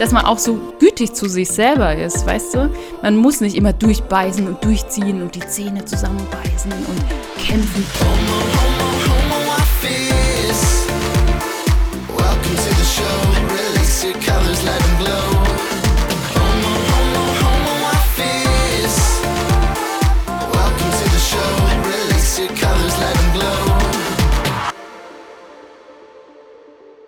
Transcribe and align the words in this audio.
dass 0.00 0.12
man 0.12 0.24
auch 0.24 0.38
so 0.38 0.58
gütig 0.78 1.12
zu 1.12 1.28
sich 1.28 1.48
selber 1.48 1.94
ist, 1.94 2.24
weißt 2.26 2.54
du? 2.54 2.70
Man 3.02 3.18
muss 3.18 3.42
nicht 3.42 3.54
immer 3.54 3.74
durchbeißen 3.74 4.46
und 4.46 4.64
durchziehen 4.64 5.20
und 5.20 5.34
die 5.34 5.40
Zähne 5.40 5.84
zusammenbeißen 5.84 6.72
und 6.72 7.04
kämpfen. 7.38 7.84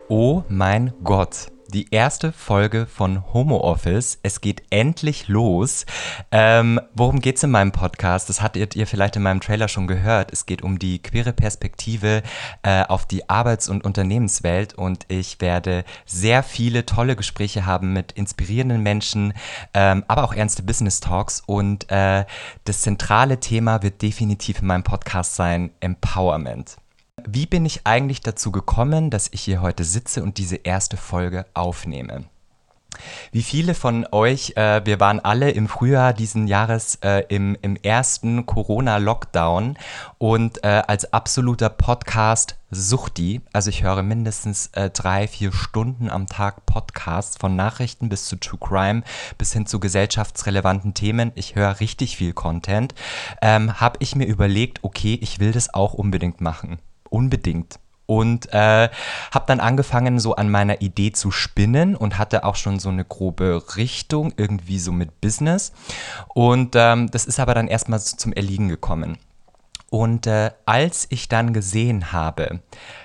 Oh 0.09 0.43
mein 0.51 0.93
Gott. 1.03 1.52
Die 1.73 1.89
erste 1.91 2.33
Folge 2.33 2.85
von 2.85 3.33
Homo 3.33 3.57
Office. 3.57 4.19
Es 4.23 4.43
geht 4.43 4.63
endlich 4.69 5.29
los. 5.29 5.87
Ähm, 6.31 6.79
worum 6.93 7.21
geht 7.21 7.37
es 7.37 7.45
in 7.45 7.51
meinem 7.51 7.73
Podcast? 7.73 8.29
Das 8.29 8.43
hattet 8.43 8.77
ihr 8.77 8.87
vielleicht 8.87 9.17
in 9.17 9.23
meinem 9.23 9.41
Trailer 9.41 9.69
schon 9.69 9.87
gehört. 9.87 10.33
Es 10.33 10.45
geht 10.45 10.61
um 10.61 10.79
die 10.79 11.01
queere 11.01 11.33
Perspektive 11.33 12.23
äh, 12.63 12.85
auf 12.85 13.07
die 13.07 13.31
Arbeits- 13.31 13.71
und 13.71 13.87
Unternehmenswelt 13.87 14.75
und 14.75 15.07
ich 15.09 15.41
werde 15.41 15.85
sehr 16.05 16.43
viele 16.43 16.85
tolle 16.85 17.17
Gespräche 17.17 17.65
haben 17.65 17.95
mit 17.95 18.13
inspirierenden 18.13 18.83
Menschen, 18.83 19.33
ähm, 19.73 20.05
aber 20.09 20.25
auch 20.25 20.35
ernste 20.35 20.63
Business 20.63 21.01
Talks 21.01 21.43
und 21.47 21.91
äh, 21.91 22.27
das 22.65 22.83
zentrale 22.83 23.41
Thema 23.41 23.83
wird 23.83 24.03
definitiv 24.03 24.61
in 24.61 24.67
meinem 24.67 24.85
Podcast 24.85 25.37
sein 25.37 25.71
Empowerment. 25.81 26.82
Wie 27.29 27.47
bin 27.47 27.65
ich 27.65 27.87
eigentlich 27.87 28.21
dazu 28.21 28.53
gekommen, 28.53 29.11
dass 29.11 29.29
ich 29.33 29.43
hier 29.43 29.61
heute 29.61 29.85
sitze 29.85 30.23
und 30.23 30.39
diese 30.39 30.57
erste 30.57 30.97
Folge 30.97 31.47
aufnehme? 31.55 32.25
Wie 33.31 33.43
viele 33.43 33.75
von 33.75 34.07
euch, 34.13 34.53
äh, 34.57 34.85
wir 34.85 35.01
waren 35.01 35.21
alle 35.21 35.51
im 35.51 35.67
Frühjahr 35.69 36.13
diesen 36.13 36.47
Jahres 36.47 36.97
äh, 36.97 37.25
im, 37.29 37.57
im 37.63 37.77
ersten 37.77 38.45
Corona-Lockdown 38.45 39.79
und 40.19 40.63
äh, 40.63 40.83
als 40.87 41.13
absoluter 41.13 41.71
Podcast-Suchti, 41.71 43.41
also 43.53 43.71
ich 43.71 43.83
höre 43.83 44.03
mindestens 44.03 44.69
äh, 44.75 44.91
drei, 44.91 45.27
vier 45.27 45.53
Stunden 45.53 46.11
am 46.11 46.27
Tag 46.27 46.67
Podcasts 46.67 47.39
von 47.39 47.57
Nachrichten 47.57 48.11
bis 48.11 48.27
zu 48.27 48.37
True 48.37 48.61
Crime 48.61 49.03
bis 49.39 49.53
hin 49.53 49.67
zu 49.67 49.81
gesellschaftsrelevanten 49.81 50.93
Themen. 50.93 51.33
Ich 51.35 51.55
höre 51.55 51.81
richtig 51.81 52.19
viel 52.19 52.35
Content. 52.35 52.95
Ähm, 53.41 53.81
Habe 53.81 53.97
ich 54.01 54.17
mir 54.17 54.27
überlegt, 54.27 54.85
okay, 54.85 55.19
ich 55.21 55.41
will 55.41 55.53
das 55.53 55.73
auch 55.73 55.95
unbedingt 55.95 56.43
machen 56.43 56.79
unbedingt. 57.13 57.79
Und 58.07 58.53
äh, 58.53 58.89
habe 59.31 59.45
dann 59.47 59.61
angefangen, 59.61 60.19
so 60.19 60.35
an 60.35 60.51
meiner 60.51 60.83
Idee 60.83 61.13
zu 61.13 61.31
spinnen 61.31 61.97
und 61.97 62.19
hatte 62.19 62.45
auch 62.45 62.57
schon 62.57 62.79
so 62.79 62.89
eine 62.89 63.05
grobe 63.05 63.63
Richtung, 63.77 64.35
irgendwie 64.37 64.79
so 64.79 64.93
mit 64.93 65.21
Business. 65.21 65.73
Und 66.35 66.75
ähm, 66.77 67.11
das 67.11 67.25
ist 67.25 67.41
aber 67.41 67.55
dann 67.55 67.69
erstmal 67.69 68.01
so 68.01 68.17
zum 68.17 68.33
Erliegen 68.33 68.69
gekommen. 68.69 69.19
Und 69.89 70.27
äh, 70.27 70.51
als 70.67 71.07
ich 71.11 71.29
dann 71.29 71.53
gesehen 71.53 72.13
habe, 72.13 72.61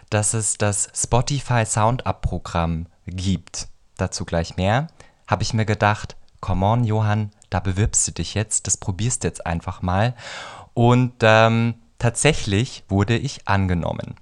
dass 0.09 0.33
es 0.33 0.58
das 0.58 0.89
Spotify 0.95 1.66
Sound-Up-Programm 1.66 2.88
gibt, 3.05 3.67
dazu 3.97 4.25
gleich 4.25 4.58
mehr, 4.58 4.88
habe 5.27 5.44
ich 5.44 5.53
mir 5.53 5.66
gedacht, 5.66 6.16
come 6.39 6.66
on, 6.66 6.83
Johann, 6.86 7.31
da 7.49 7.59
bewirbst 7.59 8.08
du 8.08 8.11
dich 8.14 8.33
jetzt, 8.33 8.67
das 8.67 8.77
probierst 8.77 9.23
du 9.23 9.27
jetzt 9.27 9.45
einfach 9.45 9.81
mal. 9.81 10.16
Und 10.73 11.16
ähm, 11.21 11.75
Tatsächlich 11.99 12.83
wurde 12.89 13.17
ich 13.17 13.47
angenommen. 13.47 14.15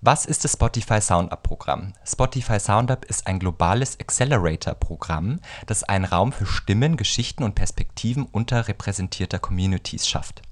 Was 0.00 0.26
ist 0.26 0.42
das 0.42 0.54
Spotify 0.54 1.00
SoundUp 1.00 1.44
Programm? 1.44 1.92
Spotify 2.04 2.58
SoundUp 2.58 3.04
ist 3.04 3.28
ein 3.28 3.38
globales 3.38 4.00
Accelerator-Programm, 4.00 5.38
das 5.66 5.84
einen 5.84 6.06
Raum 6.06 6.32
für 6.32 6.46
Stimmen, 6.46 6.96
Geschichten 6.96 7.44
und 7.44 7.54
Perspektiven 7.54 8.24
unterrepräsentierter 8.24 9.38
Communities 9.38 10.08
schafft. 10.08 10.42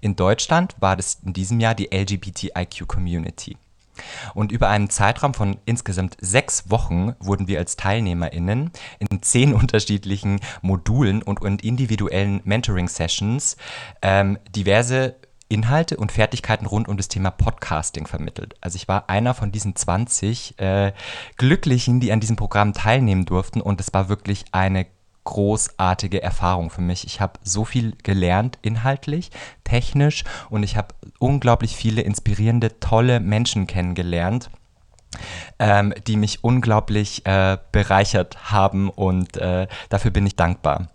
In 0.00 0.14
Deutschland 0.14 0.76
war 0.78 0.94
das 0.94 1.18
in 1.24 1.32
diesem 1.32 1.58
Jahr 1.58 1.74
die 1.74 1.90
LGBTIQ 1.92 2.86
Community. 2.86 3.56
Und 4.34 4.52
über 4.52 4.68
einen 4.68 4.90
Zeitraum 4.90 5.34
von 5.34 5.58
insgesamt 5.64 6.16
sechs 6.20 6.70
Wochen 6.70 7.14
wurden 7.18 7.48
wir 7.48 7.58
als 7.58 7.74
TeilnehmerInnen 7.74 8.70
in 9.00 9.22
zehn 9.22 9.54
unterschiedlichen 9.54 10.38
Modulen 10.62 11.20
und, 11.20 11.42
individuellen 11.64 12.40
Mentoring-Sessions 12.44 13.56
ähm, 14.02 14.38
diverse 14.54 15.16
Inhalte 15.48 15.96
und 15.96 16.12
Fertigkeiten 16.12 16.66
rund 16.66 16.88
um 16.88 16.96
das 16.96 17.08
Thema 17.08 17.30
Podcasting 17.30 18.06
vermittelt. 18.06 18.54
Also 18.60 18.76
ich 18.76 18.88
war 18.88 19.08
einer 19.08 19.34
von 19.34 19.52
diesen 19.52 19.74
20 19.74 20.58
äh, 20.58 20.92
Glücklichen, 21.36 22.00
die 22.00 22.12
an 22.12 22.20
diesem 22.20 22.36
Programm 22.36 22.72
teilnehmen 22.72 23.24
durften 23.24 23.60
und 23.60 23.80
es 23.80 23.92
war 23.94 24.08
wirklich 24.08 24.44
eine 24.52 24.86
großartige 25.24 26.22
Erfahrung 26.22 26.70
für 26.70 26.80
mich. 26.80 27.04
Ich 27.04 27.20
habe 27.20 27.38
so 27.42 27.64
viel 27.64 27.94
gelernt, 28.02 28.58
inhaltlich, 28.62 29.30
technisch 29.64 30.24
und 30.48 30.62
ich 30.62 30.76
habe 30.76 30.94
unglaublich 31.18 31.76
viele 31.76 32.00
inspirierende, 32.00 32.80
tolle 32.80 33.20
Menschen 33.20 33.66
kennengelernt 33.66 34.50
ähm, 35.58 35.94
die 36.06 36.16
mich 36.16 36.44
unglaublich 36.44 37.24
äh, 37.26 37.58
bereichert 37.72 38.50
haben 38.50 38.90
und 38.90 39.36
äh, 39.36 39.66
dafür 39.88 40.10
bin 40.10 40.26
ich 40.26 40.36
dankbar. 40.36 40.88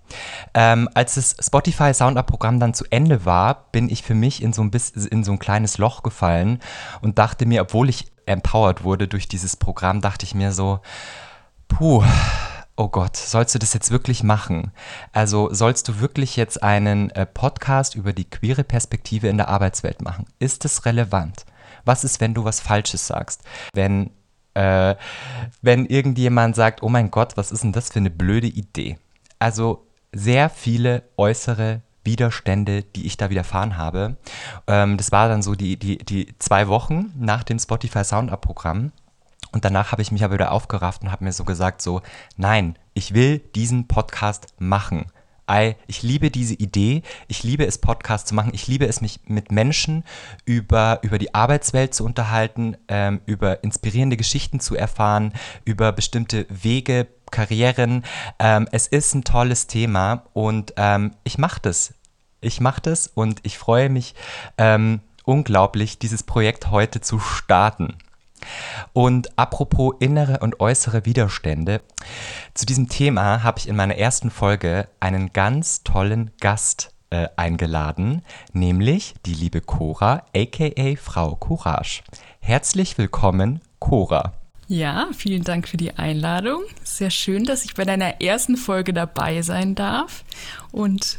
Ähm, 0.54 0.90
als 0.94 1.16
das 1.16 1.36
Spotify 1.40 1.94
Soundup-Programm 1.94 2.60
dann 2.60 2.74
zu 2.74 2.86
Ende 2.90 3.26
war, 3.26 3.66
bin 3.72 3.90
ich 3.90 4.04
für 4.04 4.16
mich 4.16 4.42
in 4.42 4.54
so, 4.54 4.62
ein 4.62 4.72
bisschen, 4.72 5.08
in 5.08 5.24
so 5.24 5.32
ein 5.32 5.40
kleines 5.40 5.78
Loch 5.78 6.04
gefallen 6.04 6.60
und 7.02 7.20
dachte 7.20 7.46
mir, 7.46 7.62
obwohl 7.62 7.90
ich 7.90 8.12
empowered 8.26 8.84
wurde 8.84 9.08
durch 9.08 9.28
dieses 9.28 9.58
Programm, 9.58 10.02
dachte 10.02 10.26
ich 10.26 10.36
mir 10.36 10.52
so, 10.52 10.80
puh, 11.68 12.04
oh 12.76 12.88
Gott, 12.88 13.18
sollst 13.18 13.54
du 13.56 13.60
das 13.60 13.74
jetzt 13.74 13.92
wirklich 13.92 14.24
machen? 14.24 14.72
Also 15.12 15.54
sollst 15.54 15.88
du 15.88 16.00
wirklich 16.00 16.36
jetzt 16.36 16.64
einen 16.64 17.10
äh, 17.12 17.26
Podcast 17.26 17.96
über 17.96 18.14
die 18.14 18.30
queere 18.30 18.64
Perspektive 18.64 19.28
in 19.28 19.38
der 19.38 19.50
Arbeitswelt 19.50 20.02
machen? 20.02 20.26
Ist 20.40 20.66
das 20.66 20.86
relevant? 20.86 21.46
Was 21.86 22.04
ist, 22.04 22.22
wenn 22.22 22.34
du 22.34 22.44
was 22.44 22.60
Falsches 22.60 23.08
sagst? 23.08 23.44
Wenn, 23.74 24.12
äh, 24.54 24.96
wenn 25.62 25.86
irgendjemand 25.86 26.56
sagt, 26.56 26.84
oh 26.84 26.90
mein 26.90 27.12
Gott, 27.12 27.38
was 27.38 27.52
ist 27.52 27.64
denn 27.64 27.74
das 27.74 27.90
für 27.90 28.00
eine 28.00 28.10
blöde 28.10 28.48
Idee? 28.48 28.98
Also 29.40 29.86
sehr 30.12 30.50
viele 30.50 31.04
äußere 31.18 31.82
Widerstände, 32.04 32.84
die 32.84 33.06
ich 33.06 33.18
da 33.18 33.30
widerfahren 33.30 33.78
habe. 33.78 34.18
Ähm, 34.68 34.98
das 34.98 35.12
war 35.12 35.30
dann 35.30 35.42
so 35.42 35.56
die, 35.56 35.78
die, 35.78 35.98
die 35.98 36.38
zwei 36.40 36.68
Wochen 36.68 37.14
nach 37.18 37.44
dem 37.44 37.60
Spotify 37.60 38.04
Soundup-Programm. 38.04 38.92
Und 39.52 39.66
danach 39.66 39.92
habe 39.92 40.02
ich 40.02 40.12
mich 40.12 40.24
aber 40.24 40.34
wieder 40.34 40.52
aufgerafft 40.52 41.04
und 41.04 41.12
habe 41.12 41.24
mir 41.24 41.32
so 41.32 41.44
gesagt, 41.44 41.82
so, 41.82 42.02
nein, 42.38 42.78
ich 42.94 43.14
will 43.14 43.40
diesen 43.40 43.88
Podcast 43.88 44.48
machen. 44.58 45.06
I, 45.50 45.76
ich 45.88 46.04
liebe 46.04 46.32
diese 46.32 46.54
Idee, 46.54 47.04
ich 47.28 47.44
liebe 47.44 47.66
es, 47.66 47.78
Podcasts 47.78 48.30
zu 48.30 48.36
machen, 48.36 48.52
ich 48.54 48.68
liebe 48.68 48.86
es, 48.88 49.02
mich 49.02 49.20
mit 49.26 49.52
Menschen 49.52 50.04
über, 50.46 51.00
über 51.02 51.18
die 51.18 51.34
Arbeitswelt 51.34 51.94
zu 51.94 52.06
unterhalten, 52.06 52.78
ähm, 52.88 53.22
über 53.26 53.64
inspirierende 53.64 54.18
Geschichten 54.18 54.60
zu 54.60 54.76
erfahren, 54.76 55.34
über 55.66 55.92
bestimmte 55.92 56.46
Wege, 56.50 57.08
Karrieren. 57.34 58.06
Ähm, 58.38 58.68
es 58.72 58.88
ist 58.88 59.16
ein 59.16 59.24
tolles 59.24 59.66
Thema 59.68 60.24
und 60.34 60.74
ähm, 60.78 61.12
ich 61.24 61.38
mache 61.38 61.60
das. 61.62 61.96
Ich 62.42 62.62
mache 62.62 62.82
das 62.82 63.08
und 63.08 63.40
ich 63.44 63.58
freue 63.58 63.90
mich 63.90 64.14
ähm, 64.58 65.02
unglaublich, 65.26 65.98
dieses 65.98 66.24
Projekt 66.24 66.70
heute 66.70 67.02
zu 67.02 67.20
starten. 67.20 67.98
Und 68.94 69.38
apropos 69.38 69.96
innere 70.00 70.40
und 70.40 70.60
äußere 70.60 71.06
Widerstände, 71.06 71.82
zu 72.54 72.66
diesem 72.66 72.90
Thema 72.90 73.44
habe 73.44 73.60
ich 73.60 73.68
in 73.68 73.76
meiner 73.76 73.98
ersten 73.98 74.30
Folge 74.30 74.88
einen 75.00 75.34
ganz 75.34 75.84
tollen 75.84 76.32
Gast 76.40 76.94
äh, 77.10 77.28
eingeladen, 77.36 78.24
nämlich 78.54 79.14
die 79.26 79.34
liebe 79.34 79.62
Cora, 79.62 80.26
aka 80.36 80.96
Frau 80.96 81.36
Courage. 81.36 82.02
Herzlich 82.40 82.98
willkommen, 82.98 83.62
Cora. 83.80 84.34
Ja, 84.68 85.10
vielen 85.16 85.44
Dank 85.44 85.68
für 85.68 85.78
die 85.78 85.96
Einladung. 85.98 86.64
Sehr 86.84 87.12
schön, 87.12 87.44
dass 87.44 87.66
ich 87.66 87.76
bei 87.76 87.86
deiner 87.86 88.22
ersten 88.22 88.58
Folge 88.58 88.94
dabei 88.94 89.42
sein 89.42 89.76
darf. 89.76 90.24
Und 90.72 91.18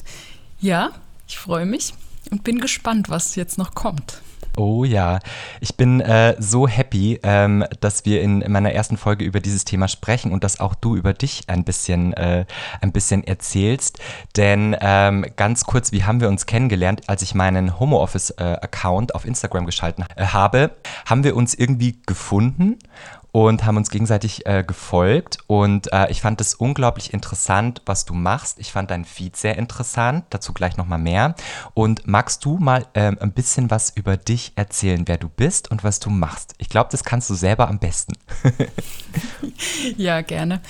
ja, 0.60 0.90
ich 1.28 1.38
freue 1.38 1.66
mich 1.66 1.94
und 2.30 2.42
bin 2.42 2.58
gespannt, 2.58 3.10
was 3.10 3.36
jetzt 3.36 3.58
noch 3.58 3.74
kommt. 3.74 4.22
Oh 4.56 4.84
ja, 4.84 5.18
ich 5.60 5.76
bin 5.76 6.00
äh, 6.00 6.36
so 6.38 6.68
happy, 6.68 7.18
ähm, 7.24 7.64
dass 7.80 8.04
wir 8.04 8.22
in, 8.22 8.40
in, 8.40 8.52
meiner 8.52 8.72
ersten 8.72 8.96
Folge 8.96 9.24
über 9.24 9.40
dieses 9.40 9.64
Thema 9.64 9.88
sprechen 9.88 10.30
und 10.30 10.44
dass 10.44 10.60
auch 10.60 10.76
du 10.76 10.94
über 10.94 11.12
dich 11.12 11.42
ein 11.48 11.64
bisschen, 11.64 12.12
äh, 12.12 12.44
ein 12.80 12.92
bisschen 12.92 13.24
erzählst. 13.24 13.98
Denn 14.36 14.76
ähm, 14.80 15.26
ganz 15.34 15.64
kurz, 15.64 15.90
wie 15.90 16.04
haben 16.04 16.20
wir 16.20 16.28
uns 16.28 16.46
kennengelernt, 16.46 17.08
als 17.08 17.22
ich 17.22 17.34
meinen 17.34 17.80
Homeoffice-Account 17.80 19.10
äh, 19.10 19.14
auf 19.14 19.24
Instagram 19.24 19.66
geschalten 19.66 20.04
äh, 20.14 20.26
habe, 20.26 20.70
haben 21.06 21.24
wir 21.24 21.34
uns 21.34 21.54
irgendwie 21.54 22.00
gefunden 22.06 22.78
und 23.34 23.64
haben 23.64 23.76
uns 23.76 23.90
gegenseitig 23.90 24.46
äh, 24.46 24.62
gefolgt. 24.62 25.38
Und 25.48 25.92
äh, 25.92 26.08
ich 26.08 26.20
fand 26.20 26.40
es 26.40 26.54
unglaublich 26.54 27.12
interessant, 27.12 27.82
was 27.84 28.04
du 28.04 28.14
machst. 28.14 28.60
Ich 28.60 28.70
fand 28.70 28.92
dein 28.92 29.04
Feed 29.04 29.36
sehr 29.36 29.58
interessant, 29.58 30.24
dazu 30.30 30.52
gleich 30.52 30.76
nochmal 30.76 31.00
mehr. 31.00 31.34
Und 31.74 32.06
magst 32.06 32.44
du 32.44 32.58
mal 32.58 32.86
ähm, 32.94 33.18
ein 33.20 33.32
bisschen 33.32 33.72
was 33.72 33.90
über 33.90 34.16
dich 34.16 34.52
erzählen, 34.54 35.02
wer 35.08 35.16
du 35.16 35.28
bist 35.28 35.68
und 35.72 35.82
was 35.82 35.98
du 35.98 36.10
machst? 36.10 36.54
Ich 36.58 36.68
glaube, 36.68 36.90
das 36.92 37.02
kannst 37.02 37.28
du 37.28 37.34
selber 37.34 37.66
am 37.66 37.80
besten. 37.80 38.12
ja, 39.96 40.20
gerne. 40.20 40.60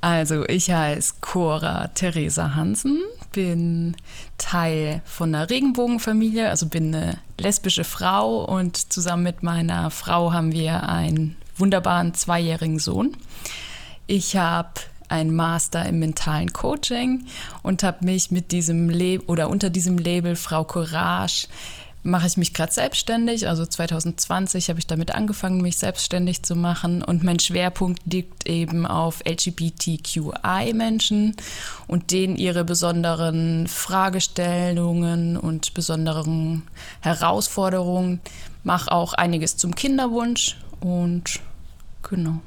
Also, 0.00 0.48
ich 0.48 0.70
heiße 0.70 1.16
Cora 1.20 1.88
Theresa 1.88 2.54
Hansen, 2.54 3.02
bin 3.32 3.96
Teil 4.38 5.02
von 5.04 5.34
einer 5.34 5.50
Regenbogenfamilie, 5.50 6.48
also 6.48 6.68
bin 6.68 6.94
eine 6.94 7.18
lesbische 7.38 7.84
Frau 7.84 8.46
und 8.46 8.90
zusammen 8.90 9.24
mit 9.24 9.42
meiner 9.42 9.90
Frau 9.90 10.32
haben 10.32 10.52
wir 10.52 10.88
einen 10.88 11.36
wunderbaren 11.56 12.14
zweijährigen 12.14 12.78
Sohn. 12.78 13.16
Ich 14.06 14.36
habe 14.36 14.80
ein 15.08 15.34
Master 15.34 15.86
im 15.86 15.98
mentalen 15.98 16.52
Coaching 16.52 17.26
und 17.62 17.82
habe 17.82 18.04
mich 18.04 18.30
mit 18.30 18.52
diesem 18.52 18.90
Label 18.90 19.24
oder 19.26 19.48
unter 19.48 19.70
diesem 19.70 19.98
Label 19.98 20.36
Frau 20.36 20.64
Courage 20.64 21.46
mache 22.04 22.26
ich 22.26 22.36
mich 22.36 22.52
gerade 22.54 22.72
selbstständig. 22.72 23.48
Also 23.48 23.66
2020 23.66 24.68
habe 24.68 24.78
ich 24.78 24.86
damit 24.86 25.12
angefangen, 25.14 25.62
mich 25.62 25.78
selbstständig 25.78 26.42
zu 26.42 26.54
machen. 26.54 27.02
Und 27.02 27.24
mein 27.24 27.40
Schwerpunkt 27.40 28.02
liegt 28.04 28.46
eben 28.46 28.84
auf 28.86 29.20
LGBTQI-Menschen 29.26 31.34
und 31.86 32.10
denen 32.12 32.36
ihre 32.36 32.64
besonderen 32.64 33.66
Fragestellungen 33.66 35.38
und 35.38 35.72
besonderen 35.74 36.62
Herausforderungen. 37.00 38.20
Mache 38.62 38.92
auch 38.92 39.14
einiges 39.14 39.56
zum 39.56 39.74
Kinderwunsch 39.74 40.58
und 40.84 41.40
genau. 42.02 42.40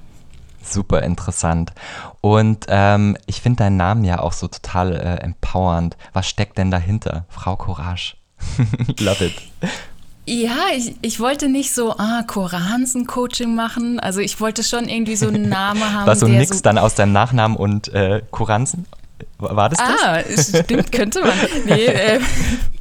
Super 0.62 1.02
interessant. 1.02 1.74
Und 2.22 2.66
ähm, 2.68 3.18
ich 3.26 3.42
finde 3.42 3.64
deinen 3.64 3.78
Namen 3.78 4.04
ja 4.04 4.20
auch 4.20 4.34
so 4.34 4.48
total 4.48 4.96
äh, 4.96 5.24
empowernd. 5.24 5.98
Was 6.14 6.28
steckt 6.28 6.58
denn 6.58 6.70
dahinter? 6.70 7.26
Frau 7.30 7.56
Courage. 7.56 8.16
Love 9.00 9.26
it. 9.26 9.34
Ja, 10.26 10.58
ich, 10.76 10.96
ich 11.02 11.20
wollte 11.20 11.48
nicht 11.48 11.74
so, 11.74 11.98
ah, 11.98 12.22
Cora 12.28 12.70
Hansen 12.70 13.08
Coaching 13.08 13.56
machen. 13.56 14.00
Also 14.00 14.20
ich 14.20 14.40
wollte 14.40 14.64
schon 14.64 14.88
irgendwie 14.88 15.16
so 15.16 15.30
einen 15.30 15.50
Namen 15.50 15.82
haben. 15.94 16.06
War 16.06 16.16
so 16.16 16.26
ein 16.28 16.38
Mix 16.38 16.58
so 16.58 16.62
dann 16.62 16.78
aus 16.78 16.96
deinem 16.96 17.14
Nachnamen 17.14 17.58
und 17.58 17.88
äh, 17.94 18.22
Coranzen? 18.30 18.86
War 19.40 19.70
das 19.70 19.80
das? 19.80 20.54
Ah, 20.54 20.60
stimmt, 20.62 20.92
könnte 20.92 21.22
man. 21.22 21.34
Nee, 21.66 21.86
äh, 21.86 22.20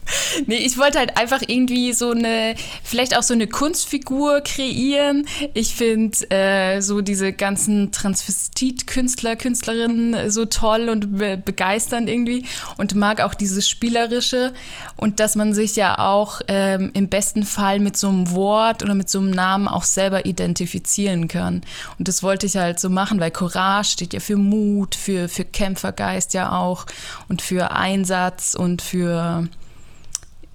Nee, 0.47 0.59
ich 0.59 0.79
wollte 0.79 0.99
halt 0.99 1.17
einfach 1.17 1.43
irgendwie 1.47 1.93
so 1.93 2.11
eine, 2.11 2.55
vielleicht 2.83 3.17
auch 3.17 3.23
so 3.23 3.35
eine 3.35 3.47
Kunstfigur 3.47 4.41
kreieren. 4.43 5.27
Ich 5.55 5.75
finde 5.75 6.31
äh, 6.31 6.81
so 6.81 7.01
diese 7.01 7.33
ganzen 7.33 7.93
Transvestit-Künstler, 7.93 9.37
Künstlerinnen 9.37 10.31
so 10.31 10.45
toll 10.45 10.89
und 10.89 11.19
be 11.19 11.37
begeisternd 11.37 12.09
irgendwie 12.09 12.45
und 12.77 12.95
mag 12.95 13.21
auch 13.21 13.35
dieses 13.35 13.69
Spielerische 13.69 14.53
und 14.97 15.21
dass 15.21 15.37
man 15.37 15.55
sich 15.55 15.77
ja 15.77 15.99
auch 15.99 16.41
ähm, 16.49 16.91
im 16.95 17.09
besten 17.09 17.45
Fall 17.45 17.79
mit 17.79 17.97
so 17.97 18.09
einem 18.09 18.31
Wort 18.33 18.83
oder 18.83 18.95
mit 18.95 19.09
so 19.09 19.19
einem 19.19 19.31
Namen 19.31 19.69
auch 19.69 19.85
selber 19.85 20.27
identifizieren 20.27 21.29
kann. 21.29 21.63
Und 21.99 22.09
das 22.09 22.23
wollte 22.23 22.47
ich 22.47 22.57
halt 22.57 22.81
so 22.81 22.91
machen, 22.91 23.21
weil 23.21 23.31
Courage 23.31 23.91
steht 23.91 24.13
ja 24.13 24.21
für 24.21 24.37
Mut, 24.37 24.95
für, 24.95 25.29
für 25.29 25.45
Kämpfergeist 25.45 26.35
ja 26.35 26.53
auch 26.59 26.87
und 27.29 27.43
für 27.43 27.71
Einsatz 27.73 28.55
und 28.55 28.83
für 28.83 29.49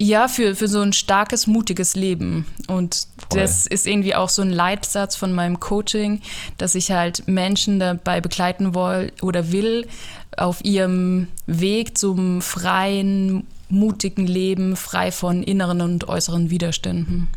ja, 0.01 0.27
für, 0.27 0.55
für 0.55 0.67
so 0.67 0.81
ein 0.81 0.93
starkes, 0.93 1.45
mutiges 1.45 1.95
Leben. 1.95 2.47
Und 2.67 3.07
Voll. 3.29 3.39
das 3.39 3.67
ist 3.67 3.85
irgendwie 3.85 4.15
auch 4.15 4.29
so 4.29 4.41
ein 4.41 4.49
Leitsatz 4.49 5.15
von 5.15 5.31
meinem 5.31 5.59
Coaching, 5.59 6.21
dass 6.57 6.73
ich 6.73 6.91
halt 6.91 7.27
Menschen 7.27 7.79
dabei 7.79 8.19
begleiten 8.19 8.73
will 8.73 9.13
oder 9.21 9.51
will 9.51 9.87
auf 10.35 10.65
ihrem 10.65 11.27
Weg 11.45 11.99
zum 11.99 12.41
freien, 12.41 13.45
mutigen 13.69 14.25
Leben, 14.25 14.75
frei 14.75 15.11
von 15.11 15.43
inneren 15.43 15.81
und 15.81 16.07
äußeren 16.07 16.49
Widerständen. 16.49 17.27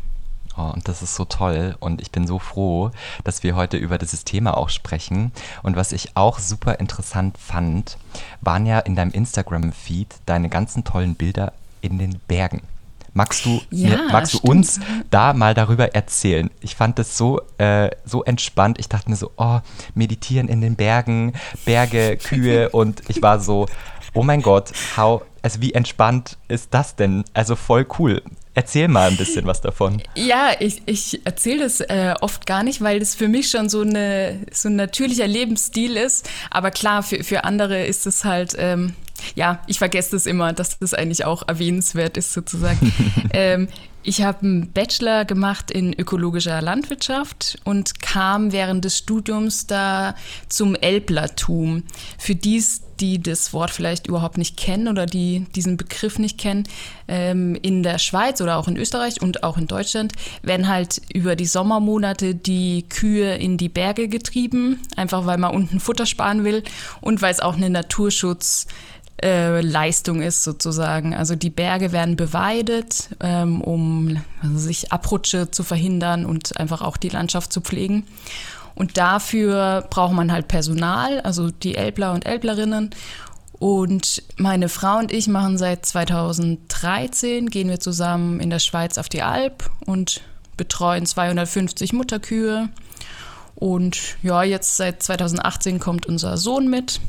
Oh, 0.57 0.71
und 0.73 0.87
das 0.87 1.01
ist 1.03 1.15
so 1.15 1.25
toll 1.25 1.75
und 1.81 2.01
ich 2.01 2.11
bin 2.11 2.25
so 2.25 2.39
froh, 2.39 2.91
dass 3.25 3.43
wir 3.43 3.55
heute 3.55 3.77
über 3.77 3.97
dieses 3.97 4.23
Thema 4.23 4.57
auch 4.57 4.69
sprechen. 4.69 5.33
Und 5.61 5.75
was 5.75 5.91
ich 5.91 6.15
auch 6.15 6.39
super 6.39 6.79
interessant 6.79 7.37
fand, 7.37 7.97
waren 8.41 8.65
ja 8.65 8.79
in 8.79 8.95
deinem 8.95 9.11
Instagram-Feed 9.11 10.15
deine 10.25 10.49
ganzen 10.49 10.83
tollen 10.83 11.15
Bilder 11.15 11.51
in 11.81 11.97
den 11.97 12.19
Bergen. 12.27 12.61
Magst 13.13 13.45
du, 13.45 13.61
ja, 13.71 13.89
mir, 13.91 14.09
magst 14.11 14.33
du 14.33 14.39
uns 14.39 14.81
da 15.09 15.31
mal 15.33 15.53
darüber 15.53 15.95
erzählen? 15.95 16.51
Ich 16.59 16.75
fand 16.75 16.99
das 16.99 17.17
so, 17.17 17.39
äh, 17.57 17.89
so 18.03 18.25
entspannt. 18.25 18.77
Ich 18.77 18.89
dachte 18.89 19.09
mir 19.09 19.15
so, 19.15 19.31
oh, 19.37 19.59
meditieren 19.93 20.49
in 20.49 20.59
den 20.59 20.75
Bergen, 20.75 21.31
Berge, 21.63 22.17
Kühe 22.17 22.69
und 22.73 23.03
ich 23.07 23.21
war 23.21 23.39
so, 23.39 23.67
oh 24.13 24.23
mein 24.23 24.41
Gott, 24.41 24.73
how, 24.97 25.21
also 25.41 25.61
wie 25.61 25.73
entspannt 25.73 26.37
ist 26.49 26.73
das 26.73 26.97
denn? 26.97 27.23
Also 27.33 27.55
voll 27.55 27.87
cool. 27.99 28.21
Erzähl 28.53 28.87
mal 28.87 29.09
ein 29.09 29.17
bisschen 29.17 29.45
was 29.45 29.61
davon. 29.61 30.01
Ja, 30.15 30.51
ich, 30.59 30.81
ich 30.85 31.25
erzähle 31.25 31.63
das 31.63 31.81
äh, 31.81 32.15
oft 32.19 32.45
gar 32.45 32.63
nicht, 32.63 32.81
weil 32.81 32.99
das 32.99 33.13
für 33.13 33.29
mich 33.29 33.49
schon 33.49 33.69
so, 33.69 33.81
eine, 33.81 34.39
so 34.51 34.67
ein 34.69 34.75
natürlicher 34.75 35.27
Lebensstil 35.27 35.95
ist. 35.97 36.29
Aber 36.51 36.71
klar, 36.71 37.03
für, 37.03 37.23
für 37.23 37.43
andere 37.43 37.85
ist 37.85 38.07
es 38.07 38.25
halt, 38.25 38.55
ähm, 38.57 38.93
ja, 39.35 39.59
ich 39.67 39.79
vergesse 39.79 40.11
das 40.11 40.25
immer, 40.25 40.53
dass 40.53 40.79
das 40.79 40.93
eigentlich 40.93 41.25
auch 41.25 41.47
erwähnenswert 41.47 42.17
ist 42.17 42.33
sozusagen. 42.33 42.93
ähm, 43.33 43.67
ich 44.07 44.21
habe 44.21 44.41
einen 44.43 44.71
Bachelor 44.71 45.25
gemacht 45.25 45.71
in 45.71 45.91
ökologischer 45.91 46.61
Landwirtschaft 46.61 47.57
und 47.63 48.01
kam 48.01 48.51
während 48.51 48.85
des 48.85 48.99
Studiums 48.99 49.65
da 49.65 50.13
zum 50.47 50.75
Elblertum. 50.75 51.83
Für 52.19 52.35
dies, 52.35 52.83
die 52.99 53.19
das 53.21 53.51
Wort 53.51 53.71
vielleicht 53.71 54.05
überhaupt 54.05 54.37
nicht 54.37 54.57
kennen 54.57 54.87
oder 54.89 55.07
die 55.07 55.47
diesen 55.55 55.75
Begriff 55.75 56.19
nicht 56.19 56.37
kennen, 56.37 56.67
ähm, 57.07 57.57
in 57.59 57.81
der 57.81 57.97
Schweiz 57.97 58.41
oder 58.41 58.57
auch 58.57 58.67
in 58.67 58.77
Österreich 58.77 59.23
und 59.23 59.43
auch 59.43 59.57
in 59.57 59.65
Deutschland 59.65 60.13
werden 60.43 60.67
halt 60.67 61.01
über 61.11 61.35
die 61.35 61.47
Sommermonate 61.47 62.35
die 62.35 62.85
Kühe 62.87 63.35
in 63.35 63.57
die 63.57 63.69
Berge 63.69 64.07
getrieben, 64.07 64.81
einfach 64.95 65.25
weil 65.25 65.39
man 65.39 65.53
unten 65.53 65.79
Futter 65.79 66.05
sparen 66.05 66.43
will 66.43 66.63
und 67.01 67.23
weil 67.23 67.33
es 67.33 67.39
auch 67.39 67.55
eine 67.55 67.71
Naturschutz 67.71 68.67
äh, 69.21 69.61
Leistung 69.61 70.21
ist 70.21 70.43
sozusagen. 70.43 71.15
Also 71.15 71.35
die 71.35 71.49
Berge 71.49 71.91
werden 71.91 72.15
beweidet, 72.15 73.09
ähm, 73.21 73.61
um 73.61 74.21
also 74.41 74.57
sich 74.57 74.91
Abrutsche 74.91 75.51
zu 75.51 75.63
verhindern 75.63 76.25
und 76.25 76.59
einfach 76.59 76.81
auch 76.81 76.97
die 76.97 77.09
Landschaft 77.09 77.53
zu 77.53 77.61
pflegen. 77.61 78.05
Und 78.75 78.97
dafür 78.97 79.87
braucht 79.89 80.13
man 80.13 80.31
halt 80.31 80.49
Personal, 80.49 81.21
also 81.21 81.49
die 81.49 81.75
Elbler 81.75 82.11
und 82.11 82.25
Elblerinnen. 82.25 82.89
Und 83.57 84.21
meine 84.35 84.67
Frau 84.67 84.97
und 84.97 85.13
ich 85.13 85.27
machen 85.29 85.57
seit 85.57 85.85
2013, 85.85 87.49
gehen 87.49 87.69
wir 87.69 87.79
zusammen 87.79 88.41
in 88.41 88.49
der 88.49 88.59
Schweiz 88.59 88.97
auf 88.97 89.07
die 89.07 89.21
Alp 89.21 89.69
und 89.85 90.21
betreuen 90.57 91.05
250 91.05 91.93
Mutterkühe. 91.93 92.67
Und 93.55 94.17
ja, 94.21 94.43
jetzt 94.43 94.75
seit 94.75 95.01
2018 95.01 95.79
kommt 95.79 96.05
unser 96.05 96.35
Sohn 96.35 96.69
mit. 96.69 96.99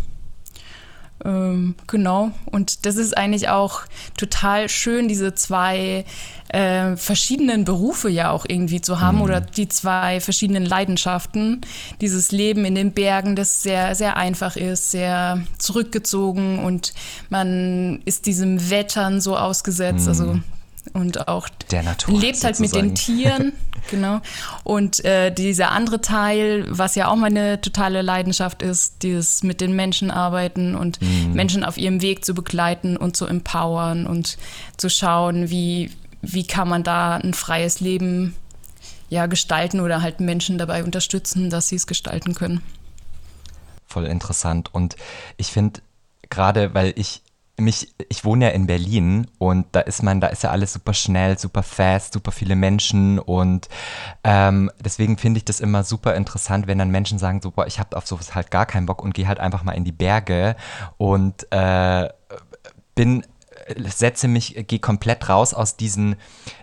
Ähm, 1.25 1.75
genau. 1.87 2.30
Und 2.44 2.85
das 2.85 2.96
ist 2.96 3.16
eigentlich 3.16 3.49
auch 3.49 3.82
total 4.16 4.68
schön, 4.68 5.08
diese 5.08 5.35
zwei 5.35 6.04
äh, 6.49 6.96
verschiedenen 6.96 7.64
Berufe 7.64 8.08
ja 8.08 8.30
auch 8.30 8.44
irgendwie 8.46 8.80
zu 8.80 9.00
haben 9.00 9.16
mhm. 9.16 9.23
oder 9.23 9.40
die 9.40 9.68
zwei 9.68 10.20
verschiedenen 10.20 10.64
Leidenschaften. 10.64 11.62
Dieses 12.00 12.32
Leben 12.32 12.64
in 12.64 12.75
den 12.75 12.92
Bergen, 12.92 13.35
das 13.35 13.62
sehr, 13.62 13.94
sehr 13.94 14.16
einfach 14.16 14.56
ist, 14.56 14.90
sehr 14.90 15.42
zurückgezogen 15.58 16.58
und 16.58 16.92
man 17.30 18.02
ist 18.04 18.26
diesem 18.26 18.70
Wettern 18.70 19.20
so 19.20 19.37
ausgesetzt. 19.37 20.08
Also 20.08 20.25
mhm. 20.25 20.30
Also 20.30 20.40
und 20.92 21.28
auch 21.28 21.49
der 21.70 21.82
Natur 21.82 22.18
lebt 22.18 22.42
halt 22.44 22.61
mit 22.61 22.75
den 22.75 22.94
Tieren, 22.94 23.52
genau. 23.88 24.21
Und 24.64 25.05
äh, 25.05 25.31
dieser 25.31 25.71
andere 25.71 26.00
Teil, 26.00 26.66
was 26.69 26.95
ja 26.95 27.09
auch 27.09 27.16
meine 27.16 27.61
totale 27.61 28.02
Leidenschaft 28.02 28.62
ist, 28.62 29.02
dieses 29.02 29.43
mit 29.43 29.61
den 29.61 29.75
Menschen 29.75 30.11
arbeiten 30.11 30.75
und 30.75 31.00
mhm. 31.00 31.33
Menschen 31.33 31.64
auf 31.64 31.78
ihrem 31.78 32.02
Weg 32.02 32.25
zu 32.25 32.35
begleiten 32.35 32.97
und 32.97 33.16
zu 33.16 33.26
empowern 33.26 34.07
und 34.07 34.38
zu 34.76 34.88
schauen, 34.88 35.50
wie, 35.50 35.90
wie 36.23 36.47
kann 36.47 36.69
man 36.69 36.83
da 36.83 37.16
ein 37.16 37.35
freies 37.35 37.81
Leben 37.81 38.35
ja, 39.09 39.26
gestalten 39.26 39.81
oder 39.81 40.02
halt 40.02 40.21
Menschen 40.21 40.59
dabei 40.59 40.83
unterstützen, 40.85 41.50
dass 41.50 41.69
sie 41.69 41.76
es 41.76 41.87
gestalten 41.87 42.35
können. 42.35 42.62
Voll 43.87 44.07
interessant. 44.07 44.75
Und 44.75 44.97
ich 45.37 45.49
finde, 45.49 45.81
gerade 46.28 46.75
weil 46.75 46.93
ich 46.97 47.23
mich, 47.58 47.94
ich 48.08 48.25
wohne 48.25 48.46
ja 48.46 48.50
in 48.50 48.66
Berlin 48.66 49.26
und 49.38 49.66
da 49.72 49.80
ist 49.80 50.02
man, 50.02 50.20
da 50.20 50.26
ist 50.28 50.42
ja 50.42 50.50
alles 50.50 50.72
super 50.72 50.92
schnell, 50.92 51.38
super 51.38 51.62
fast, 51.62 52.12
super 52.12 52.32
viele 52.32 52.56
Menschen 52.56 53.18
und 53.18 53.68
ähm, 54.25 54.70
deswegen 54.84 55.16
finde 55.16 55.38
ich 55.38 55.44
das 55.44 55.60
immer 55.60 55.82
super 55.82 56.14
interessant, 56.14 56.66
wenn 56.66 56.78
dann 56.78 56.90
Menschen 56.90 57.18
sagen 57.18 57.40
so, 57.42 57.50
boah, 57.50 57.66
ich 57.66 57.78
habe 57.78 57.96
auf 57.96 58.06
sowas 58.06 58.34
halt 58.34 58.50
gar 58.50 58.66
keinen 58.66 58.86
Bock 58.86 59.02
und 59.02 59.14
gehe 59.14 59.26
halt 59.26 59.40
einfach 59.40 59.62
mal 59.62 59.72
in 59.72 59.84
die 59.84 59.92
Berge 59.92 60.56
und 60.98 61.50
äh, 61.50 62.08
bin 62.94 63.25
setze 63.86 64.28
mich, 64.28 64.66
gehe 64.68 64.78
komplett 64.78 65.28
raus 65.28 65.54
aus 65.54 65.76
diesen, 65.76 66.16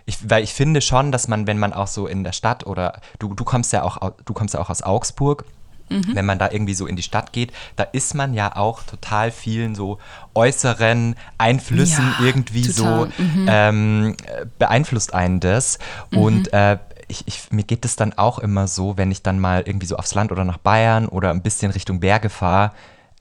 ich, 0.06 0.30
weil 0.30 0.42
ich 0.42 0.54
finde 0.54 0.80
schon, 0.80 1.12
dass 1.12 1.28
man, 1.28 1.46
wenn 1.46 1.58
man 1.58 1.72
auch 1.72 1.86
so 1.86 2.06
in 2.06 2.24
der 2.24 2.32
Stadt 2.32 2.66
oder 2.66 3.00
du, 3.18 3.34
du 3.34 3.44
kommst 3.44 3.72
ja 3.72 3.82
auch, 3.82 4.12
du 4.24 4.32
kommst 4.32 4.54
ja 4.54 4.60
auch 4.60 4.70
aus 4.70 4.82
Augsburg, 4.82 5.44
Mhm. 5.88 6.14
Wenn 6.14 6.26
man 6.26 6.38
da 6.38 6.50
irgendwie 6.50 6.74
so 6.74 6.86
in 6.86 6.96
die 6.96 7.02
Stadt 7.02 7.32
geht, 7.32 7.52
da 7.76 7.82
ist 7.84 8.14
man 8.14 8.34
ja 8.34 8.56
auch 8.56 8.82
total 8.82 9.30
vielen 9.30 9.74
so 9.74 9.98
äußeren 10.34 11.14
Einflüssen 11.38 12.14
ja, 12.18 12.26
irgendwie 12.26 12.62
total. 12.62 13.10
so 13.16 13.22
mhm. 13.22 13.46
ähm, 13.48 14.16
beeinflusst 14.58 15.12
einen 15.14 15.40
das. 15.40 15.78
Mhm. 16.10 16.18
Und 16.18 16.52
äh, 16.52 16.78
ich, 17.08 17.24
ich, 17.26 17.50
mir 17.50 17.64
geht 17.64 17.84
es 17.84 17.96
dann 17.96 18.14
auch 18.14 18.38
immer 18.38 18.66
so, 18.66 18.96
wenn 18.96 19.10
ich 19.10 19.22
dann 19.22 19.38
mal 19.38 19.62
irgendwie 19.66 19.86
so 19.86 19.96
aufs 19.96 20.14
Land 20.14 20.32
oder 20.32 20.44
nach 20.44 20.58
Bayern 20.58 21.06
oder 21.06 21.30
ein 21.30 21.42
bisschen 21.42 21.70
Richtung 21.70 22.00
Berge 22.00 22.30
fahre, 22.30 22.72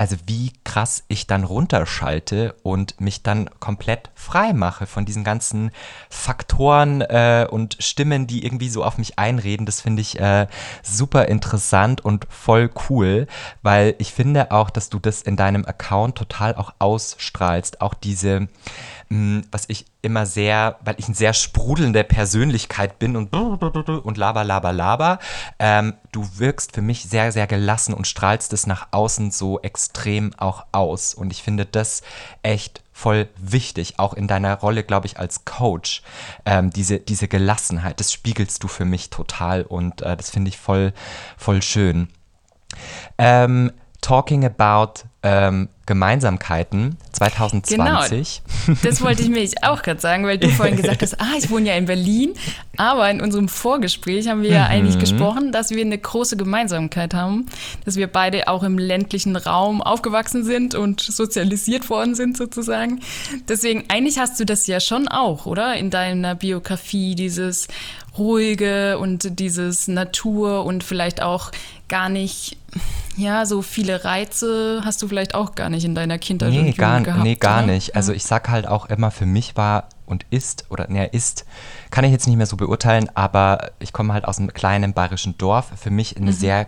also 0.04 0.18
wie 0.26 0.52
krass 0.66 1.06
ich 1.08 1.28
dann 1.28 1.46
runterschalte 1.46 2.56
und 2.62 3.00
mich 3.00 3.24
dann 3.24 3.50
komplett 3.62 4.12
frei 4.16 4.52
mache 4.52 4.86
von 4.86 5.06
diesen 5.06 5.24
ganzen 5.24 5.72
Faktoren 6.10 7.00
äh, 7.00 7.48
und 7.50 7.78
Stimmen, 7.80 8.28
die 8.28 8.44
irgendwie 8.44 8.68
so 8.68 8.84
auf 8.84 8.98
mich 8.98 9.18
einreden. 9.18 9.66
Das 9.66 9.80
finde 9.80 10.02
ich 10.02 10.20
äh, 10.20 10.48
super 10.82 11.30
interessant 11.30 12.04
und 12.04 12.28
voll 12.30 12.70
cool, 12.90 13.28
weil 13.62 13.96
ich 13.98 14.12
finde 14.12 14.52
auch, 14.52 14.70
dass 14.70 14.90
du 14.90 15.00
das 15.00 15.22
in 15.22 15.38
deinem 15.38 15.64
Account 15.64 16.18
total 16.18 16.56
auch 16.56 16.74
ausstrahlst. 16.80 17.80
Auch 17.80 17.94
diese 17.94 18.50
was 19.52 19.66
ich 19.68 19.86
immer 20.02 20.26
sehr, 20.26 20.78
weil 20.82 20.96
ich 20.98 21.06
eine 21.06 21.16
sehr 21.16 21.34
sprudelnde 21.34 22.04
Persönlichkeit 22.04 23.00
bin 23.00 23.16
und, 23.16 23.34
und 23.34 24.18
laber, 24.18 24.44
laber, 24.44 24.74
laber. 24.74 25.20
Ähm, 25.60 25.94
du 26.12 26.28
wirkst 26.38 26.74
für 26.74 26.82
mich 26.82 27.04
sehr, 27.04 27.32
sehr 27.32 27.48
gelassen 27.48 27.94
und 27.94 28.08
strahlst 28.08 28.54
es 28.54 28.68
nach 28.68 28.88
außen 28.92 29.32
so 29.32 29.60
extrem 29.62 30.34
auch 30.38 30.66
aus. 30.72 31.14
Und 31.14 31.32
ich 31.32 31.44
finde 31.44 31.66
das 31.66 32.02
echt 32.42 32.84
voll 32.92 33.28
wichtig, 33.38 33.96
auch 33.98 34.14
in 34.14 34.28
deiner 34.28 34.60
Rolle, 34.60 34.84
glaube 34.84 35.08
ich, 35.08 35.20
als 35.20 35.46
Coach. 35.46 36.04
Ähm, 36.46 36.70
diese, 36.70 37.00
diese 37.00 37.28
Gelassenheit, 37.28 38.00
das 38.00 38.14
spiegelst 38.14 38.64
du 38.64 38.68
für 38.68 38.86
mich 38.86 39.10
total 39.10 39.64
und 39.64 40.02
äh, 40.02 40.16
das 40.16 40.30
finde 40.30 40.50
ich 40.50 40.58
voll, 40.58 40.94
voll 41.38 41.62
schön. 41.62 42.08
Ähm, 43.18 43.72
talking 44.02 44.46
about 44.46 45.04
ähm, 45.24 45.70
Gemeinsamkeiten 45.86 46.98
2020. 47.12 48.42
Genau, 48.66 48.78
das 48.84 49.02
wollte 49.02 49.22
ich 49.22 49.30
mir 49.30 49.48
auch 49.64 49.82
gerade 49.82 50.00
sagen, 50.00 50.26
weil 50.26 50.38
du 50.38 50.48
vorhin 50.52 50.78
gesagt 50.78 51.02
hast, 51.02 51.20
ah, 51.20 51.34
ich 51.38 51.50
wohne 51.50 51.70
ja 51.70 51.76
in 51.76 51.86
Berlin, 51.86 52.34
aber 52.78 53.10
in 53.12 53.20
unserem 53.20 53.50
Vorgespräch 53.50 54.30
haben 54.30 54.44
wir 54.44 54.50
mhm. 54.50 54.56
ja 54.56 54.66
eigentlich 54.68 54.98
gesprochen, 54.98 55.52
dass 55.52 55.72
wir 55.72 55.82
eine 55.82 55.98
große 55.98 56.38
Gemeinsamkeit 56.38 57.14
haben, 57.14 57.48
dass 57.84 57.98
wir 57.98 58.08
beide 58.08 58.48
auch 58.48 58.64
im 58.64 58.78
ländlichen 58.78 59.36
Raum 59.36 59.82
aufgewachsen 59.82 60.46
sind 60.46 60.74
und 60.74 61.02
sozialisiert 61.02 61.90
worden 61.90 62.16
sind 62.16 62.38
sozusagen. 62.38 63.02
Deswegen, 63.50 63.84
eigentlich 63.90 64.20
hast 64.20 64.40
du 64.40 64.46
das 64.46 64.66
ja 64.68 64.80
schon 64.80 65.10
auch, 65.10 65.46
oder? 65.46 65.76
In 65.76 65.90
deiner 65.90 66.36
Biografie, 66.36 67.16
dieses 67.16 67.68
ruhige 68.18 69.00
und 69.00 69.40
dieses 69.40 69.88
Natur 69.88 70.66
und 70.66 70.84
vielleicht 70.84 71.22
auch 71.22 71.52
gar 71.94 72.10
nicht, 72.10 72.58
ja, 73.18 73.46
so 73.46 73.62
viele 73.62 74.04
Reize 74.04 74.82
hast 74.84 75.00
du 75.04 75.08
vielleicht 75.08 75.36
auch 75.36 75.54
gar 75.54 75.70
nicht 75.70 75.86
in 75.86 75.94
deiner 75.94 76.18
Kindheit 76.18 76.50
nee, 76.50 76.60
und 76.62 76.76
gar, 76.76 77.02
gehabt. 77.02 77.24
Nee, 77.24 77.36
gar 77.36 77.64
oder? 77.64 77.72
nicht. 77.72 77.96
Also 77.96 78.14
ich 78.14 78.26
sag 78.26 78.50
halt 78.50 78.68
auch 78.68 78.88
immer, 78.88 79.12
für 79.12 79.28
mich 79.28 79.56
war 79.58 79.90
und 80.08 80.26
ist, 80.32 80.66
oder 80.72 80.90
ne, 80.90 81.06
ist, 81.06 81.46
kann 81.92 82.04
ich 82.04 82.12
jetzt 82.12 82.26
nicht 82.26 82.36
mehr 82.36 82.48
so 82.48 82.58
beurteilen, 82.58 83.12
aber 83.14 83.70
ich 83.78 83.94
komme 83.94 84.12
halt 84.12 84.26
aus 84.26 84.40
einem 84.40 84.52
kleinen 84.54 84.94
bayerischen 84.94 85.38
Dorf. 85.38 85.68
Für 85.76 85.92
mich 85.92 86.18
eine 86.18 86.32
mhm. 86.32 86.36
sehr 86.36 86.68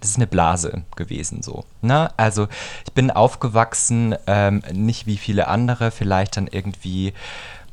das 0.00 0.10
ist 0.10 0.16
eine 0.16 0.28
Blase 0.28 0.84
gewesen 0.94 1.42
so. 1.42 1.64
Ne? 1.82 2.10
Also 2.16 2.46
ich 2.86 2.92
bin 2.92 3.10
aufgewachsen, 3.10 4.14
ähm, 4.28 4.62
nicht 4.72 5.06
wie 5.06 5.16
viele 5.16 5.48
andere, 5.48 5.90
vielleicht 5.90 6.36
dann 6.36 6.46
irgendwie 6.46 7.14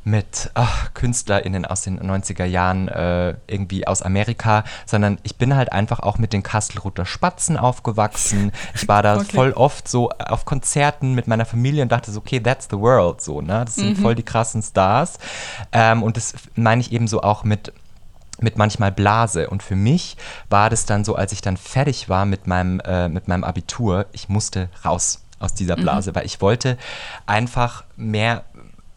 mit 0.06 0.52
ach, 0.54 0.94
KünstlerInnen 0.94 1.66
aus 1.66 1.82
den 1.82 2.00
90er 2.00 2.46
Jahren 2.46 2.88
äh, 2.88 3.34
irgendwie 3.48 3.88
aus 3.88 4.04
Amerika, 4.04 4.64
sondern 4.86 5.18
ich 5.24 5.36
bin 5.36 5.56
halt 5.56 5.72
einfach 5.72 6.00
auch 6.00 6.20
mit 6.20 6.32
den 6.32 6.44
Kastelruther 6.44 7.06
Spatzen 7.06 7.58
aufgewachsen. 7.58 8.52
Ich 8.76 8.88
war 8.88 9.02
da 9.02 9.16
okay. 9.20 9.36
voll 9.36 9.52
oft 9.54 9.88
so 9.88 10.10
auf 10.12 10.46
Konzerten 10.46 11.16
mit 11.16 11.28
meiner 11.28 11.46
Familie 11.46 11.82
und 11.82 11.92
dachte 11.92 12.12
so, 12.12 12.20
okay, 12.20 12.40
that's 12.40 12.68
the 12.70 12.78
world, 12.78 13.20
so, 13.20 13.42
ne? 13.42 13.66
Das 13.66 13.76
sind 13.76 13.98
mhm. 13.98 14.02
voll 14.02 14.14
die 14.16 14.24
krassen 14.24 14.62
Stars. 14.62 15.18
Ähm, 15.72 16.04
und 16.04 16.18
das 16.18 16.36
meine 16.56 16.82
ich 16.82 16.92
eben 16.92 17.08
so 17.08 17.22
auch 17.22 17.44
mit 17.44 17.74
mit 18.40 18.58
manchmal 18.58 18.92
Blase. 18.92 19.50
Und 19.50 19.64
für 19.64 19.78
mich 19.78 20.18
war 20.50 20.70
das 20.70 20.86
dann 20.86 21.06
so, 21.06 21.16
als 21.16 21.32
ich 21.32 21.40
dann 21.42 21.56
fertig 21.56 22.10
war 22.10 22.26
mit 22.26 22.48
meinem, 22.48 22.82
äh, 22.82 23.08
mit 23.08 23.30
meinem 23.30 23.46
Abitur, 23.46 24.08
ich 24.12 24.28
musste 24.28 24.68
raus 24.84 25.22
aus 25.40 25.54
dieser 25.54 25.78
mhm. 25.78 25.84
Blase, 25.84 26.12
mhm. 26.12 26.16
weil 26.16 26.26
ich 26.26 26.42
wollte 26.42 26.78
einfach 27.26 27.86
mehr 27.96 28.44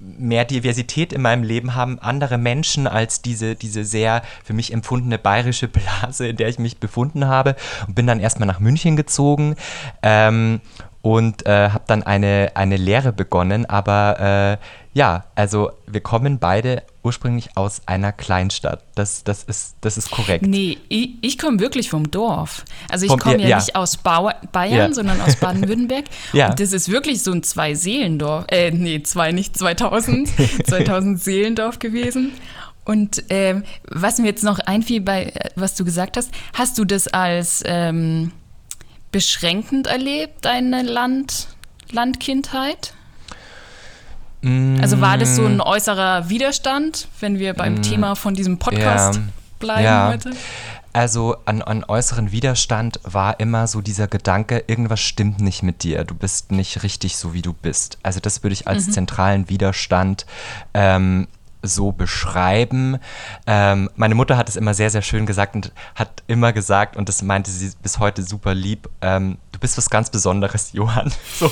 mehr 0.00 0.44
Diversität 0.44 1.12
in 1.12 1.22
meinem 1.22 1.42
Leben 1.42 1.74
haben, 1.74 1.98
andere 1.98 2.38
Menschen 2.38 2.86
als 2.86 3.20
diese, 3.22 3.56
diese 3.56 3.84
sehr 3.84 4.22
für 4.44 4.52
mich 4.52 4.72
empfundene 4.72 5.18
bayerische 5.18 5.68
Blase, 5.68 6.28
in 6.28 6.36
der 6.36 6.48
ich 6.48 6.58
mich 6.58 6.78
befunden 6.78 7.26
habe. 7.26 7.56
Und 7.86 7.94
bin 7.94 8.06
dann 8.06 8.20
erstmal 8.20 8.46
nach 8.46 8.60
München 8.60 8.96
gezogen 8.96 9.56
ähm, 10.02 10.60
und 11.02 11.46
äh, 11.46 11.70
habe 11.70 11.84
dann 11.86 12.02
eine, 12.02 12.52
eine 12.54 12.76
Lehre 12.76 13.12
begonnen. 13.12 13.66
Aber 13.66 14.58
äh, 14.60 14.64
ja, 14.94 15.24
also 15.34 15.70
wir 15.86 16.00
kommen 16.00 16.38
beide 16.38 16.82
ursprünglich 17.04 17.56
aus 17.56 17.82
einer 17.86 18.12
Kleinstadt. 18.12 18.82
Das, 18.94 19.22
das, 19.22 19.44
ist, 19.44 19.76
das 19.80 19.96
ist 19.96 20.10
korrekt. 20.10 20.44
Nee, 20.46 20.78
ich, 20.88 21.10
ich 21.20 21.38
komme 21.38 21.60
wirklich 21.60 21.88
vom 21.88 22.10
Dorf. 22.10 22.64
Also 22.90 23.06
ich 23.06 23.16
komme 23.16 23.40
ja, 23.40 23.48
ja, 23.48 23.56
nicht 23.56 23.76
aus 23.76 23.96
Bau 23.96 24.30
Bayern, 24.52 24.90
ja. 24.90 24.92
sondern 24.92 25.20
aus 25.20 25.36
Baden-Württemberg. 25.36 26.04
ja. 26.32 26.50
Und 26.50 26.60
das 26.60 26.72
ist 26.72 26.90
wirklich 26.90 27.22
so 27.22 27.32
ein 27.32 27.42
Zwei-Seelendorf. 27.42 28.46
Äh, 28.48 28.72
nee, 28.72 29.02
zwei, 29.02 29.32
nicht 29.32 29.56
2000. 29.56 30.28
2000 30.66 31.20
Seelendorf 31.22 31.78
gewesen. 31.78 32.32
Und 32.84 33.22
ähm, 33.28 33.64
was 33.88 34.18
mir 34.18 34.26
jetzt 34.26 34.42
noch 34.42 34.58
einfiel 34.60 35.00
bei, 35.00 35.26
äh, 35.26 35.50
was 35.54 35.74
du 35.74 35.84
gesagt 35.84 36.16
hast, 36.16 36.30
hast 36.54 36.76
du 36.78 36.84
das 36.84 37.06
als 37.06 37.62
ähm, 37.66 38.32
beschränkend 39.10 39.86
erlebt, 39.86 40.44
deine 40.44 40.82
Land, 40.82 41.48
Landkindheit? 41.90 42.94
Also 44.80 45.00
war 45.00 45.18
das 45.18 45.34
so 45.34 45.44
ein 45.44 45.56
mm. 45.56 45.62
äußerer 45.62 46.28
Widerstand, 46.28 47.08
wenn 47.18 47.40
wir 47.40 47.54
beim 47.54 47.74
mm, 47.74 47.82
Thema 47.82 48.14
von 48.14 48.34
diesem 48.34 48.58
Podcast 48.58 49.16
ja, 49.16 49.22
bleiben 49.58 49.84
ja. 49.84 50.08
heute? 50.08 50.30
Also 50.92 51.36
an, 51.44 51.60
an 51.60 51.84
äußeren 51.84 52.30
Widerstand 52.30 53.00
war 53.02 53.40
immer 53.40 53.66
so 53.66 53.80
dieser 53.80 54.06
Gedanke, 54.06 54.62
irgendwas 54.68 55.00
stimmt 55.00 55.40
nicht 55.40 55.64
mit 55.64 55.82
dir, 55.82 56.04
du 56.04 56.14
bist 56.14 56.52
nicht 56.52 56.84
richtig 56.84 57.16
so, 57.16 57.34
wie 57.34 57.42
du 57.42 57.52
bist. 57.52 57.98
Also 58.04 58.20
das 58.20 58.44
würde 58.44 58.54
ich 58.54 58.68
als 58.68 58.86
mhm. 58.86 58.92
zentralen 58.92 59.48
Widerstand 59.48 60.24
ähm, 60.72 61.26
so 61.68 61.92
beschreiben. 61.92 62.98
Ähm, 63.46 63.90
meine 63.96 64.14
Mutter 64.14 64.36
hat 64.36 64.48
es 64.48 64.56
immer 64.56 64.74
sehr, 64.74 64.90
sehr 64.90 65.02
schön 65.02 65.26
gesagt 65.26 65.54
und 65.54 65.72
hat 65.94 66.22
immer 66.26 66.52
gesagt, 66.52 66.96
und 66.96 67.08
das 67.08 67.22
meinte 67.22 67.50
sie 67.50 67.70
bis 67.82 67.98
heute 67.98 68.22
super 68.22 68.54
lieb, 68.54 68.88
ähm, 69.00 69.38
du 69.52 69.58
bist 69.60 69.76
was 69.76 69.90
ganz 69.90 70.10
Besonderes, 70.10 70.72
Johann. 70.72 71.12
So, 71.38 71.50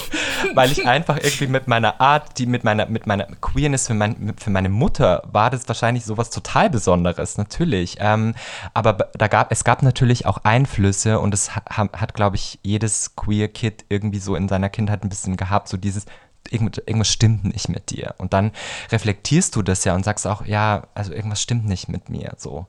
weil 0.55 0.71
ich 0.71 0.87
einfach 0.87 1.17
irgendwie 1.17 1.49
mit 1.49 1.69
meiner 1.69 2.01
Art, 2.01 2.39
die 2.39 2.47
mit 2.47 2.65
meiner, 2.65 2.87
mit 2.87 3.07
meiner 3.07 3.25
Queerness 3.25 3.87
für, 3.89 3.95
mein, 3.95 4.35
für 4.39 4.51
meine 4.51 4.69
Mutter 4.69 5.23
war 5.31 5.51
das 5.51 5.67
wahrscheinlich 5.69 6.05
sowas 6.05 6.31
total 6.31 6.71
Besonderes, 6.71 7.37
natürlich. 7.37 7.97
Ähm, 8.01 8.35
aber 8.75 8.95
da 9.15 9.29
gab, 9.29 9.53
es 9.53 9.65
gab 9.65 9.83
natürlich 9.83 10.27
auch 10.27 10.39
Einflüsse 10.45 11.19
und 11.21 11.35
es 11.35 11.57
hat, 11.57 11.93
hat 11.93 12.15
glaube 12.15 12.37
ich, 12.37 12.59
jedes 12.63 13.17
queer 13.17 13.49
Kid 13.49 13.85
irgendwie 13.89 14.21
so 14.21 14.37
in 14.37 14.49
seiner 14.49 14.69
Kindheit 14.69 15.05
ein 15.05 15.09
bisschen 15.09 15.37
gehabt, 15.37 15.69
so 15.69 15.77
dieses, 15.77 16.07
irgendwas 16.53 17.09
stimmt 17.09 17.45
nicht 17.45 17.69
mit 17.69 17.91
dir. 17.91 18.15
Und 18.19 18.33
dann 18.33 18.53
reflektierst 18.91 19.55
du 19.57 19.63
das 19.63 19.85
ja 19.85 19.95
und 19.95 20.05
sagst 20.05 20.27
auch, 20.27 20.45
ja, 20.47 20.85
also 20.95 21.13
irgendwas 21.13 21.43
stimmt 21.43 21.67
nicht 21.67 21.89
mit 21.89 22.09
mir 22.09 22.35
so. 22.37 22.67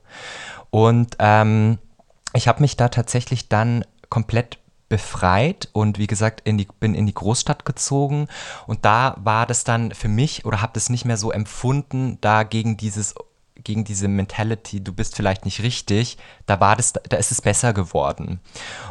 Und 0.70 1.16
ähm, 1.18 1.78
ich 2.34 2.48
habe 2.48 2.60
mich 2.60 2.76
da 2.76 2.88
tatsächlich 2.88 3.48
dann 3.48 3.84
komplett 4.10 4.58
befreit 4.88 5.68
und 5.72 5.98
wie 5.98 6.06
gesagt 6.06 6.40
in 6.44 6.56
die, 6.56 6.66
bin 6.80 6.94
in 6.94 7.06
die 7.06 7.14
Großstadt 7.14 7.64
gezogen 7.66 8.26
und 8.66 8.84
da 8.86 9.16
war 9.18 9.44
das 9.44 9.64
dann 9.64 9.92
für 9.92 10.08
mich 10.08 10.46
oder 10.46 10.62
habe 10.62 10.72
das 10.74 10.88
nicht 10.88 11.04
mehr 11.04 11.18
so 11.18 11.30
empfunden, 11.30 12.18
da 12.22 12.42
gegen 12.42 12.78
dieses 12.78 13.14
gegen 13.64 13.84
diese 13.84 14.08
Mentality, 14.08 14.82
du 14.82 14.92
bist 14.92 15.16
vielleicht 15.16 15.44
nicht 15.44 15.62
richtig, 15.62 16.16
da 16.46 16.60
war 16.60 16.76
das, 16.76 16.92
da 16.92 17.16
ist 17.16 17.32
es 17.32 17.42
besser 17.42 17.72
geworden. 17.72 18.40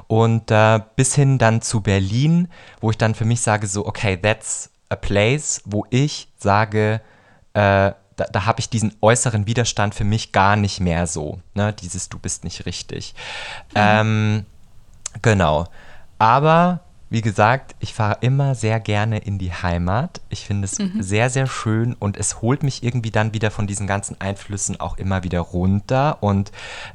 Und 0.07 0.51
äh, 0.51 0.81
bis 0.95 1.15
hin 1.15 1.37
dann 1.37 1.61
zu 1.61 1.81
Berlin, 1.81 2.49
wo 2.81 2.91
ich 2.91 2.97
dann 2.97 3.15
für 3.15 3.25
mich 3.25 3.41
sage 3.41 3.65
so, 3.67 3.87
okay, 3.87 4.17
that's 4.17 4.69
a 4.89 4.95
place, 4.95 5.61
wo 5.65 5.85
ich 5.89 6.29
sage, 6.37 7.01
äh, 7.53 7.91
da, 8.17 8.25
da 8.31 8.45
habe 8.45 8.59
ich 8.59 8.69
diesen 8.69 8.93
äußeren 9.01 9.47
Widerstand 9.47 9.95
für 9.95 10.03
mich 10.03 10.31
gar 10.31 10.55
nicht 10.55 10.79
mehr 10.79 11.07
so. 11.07 11.39
Ne? 11.53 11.73
Dieses 11.73 12.09
Du 12.09 12.19
bist 12.19 12.43
nicht 12.43 12.65
richtig. 12.65 13.13
Mhm. 13.69 13.75
Ähm, 13.75 14.45
genau. 15.21 15.67
Aber 16.17 16.81
wie 17.09 17.21
gesagt, 17.21 17.75
ich 17.79 17.93
fahre 17.93 18.17
immer 18.21 18.53
sehr 18.53 18.79
gerne 18.79 19.19
in 19.19 19.37
die 19.37 19.53
Heimat. 19.53 20.19
Ich 20.29 20.45
finde 20.45 20.65
es 20.65 20.77
mhm. 20.77 21.01
sehr, 21.01 21.29
sehr 21.29 21.47
schön 21.47 21.93
und 21.93 22.17
es 22.17 22.41
holt 22.41 22.63
mich 22.63 22.83
irgendwie 22.83 23.11
dann 23.11 23.33
wieder 23.33 23.49
von 23.49 23.65
diesen 23.65 23.87
ganzen 23.87 24.19
Einflüssen 24.19 24.79
auch 24.79 24.97
immer 24.97 25.23
wieder 25.23 25.39
runter. 25.39 26.21
Und 26.21 26.51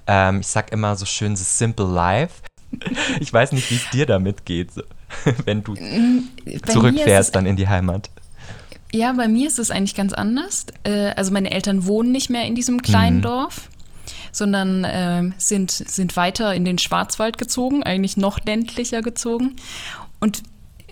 ähm, 0.07 0.41
ich 0.41 0.49
sage 0.49 0.73
immer 0.73 0.97
so 0.97 1.07
schön, 1.07 1.37
the 1.37 1.45
simple 1.45 1.87
life. 1.87 2.43
Ich 3.21 3.31
weiß 3.31 3.53
nicht, 3.53 3.71
wie 3.71 3.75
es 3.75 3.91
dir 3.91 4.07
damit 4.07 4.47
geht. 4.47 4.71
wenn 5.45 5.63
du 5.63 5.73
mm, 5.73 6.29
Bei 6.45 6.73
zurückfährst 6.73 7.35
dann 7.35 7.47
in 7.47 7.57
die 7.57 7.69
Heimat? 7.69 8.11
Ja, 8.93 9.13
bei 9.13 9.27
mir 9.29 9.49
ist 9.49 9.59
es 9.59 9.71
eigentlich 9.71 9.95
ganz 9.95 10.13
anders. 10.13 10.67
Äh, 10.85 11.11
also 11.17 11.33
meine 11.33 11.51
Eltern 11.51 11.87
wohnen 11.87 12.13
nicht 12.13 12.31
mehr 12.31 12.45
in 12.45 12.55
diesem 12.55 12.83
kleinen 12.83 13.19
mhm. 13.19 13.23
Dorf, 13.23 13.69
sondern 14.33 14.85
äh, 14.85 15.31
sind, 15.39 15.71
sind 15.71 16.17
weiter 16.17 16.55
in 16.55 16.65
den 16.65 16.79
Schwarzwald 16.79 17.39
gezogen, 17.39 17.83
eigentlich 17.83 18.17
noch 18.17 18.45
ländlicher 18.45 19.01
gezogen. 19.01 19.57
Und 20.21 20.43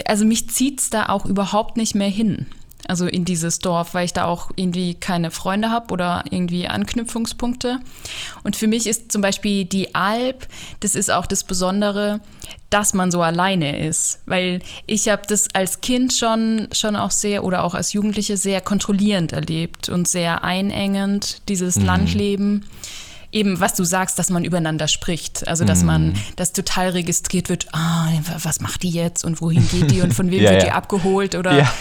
also 0.07 0.25
mich 0.25 0.49
zieht 0.49 0.81
es 0.81 0.91
da 0.91 1.09
auch 1.09 1.27
überhaupt 1.27 1.77
nicht 1.77 1.95
mehr 1.95 2.09
hin 2.09 2.47
also 2.91 3.07
in 3.07 3.25
dieses 3.25 3.61
Dorf, 3.61 3.95
weil 3.95 4.05
ich 4.05 4.13
da 4.13 4.25
auch 4.25 4.51
irgendwie 4.57 4.95
keine 4.95 5.31
Freunde 5.31 5.71
habe 5.71 5.93
oder 5.93 6.25
irgendwie 6.29 6.67
Anknüpfungspunkte. 6.67 7.79
Und 8.43 8.57
für 8.57 8.67
mich 8.67 8.87
ist 8.89 9.13
zum 9.13 9.23
Beispiel 9.23 9.65
die 9.65 9.95
Alp, 9.95 10.49
das 10.81 10.97
ist 10.97 11.11
auch 11.11 11.27
das 11.27 11.45
Besondere, 11.45 12.21
dass 12.69 12.93
man 12.93 13.13
so 13.13 13.23
alleine 13.23 13.79
ist. 13.87 14.19
Weil 14.27 14.61
ich 14.87 15.09
habe 15.09 15.23
das 15.27 15.47
als 15.55 15.81
Kind 15.81 16.13
schon, 16.13 16.69
schon 16.73 16.97
auch 16.97 17.13
sehr 17.13 17.45
oder 17.45 17.63
auch 17.63 17.75
als 17.75 17.93
Jugendliche 17.93 18.37
sehr 18.37 18.61
kontrollierend 18.61 19.33
erlebt 19.33 19.89
und 19.89 20.09
sehr 20.09 20.43
einengend, 20.43 21.49
dieses 21.49 21.77
mhm. 21.77 21.87
Landleben 21.87 22.67
eben, 23.33 23.61
was 23.61 23.75
du 23.75 23.85
sagst, 23.85 24.19
dass 24.19 24.31
man 24.31 24.45
übereinander 24.45 24.89
spricht. 24.89 25.47
Also, 25.47 25.65
dass 25.65 25.83
mm. 25.83 25.87
man 25.87 26.07
mhm. 26.09 26.15
das 26.37 26.53
total 26.53 26.91
registriert 26.91 27.49
wird, 27.49 27.69
ah, 27.73 28.09
was 28.43 28.61
macht 28.61 28.83
die 28.83 28.91
jetzt 28.91 29.25
und 29.25 29.41
wohin 29.41 29.67
geht 29.69 29.91
die 29.91 30.01
und 30.01 30.15
von 30.15 30.31
wem 30.31 30.43
ja, 30.43 30.51
wird 30.51 30.63
ja. 30.63 30.69
die 30.69 30.73
abgeholt 30.73 31.35
oder 31.35 31.59
ja. 31.59 31.73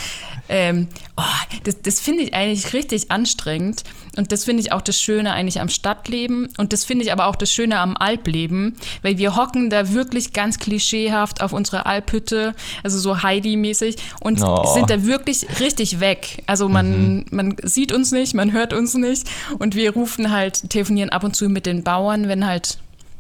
Ähm, 0.52 0.88
oh, 1.20 1.58
das, 1.64 1.82
das 1.82 2.00
finde 2.00 2.24
ich 2.24 2.34
eigentlich 2.34 2.74
richtig 2.74 3.12
anstrengend. 3.12 3.84
Und 4.18 4.32
das 4.32 4.46
finde 4.46 4.62
ich 4.62 4.72
auch 4.72 4.82
das 4.82 5.00
Schöne 5.00 5.34
eigentlich 5.34 5.62
am 5.62 5.70
Stadtleben. 5.70 6.50
Und 6.58 6.74
das 6.74 6.86
finde 6.86 7.06
ich 7.06 7.12
aber 7.12 7.28
auch 7.28 7.36
das 7.36 7.52
Schöne 7.52 7.80
am 7.80 7.96
Alpleben, 7.98 8.76
weil 9.02 9.18
wir 9.18 9.36
hocken 9.36 9.70
da 9.70 9.94
wirklich 9.94 10.34
ganz 10.34 10.60
klischeehaft 10.60 11.42
auf 11.42 11.54
unserer 11.54 11.86
Alphütte, 11.86 12.56
also 12.84 12.98
so 13.00 13.22
Heidi-mäßig, 13.22 13.98
und 14.22 14.42
oh. 14.42 14.74
sind 14.74 14.90
da 14.90 15.06
wirklich 15.06 15.46
richtig 15.60 16.00
weg. 16.00 16.44
Also 16.48 16.70
man, 16.70 17.16
mhm. 17.16 17.26
man 17.32 17.56
sieht 17.64 17.92
uns 17.92 18.12
nicht, 18.12 18.34
man 18.34 18.52
hört 18.52 18.74
uns 18.74 18.94
nicht. 18.96 19.30
Und 19.58 19.76
wir 19.76 19.94
rufen 19.94 20.32
halt, 20.32 20.70
telefonieren 20.70 21.10
ab 21.10 21.24
und 21.24 21.36
zu 21.36 21.50
mit 21.50 21.66
den 21.66 21.84
Bauern, 21.84 22.28
wenn 22.28 22.46
halt, 22.46 22.80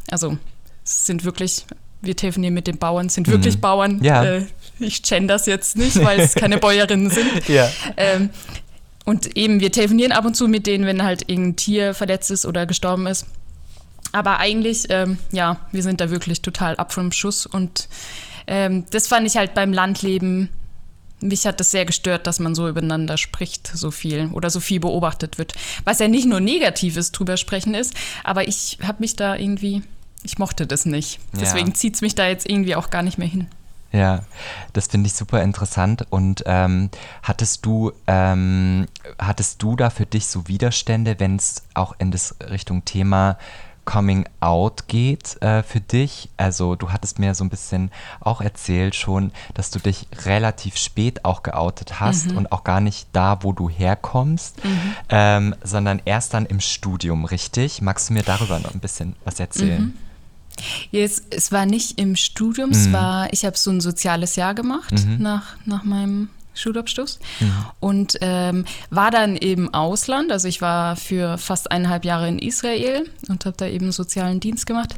also 0.10 0.38
es 0.84 1.06
sind 1.06 1.24
wirklich 1.24 1.66
wir 2.02 2.16
telefonieren 2.16 2.54
mit 2.54 2.68
den 2.68 2.78
Bauern, 2.78 3.10
sind 3.10 3.28
wirklich 3.28 3.56
mhm. 3.56 3.62
Bauern. 3.62 4.04
Ja. 4.04 4.24
Äh, 4.24 4.46
ich 4.80 5.04
kenne 5.04 5.28
das 5.28 5.46
jetzt 5.46 5.78
nicht, 5.78 6.04
weil 6.04 6.20
es 6.20 6.36
keine 6.36 6.58
Bäuerinnen 6.60 7.10
sind. 7.10 7.48
Ja. 7.48 7.70
Ähm, 7.98 8.30
und 9.06 9.36
eben, 9.36 9.60
wir 9.60 9.72
telefonieren 9.72 10.12
ab 10.12 10.26
und 10.26 10.36
zu 10.36 10.48
mit 10.48 10.68
denen, 10.68 10.86
wenn 10.86 11.04
halt 11.04 11.30
irgendein 11.30 11.56
Tier 11.56 11.94
verletzt 11.94 12.32
ist 12.32 12.46
oder 12.46 12.66
gestorben 12.66 13.08
ist. 13.08 13.26
Aber 14.12 14.40
eigentlich, 14.40 14.86
ähm, 14.90 15.18
ja, 15.32 15.58
wir 15.72 15.84
sind 15.84 16.02
da 16.02 16.10
wirklich 16.10 16.42
total 16.42 16.76
ab 16.78 16.94
vom 16.94 17.12
Schuss. 17.12 17.46
Und 17.46 17.90
ähm, 18.48 18.86
das 18.92 19.08
fand 19.08 19.28
ich 19.28 19.36
halt 19.36 19.54
beim 19.54 19.74
Landleben, 19.74 20.50
mich 21.22 21.46
hat 21.46 21.60
das 21.60 21.72
sehr 21.72 21.86
gestört, 21.86 22.28
dass 22.28 22.40
man 22.40 22.56
so 22.56 22.70
übereinander 22.70 23.18
spricht, 23.18 23.68
so 23.68 23.92
viel 23.92 24.30
oder 24.32 24.50
so 24.50 24.60
viel 24.60 24.80
beobachtet 24.80 25.38
wird. 25.38 25.54
Was 25.84 26.00
ja 26.00 26.08
nicht 26.08 26.26
nur 26.26 26.40
Negatives 26.40 27.12
drüber 27.12 27.38
sprechen 27.38 27.74
ist, 27.74 27.94
aber 28.24 28.48
ich 28.48 28.78
habe 28.82 29.00
mich 29.02 29.16
da 29.16 29.36
irgendwie 29.36 29.82
ich 30.24 30.38
mochte 30.38 30.68
das 30.68 30.86
nicht. 30.86 31.20
Deswegen 31.40 31.70
ja. 31.70 31.74
zieht 31.74 31.96
es 31.96 32.02
mich 32.02 32.16
da 32.16 32.28
jetzt 32.28 32.50
irgendwie 32.50 32.76
auch 32.76 32.90
gar 32.90 33.04
nicht 33.04 33.18
mehr 33.18 33.28
hin. 33.28 33.48
Ja, 33.92 34.22
das 34.74 34.88
finde 34.88 35.08
ich 35.08 35.14
super 35.14 35.42
interessant. 35.42 36.06
Und 36.10 36.44
ähm, 36.46 36.90
hattest 37.24 37.66
du, 37.66 37.92
ähm, 38.08 38.86
hattest 39.18 39.62
du 39.64 39.76
da 39.76 39.90
für 39.90 40.06
dich 40.06 40.28
so 40.28 40.48
Widerstände, 40.48 41.16
wenn 41.20 41.38
es 41.38 41.64
auch 41.74 41.96
in 41.98 42.12
das 42.12 42.36
Richtung 42.50 42.86
Thema 42.86 43.38
Coming 43.86 44.30
Out 44.42 44.88
geht 44.88 45.42
äh, 45.42 45.64
für 45.64 45.80
dich? 45.80 46.30
Also 46.38 46.76
du 46.76 46.92
hattest 46.92 47.18
mir 47.18 47.34
so 47.34 47.44
ein 47.44 47.50
bisschen 47.50 47.90
auch 48.20 48.42
erzählt 48.42 48.94
schon, 48.94 49.32
dass 49.56 49.72
du 49.72 49.80
dich 49.80 50.08
relativ 50.26 50.78
spät 50.78 51.26
auch 51.26 51.42
geoutet 51.42 52.00
hast 52.00 52.30
mhm. 52.30 52.38
und 52.38 52.52
auch 52.52 52.64
gar 52.64 52.82
nicht 52.82 53.08
da, 53.14 53.40
wo 53.42 53.54
du 53.54 53.70
herkommst, 53.70 54.64
mhm. 54.64 54.96
ähm, 55.10 55.56
sondern 55.64 56.00
erst 56.06 56.36
dann 56.36 56.46
im 56.46 56.60
Studium, 56.60 57.26
richtig? 57.26 57.82
Magst 57.82 58.10
du 58.10 58.14
mir 58.14 58.24
darüber 58.24 58.60
noch 58.60 58.76
ein 58.76 58.80
bisschen 58.80 59.16
was 59.26 59.40
erzählen? 59.40 59.82
Mhm. 59.82 60.09
Jetzt, 60.92 61.24
es 61.30 61.52
war 61.52 61.66
nicht 61.66 62.00
im 62.00 62.16
Studium, 62.16 62.70
mhm. 62.70 62.76
es 62.76 62.92
war, 62.92 63.34
ich 63.34 63.46
habe 63.46 63.58
so 63.58 63.72
ein 63.72 63.82
soziales 63.82 64.36
Jahr 64.36 64.54
gemacht 64.54 64.94
mhm. 64.94 65.18
nach, 65.20 65.56
nach 65.66 65.84
meinem 65.84 66.30
Schulabschluss 66.60 67.20
mhm. 67.40 67.54
und 67.80 68.18
ähm, 68.22 68.66
war 68.90 69.12
dann 69.12 69.36
im 69.36 69.74
Ausland. 69.74 70.32
Also 70.32 70.48
ich 70.48 70.62
war 70.62 70.96
für 70.96 71.38
fast 71.38 71.72
eineinhalb 71.72 72.06
Jahre 72.06 72.28
in 72.28 72.40
Israel 72.40 73.10
und 73.28 73.46
habe 73.46 73.56
da 73.58 73.68
eben 73.68 73.92
sozialen 73.92 74.40
Dienst 74.40 74.66
gemacht. 74.66 74.96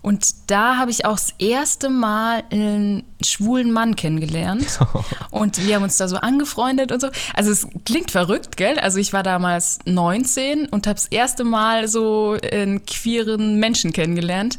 Und 0.00 0.50
da 0.50 0.76
habe 0.76 0.90
ich 0.90 1.04
auch 1.04 1.16
das 1.16 1.34
erste 1.38 1.90
Mal 1.90 2.44
einen 2.50 3.04
schwulen 3.22 3.72
Mann 3.72 3.94
kennengelernt. 3.94 4.80
Und 5.30 5.64
wir 5.64 5.76
haben 5.76 5.84
uns 5.84 5.96
da 5.96 6.08
so 6.08 6.16
angefreundet 6.16 6.92
und 6.92 7.00
so. 7.00 7.08
Also 7.34 7.50
es 7.50 7.66
klingt 7.84 8.10
verrückt, 8.10 8.56
gell? 8.56 8.78
Also 8.78 8.98
ich 8.98 9.12
war 9.12 9.22
damals 9.22 9.78
19 9.84 10.66
und 10.66 10.86
habe 10.86 10.94
das 10.94 11.06
erste 11.06 11.44
Mal 11.44 11.88
so 11.88 12.36
einen 12.52 12.84
queeren 12.84 13.58
Menschen 13.58 13.92
kennengelernt 13.92 14.58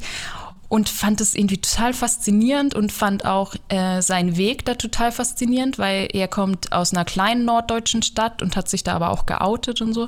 und 0.73 0.89
fand 0.89 1.21
es 1.21 1.35
irgendwie 1.35 1.59
total 1.59 1.93
faszinierend 1.93 2.73
und 2.73 2.91
fand 2.91 3.25
auch 3.25 3.53
äh, 3.69 4.01
seinen 4.01 4.37
Weg 4.37 4.65
da 4.65 4.73
total 4.73 5.11
faszinierend, 5.11 5.77
weil 5.77 6.07
er 6.11 6.27
kommt 6.27 6.71
aus 6.71 6.93
einer 6.93 7.05
kleinen 7.05 7.45
norddeutschen 7.45 8.01
Stadt 8.01 8.41
und 8.41 8.55
hat 8.55 8.67
sich 8.69 8.83
da 8.83 8.95
aber 8.95 9.11
auch 9.11 9.27
geoutet 9.27 9.81
und 9.81 9.93
so. 9.93 10.07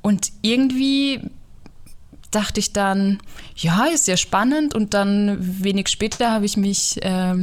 Und 0.00 0.30
irgendwie 0.40 1.22
dachte 2.30 2.60
ich 2.60 2.72
dann, 2.72 3.18
ja, 3.56 3.86
ist 3.86 4.06
ja 4.06 4.16
spannend. 4.16 4.72
Und 4.72 4.94
dann 4.94 5.36
wenig 5.40 5.88
später 5.88 6.30
habe 6.30 6.44
ich 6.44 6.56
mich 6.56 7.04
äh, 7.04 7.34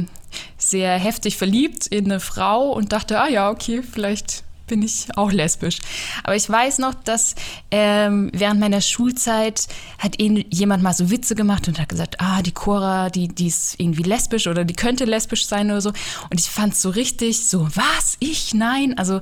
sehr 0.56 0.98
heftig 0.98 1.36
verliebt 1.36 1.88
in 1.88 2.06
eine 2.06 2.20
Frau 2.20 2.70
und 2.72 2.94
dachte, 2.94 3.20
ah 3.20 3.28
ja, 3.28 3.50
okay, 3.50 3.82
vielleicht 3.82 4.44
bin 4.70 4.82
ich 4.82 5.08
auch 5.16 5.32
lesbisch. 5.32 5.80
Aber 6.22 6.36
ich 6.36 6.48
weiß 6.48 6.78
noch, 6.78 6.94
dass 6.94 7.34
ähm, 7.72 8.30
während 8.32 8.60
meiner 8.60 8.80
Schulzeit 8.80 9.66
hat 9.98 10.16
jemand 10.20 10.82
mal 10.82 10.94
so 10.94 11.10
Witze 11.10 11.34
gemacht 11.34 11.66
und 11.66 11.80
hat 11.80 11.88
gesagt, 11.88 12.20
ah, 12.20 12.40
die 12.40 12.52
Cora, 12.52 13.10
die, 13.10 13.26
die 13.26 13.48
ist 13.48 13.78
irgendwie 13.78 14.04
lesbisch 14.04 14.46
oder 14.46 14.64
die 14.64 14.74
könnte 14.74 15.04
lesbisch 15.04 15.46
sein 15.46 15.70
oder 15.70 15.80
so. 15.80 15.90
Und 16.30 16.38
ich 16.38 16.46
fand 16.46 16.74
es 16.74 16.82
so 16.82 16.90
richtig 16.90 17.48
so, 17.48 17.66
was? 17.74 18.16
Ich? 18.20 18.54
Nein. 18.54 18.96
Also 18.96 19.20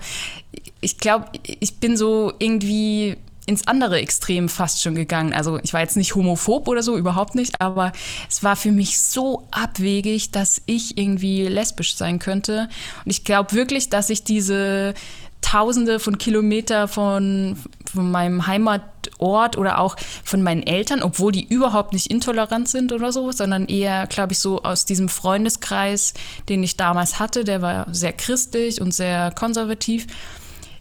ich 0.82 0.98
glaube, 0.98 1.26
ich 1.42 1.76
bin 1.76 1.96
so 1.96 2.34
irgendwie 2.38 3.16
ins 3.48 3.66
andere 3.66 3.98
Extrem 3.98 4.50
fast 4.50 4.82
schon 4.82 4.94
gegangen. 4.94 5.32
Also 5.32 5.58
ich 5.62 5.72
war 5.72 5.80
jetzt 5.80 5.96
nicht 5.96 6.14
homophob 6.14 6.68
oder 6.68 6.82
so, 6.82 6.98
überhaupt 6.98 7.34
nicht, 7.34 7.62
aber 7.62 7.92
es 8.28 8.42
war 8.42 8.56
für 8.56 8.72
mich 8.72 9.00
so 9.00 9.48
abwegig, 9.50 10.30
dass 10.32 10.60
ich 10.66 10.98
irgendwie 10.98 11.46
lesbisch 11.46 11.96
sein 11.96 12.18
könnte. 12.18 12.68
Und 13.06 13.10
ich 13.10 13.24
glaube 13.24 13.52
wirklich, 13.52 13.88
dass 13.88 14.10
ich 14.10 14.22
diese 14.22 14.92
Tausende 15.40 16.00
von 16.00 16.18
Kilometer 16.18 16.88
von, 16.88 17.56
von 17.90 18.10
meinem 18.10 18.46
Heimatort 18.46 19.56
oder 19.56 19.78
auch 19.78 19.96
von 20.24 20.42
meinen 20.42 20.62
Eltern, 20.62 21.02
obwohl 21.02 21.32
die 21.32 21.46
überhaupt 21.46 21.92
nicht 21.92 22.10
intolerant 22.10 22.68
sind 22.68 22.92
oder 22.92 23.12
so, 23.12 23.32
sondern 23.32 23.66
eher, 23.66 24.06
glaube 24.06 24.32
ich, 24.32 24.40
so 24.40 24.62
aus 24.62 24.84
diesem 24.84 25.08
Freundeskreis, 25.08 26.14
den 26.48 26.62
ich 26.62 26.76
damals 26.76 27.18
hatte, 27.18 27.44
der 27.44 27.62
war 27.62 27.86
sehr 27.92 28.12
christlich 28.12 28.80
und 28.80 28.92
sehr 28.92 29.30
konservativ. 29.30 30.06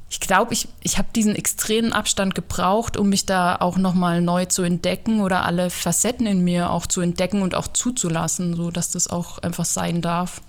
Ich 0.10 0.22
glaube, 0.22 0.54
ich, 0.54 0.70
ich 0.84 0.98
habe 0.98 1.10
diesen 1.14 1.36
extremen 1.36 1.92
Abstand 1.92 2.34
gebraucht, 2.34 2.98
um 2.98 3.10
mich 3.10 3.26
da 3.26 3.58
auch 3.58 3.78
nochmal 3.78 4.22
neu 4.22 4.46
zu 4.46 4.64
entdecken 4.64 5.22
oder 5.22 5.44
alle 5.44 5.70
Facetten 5.70 6.26
in 6.26 6.44
mir 6.44 6.72
auch 6.72 6.86
zu 6.86 7.02
entdecken 7.02 7.42
und 7.42 7.56
auch 7.56 7.68
zuzulassen, 7.68 8.56
so 8.56 8.72
dass 8.72 8.92
das 8.92 9.08
auch 9.08 9.38
einfach 9.40 9.66
sein 9.66 10.02
darf 10.02 10.42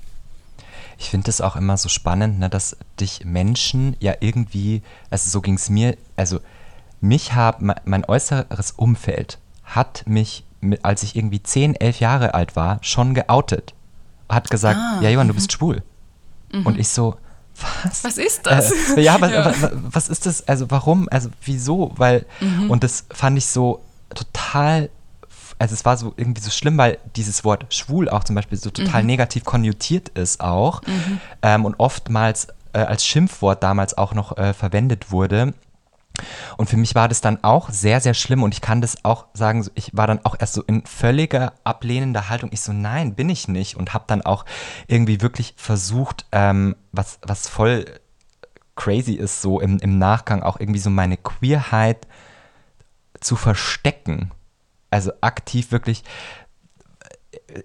ich 0.99 1.11
finde 1.11 1.31
es 1.31 1.41
auch 1.41 1.57
immer 1.57 1.77
so 1.77 1.89
spannend, 1.89 2.41
ne, 2.41 2.51
dass 2.51 2.77
dich 2.99 3.25
Menschen 3.25 3.97
ja 4.01 4.15
irgendwie, 4.21 4.83
also 5.11 5.31
so 5.31 5.41
ging 5.41 5.55
es 5.55 5.71
mir, 5.71 5.97
also 6.17 6.41
mich 7.01 7.35
hat 7.35 7.63
mein 7.63 8.05
äußeres 8.05 8.73
Umfeld 8.73 9.39
hat 9.63 10.03
mich, 10.07 10.45
als 10.83 11.05
ich 11.05 11.15
irgendwie 11.15 11.43
10, 11.43 11.77
11 11.77 12.01
Jahre 12.01 12.35
alt 12.35 12.57
war, 12.57 12.79
schon 12.83 13.15
geoutet. 13.15 13.75
Hat 14.29 14.51
gesagt, 14.51 14.79
ah, 14.79 14.99
ja 15.01 15.11
Johann, 15.11 15.29
du 15.29 15.35
bist 15.35 15.49
mhm. 15.53 15.57
schwul. 15.57 15.83
Mhm. 16.53 16.67
Und 16.67 16.79
ich 16.79 16.89
so, 16.89 17.17
was? 17.85 18.03
Was 18.03 18.19
ist 18.19 18.47
das? 18.47 18.73
Äh, 18.97 19.01
ja, 19.03 19.21
was, 19.21 19.33
ja. 19.33 19.47
Was, 19.47 19.71
was, 19.75 20.09
ist 20.09 20.27
das? 20.27 20.49
Also 20.49 20.71
warum? 20.71 21.09
Also 21.11 21.31
wieso? 21.45 21.93
Weil, 21.97 22.27
mhm. 22.41 22.71
und 22.71 22.83
das 22.83 23.07
fand 23.11 23.39
ich 23.39 23.47
so 23.47 23.85
total 24.15 24.91
also 25.59 25.75
es 25.75 25.85
war 25.85 25.97
so 25.97 26.15
irgendwie 26.17 26.41
so 26.41 26.51
schlimm, 26.51 26.79
weil 26.79 26.99
dieses 27.17 27.45
Wort 27.45 27.67
schwul 27.75 28.09
auch 28.09 28.25
zum 28.25 28.37
Beispiel 28.37 28.59
so 28.59 28.71
total 28.71 29.03
mhm. 29.03 29.09
negativ 29.09 29.45
konnotiert 29.45 30.11
ist 30.11 30.41
auch 30.41 30.83
mhm. 30.87 31.21
ähm, 31.43 31.65
und 31.65 31.75
oftmals 31.79 32.49
äh, 32.73 32.79
als 32.79 33.05
Schimpfwort 33.05 33.63
damals 33.63 33.97
auch 33.99 34.15
noch 34.15 34.37
äh, 34.37 34.55
verwendet 34.55 35.11
wurde. 35.11 35.55
Und 36.57 36.69
für 36.69 36.77
mich 36.77 36.97
war 36.97 37.09
das 37.09 37.21
dann 37.21 37.45
auch 37.45 37.71
sehr, 37.71 38.01
sehr 38.01 38.15
schlimm 38.15 38.43
und 38.43 38.53
ich 38.53 38.61
kann 38.61 38.81
das 38.81 39.05
auch 39.05 39.27
sagen, 39.35 39.65
ich 39.75 39.97
war 39.97 40.09
dann 40.09 40.25
auch 40.25 40.35
erst 40.39 40.55
so 40.55 40.63
in 40.63 40.85
völliger 40.85 41.53
ablehnender 41.63 42.29
Haltung. 42.29 42.51
Ich 42.53 42.61
so, 42.61 42.73
nein, 42.73 43.15
bin 43.15 43.29
ich 43.29 43.47
nicht 43.47 43.77
und 43.77 43.95
habe 43.95 44.05
dann 44.09 44.23
auch 44.23 44.45
irgendwie 44.89 45.21
wirklich 45.21 45.55
versucht, 45.57 46.27
ähm, 46.33 46.75
was, 46.91 47.21
was 47.23 47.49
voll 47.49 47.85
crazy 48.75 49.15
ist, 49.15 49.43
so 49.43 49.61
im, 49.61 49.79
im 49.79 49.99
Nachgang 49.99 50.43
auch 50.43 50.59
irgendwie 50.59 50.81
so 50.81 50.91
meine 50.91 51.17
Queerheit 51.17 52.07
zu 53.21 53.37
verstecken 53.37 54.33
also 54.91 55.13
aktiv 55.21 55.73
wirklich 55.73 56.03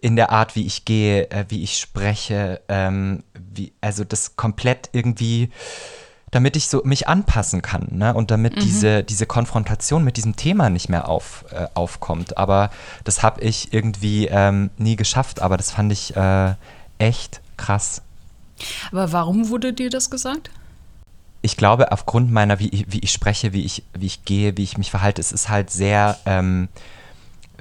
in 0.02 0.16
der 0.16 0.32
Art, 0.32 0.56
wie 0.56 0.66
ich 0.66 0.86
gehe, 0.86 1.30
äh, 1.30 1.46
wie 1.50 1.64
ich 1.64 1.80
spreche, 1.80 2.62
ähm, 2.68 3.24
wie, 3.34 3.74
also 3.82 4.04
das 4.04 4.36
komplett 4.36 4.90
irgendwie 4.94 5.50
damit 6.34 6.56
ich 6.56 6.68
so 6.68 6.82
mich 6.84 7.08
anpassen 7.08 7.62
kann 7.62 7.90
ne? 7.92 8.14
und 8.14 8.32
damit 8.32 8.56
mhm. 8.56 8.62
diese, 8.62 9.04
diese 9.04 9.28
Konfrontation 9.28 10.04
mit 10.04 10.18
diesem 10.18 10.36
Thema 10.36 10.72
nicht 10.72 10.90
mehr 10.90 11.08
auf, 11.08 11.46
äh, 11.52 11.68
aufkommt. 11.76 12.38
Aber 12.38 12.72
das 13.04 13.22
habe 13.22 13.42
ich 13.42 13.72
irgendwie 13.72 14.28
ähm, 14.32 14.72
nie 14.78 14.96
geschafft, 14.96 15.42
aber 15.42 15.58
das 15.58 15.70
fand 15.70 15.92
ich 15.92 16.16
äh, 16.16 16.56
echt 16.98 17.42
krass. 17.56 18.02
Aber 18.92 19.12
warum 19.12 19.50
wurde 19.50 19.74
dir 19.74 19.92
das 19.92 20.10
gesagt? 20.10 20.50
Ich 21.44 21.56
glaube, 21.56 21.92
aufgrund 21.92 22.32
meiner, 22.32 22.60
wie, 22.60 22.86
wie 22.88 23.00
ich 23.00 23.12
spreche, 23.12 23.54
wie 23.54 23.64
ich, 23.64 23.84
wie 23.94 24.08
ich 24.08 24.26
gehe, 24.26 24.58
wie 24.58 24.64
ich 24.64 24.78
mich 24.78 24.90
verhalte, 24.90 25.22
es 25.22 25.32
ist 25.32 25.50
halt 25.50 25.70
sehr 25.70 26.18
ähm, 26.26 26.68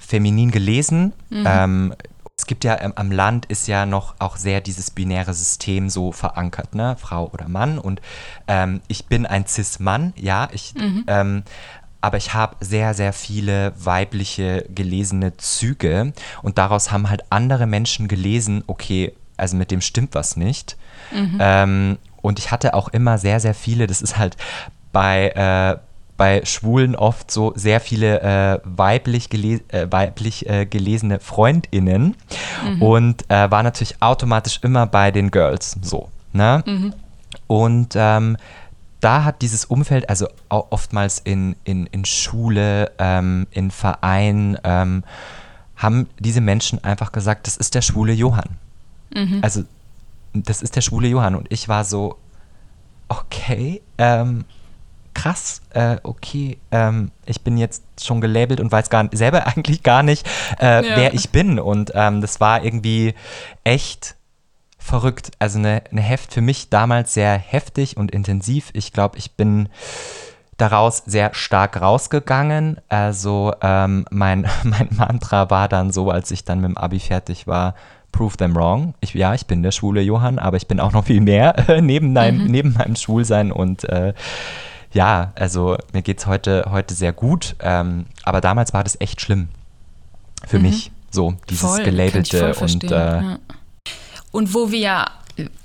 feminin 0.06 0.50
gelesen. 0.50 1.12
Mhm. 1.30 1.44
Ähm, 1.46 1.94
es 2.36 2.46
gibt 2.46 2.64
ja 2.64 2.80
ähm, 2.80 2.92
am 2.96 3.12
Land 3.12 3.46
ist 3.46 3.68
ja 3.68 3.86
noch 3.86 4.16
auch 4.18 4.36
sehr 4.36 4.60
dieses 4.60 4.90
binäre 4.90 5.34
System 5.34 5.88
so 5.88 6.12
verankert, 6.12 6.74
ne? 6.74 6.96
Frau 6.98 7.30
oder 7.32 7.48
Mann. 7.48 7.78
Und 7.78 8.00
ähm, 8.48 8.80
ich 8.88 9.06
bin 9.06 9.26
ein 9.26 9.46
Cis-Mann, 9.46 10.12
ja, 10.16 10.48
ich, 10.52 10.74
mhm. 10.74 11.04
ähm, 11.06 11.42
aber 12.00 12.16
ich 12.16 12.34
habe 12.34 12.56
sehr, 12.60 12.94
sehr 12.94 13.12
viele 13.12 13.72
weibliche 13.76 14.66
gelesene 14.74 15.36
Züge 15.36 16.12
und 16.42 16.58
daraus 16.58 16.90
haben 16.90 17.08
halt 17.08 17.22
andere 17.30 17.66
Menschen 17.66 18.08
gelesen, 18.08 18.64
okay, 18.66 19.12
also 19.36 19.56
mit 19.56 19.70
dem 19.70 19.80
stimmt 19.80 20.14
was 20.14 20.36
nicht. 20.36 20.76
Mhm. 21.12 21.38
Ähm, 21.38 21.98
und 22.22 22.38
ich 22.38 22.50
hatte 22.50 22.74
auch 22.74 22.88
immer 22.88 23.18
sehr, 23.18 23.40
sehr 23.40 23.54
viele, 23.54 23.86
das 23.86 24.02
ist 24.02 24.18
halt 24.18 24.36
bei, 24.92 25.28
äh, 25.28 25.78
bei 26.16 26.44
Schwulen 26.44 26.94
oft 26.94 27.30
so 27.30 27.52
sehr 27.56 27.80
viele 27.80 28.20
äh, 28.20 28.60
weiblich, 28.64 29.30
gele 29.30 29.60
äh, 29.68 29.86
weiblich 29.90 30.48
äh, 30.48 30.66
gelesene 30.66 31.20
FreundInnen 31.20 32.16
mhm. 32.64 32.82
und 32.82 33.30
äh, 33.30 33.50
war 33.50 33.62
natürlich 33.62 34.00
automatisch 34.00 34.60
immer 34.62 34.86
bei 34.86 35.10
den 35.10 35.30
Girls 35.30 35.76
so. 35.82 36.08
Ne? 36.32 36.62
Mhm. 36.66 36.94
Und 37.46 37.94
ähm, 37.96 38.36
da 39.00 39.24
hat 39.24 39.42
dieses 39.42 39.64
Umfeld, 39.64 40.08
also 40.08 40.28
oftmals 40.48 41.18
in, 41.18 41.56
in, 41.64 41.86
in 41.86 42.04
Schule, 42.04 42.92
ähm, 42.98 43.48
in 43.50 43.72
Vereinen, 43.72 44.56
ähm, 44.62 45.02
haben 45.76 46.08
diese 46.20 46.40
Menschen 46.40 46.82
einfach 46.84 47.10
gesagt, 47.10 47.48
das 47.48 47.56
ist 47.56 47.74
der 47.74 47.82
schwule 47.82 48.12
Johann. 48.12 48.50
Mhm. 49.12 49.40
Also, 49.42 49.64
das 50.34 50.62
ist 50.62 50.76
der 50.76 50.82
schwule 50.82 51.08
Johann. 51.08 51.34
Und 51.34 51.50
ich 51.50 51.68
war 51.68 51.84
so, 51.84 52.16
okay, 53.08 53.82
ähm, 53.98 54.44
krass, 55.14 55.62
äh, 55.70 55.96
okay, 56.02 56.58
ähm, 56.70 57.10
ich 57.26 57.42
bin 57.42 57.56
jetzt 57.56 57.82
schon 58.02 58.20
gelabelt 58.20 58.60
und 58.60 58.72
weiß 58.72 58.90
gar 58.90 59.08
selber 59.12 59.46
eigentlich 59.56 59.82
gar 59.82 60.02
nicht, 60.02 60.26
äh, 60.60 60.86
ja. 60.86 60.96
wer 60.96 61.14
ich 61.14 61.30
bin. 61.30 61.58
Und 61.58 61.92
ähm, 61.94 62.20
das 62.20 62.40
war 62.40 62.64
irgendwie 62.64 63.14
echt 63.64 64.16
verrückt. 64.78 65.32
Also 65.38 65.58
eine, 65.58 65.82
eine 65.90 66.00
Heft 66.00 66.34
für 66.34 66.40
mich 66.40 66.68
damals 66.70 67.14
sehr 67.14 67.38
heftig 67.38 67.96
und 67.96 68.10
intensiv. 68.10 68.70
Ich 68.72 68.92
glaube, 68.92 69.18
ich 69.18 69.32
bin 69.32 69.68
daraus 70.56 71.02
sehr 71.06 71.34
stark 71.34 71.80
rausgegangen. 71.80 72.80
Also 72.88 73.52
ähm, 73.62 74.04
mein, 74.10 74.48
mein 74.62 74.88
Mantra 74.90 75.50
war 75.50 75.68
dann 75.68 75.92
so, 75.92 76.10
als 76.10 76.30
ich 76.30 76.44
dann 76.44 76.60
mit 76.60 76.70
dem 76.70 76.76
Abi 76.76 77.00
fertig 77.00 77.46
war, 77.46 77.74
prove 78.12 78.36
them 78.36 78.54
wrong. 78.54 78.94
Ich, 79.00 79.14
ja, 79.14 79.34
ich 79.34 79.46
bin 79.46 79.62
der 79.62 79.72
schwule 79.72 80.02
Johann, 80.02 80.38
aber 80.38 80.58
ich 80.58 80.68
bin 80.68 80.80
auch 80.80 80.92
noch 80.92 81.06
viel 81.06 81.20
mehr 81.20 81.68
äh, 81.68 81.80
neben, 81.82 82.12
meinem, 82.12 82.44
mhm. 82.44 82.50
neben 82.50 82.72
meinem 82.74 82.96
Schwulsein 82.96 83.50
und 83.50 83.84
äh, 83.84 84.12
ja, 84.92 85.32
also 85.34 85.76
mir 85.92 86.02
geht 86.02 86.18
es 86.18 86.26
heute, 86.26 86.66
heute 86.70 86.94
sehr 86.94 87.12
gut, 87.12 87.56
ähm, 87.60 88.06
aber 88.22 88.40
damals 88.40 88.72
war 88.72 88.84
das 88.84 89.00
echt 89.00 89.20
schlimm 89.20 89.48
für 90.46 90.58
mhm. 90.58 90.64
mich, 90.64 90.90
so 91.10 91.34
dieses 91.48 91.70
voll, 91.70 91.84
gelabelte 91.84 92.54
und 92.54 92.84
äh, 92.84 92.90
ja. 92.90 93.38
und 94.30 94.54
wo 94.54 94.70
wir 94.70 95.06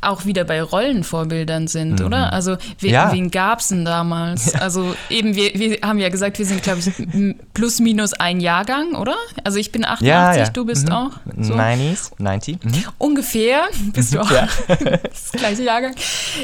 auch 0.01 0.25
wieder 0.25 0.43
bei 0.43 0.62
Rollenvorbildern 0.62 1.67
sind, 1.67 1.99
mhm. 1.99 2.06
oder? 2.06 2.34
Also 2.34 2.58
we 2.80 2.89
ja. 2.89 3.12
wen 3.12 3.32
gab 3.32 3.60
es 3.60 3.67
denn 3.67 3.86
damals? 3.86 4.53
Ja. 4.53 4.60
Also 4.60 4.95
eben, 5.10 5.36
wir, 5.36 5.53
wir 5.56 5.80
haben 5.82 5.99
ja 5.99 6.10
gesagt, 6.10 6.39
wir 6.39 6.45
sind, 6.45 6.63
glaube 6.63 6.80
ich, 6.80 7.36
plus 7.53 7.80
minus 7.80 8.13
ein 8.13 8.39
Jahrgang, 8.39 8.95
oder? 8.95 9.15
Also 9.43 9.58
ich 9.60 9.71
bin 9.71 9.86
88, 9.86 10.08
ja, 10.08 10.49
du 10.49 10.65
bist 10.65 10.88
mhm. 10.88 10.93
auch. 10.93 11.12
So. 11.39 11.56
90s, 11.56 12.12
90. 12.17 12.63
Mhm. 12.63 12.71
Ungefähr 12.97 13.63
bist 13.93 14.13
du 14.13 14.21
auch. 14.21 14.32
das 14.67 15.32
gleiche 15.34 15.63
Jahrgang. 15.63 15.95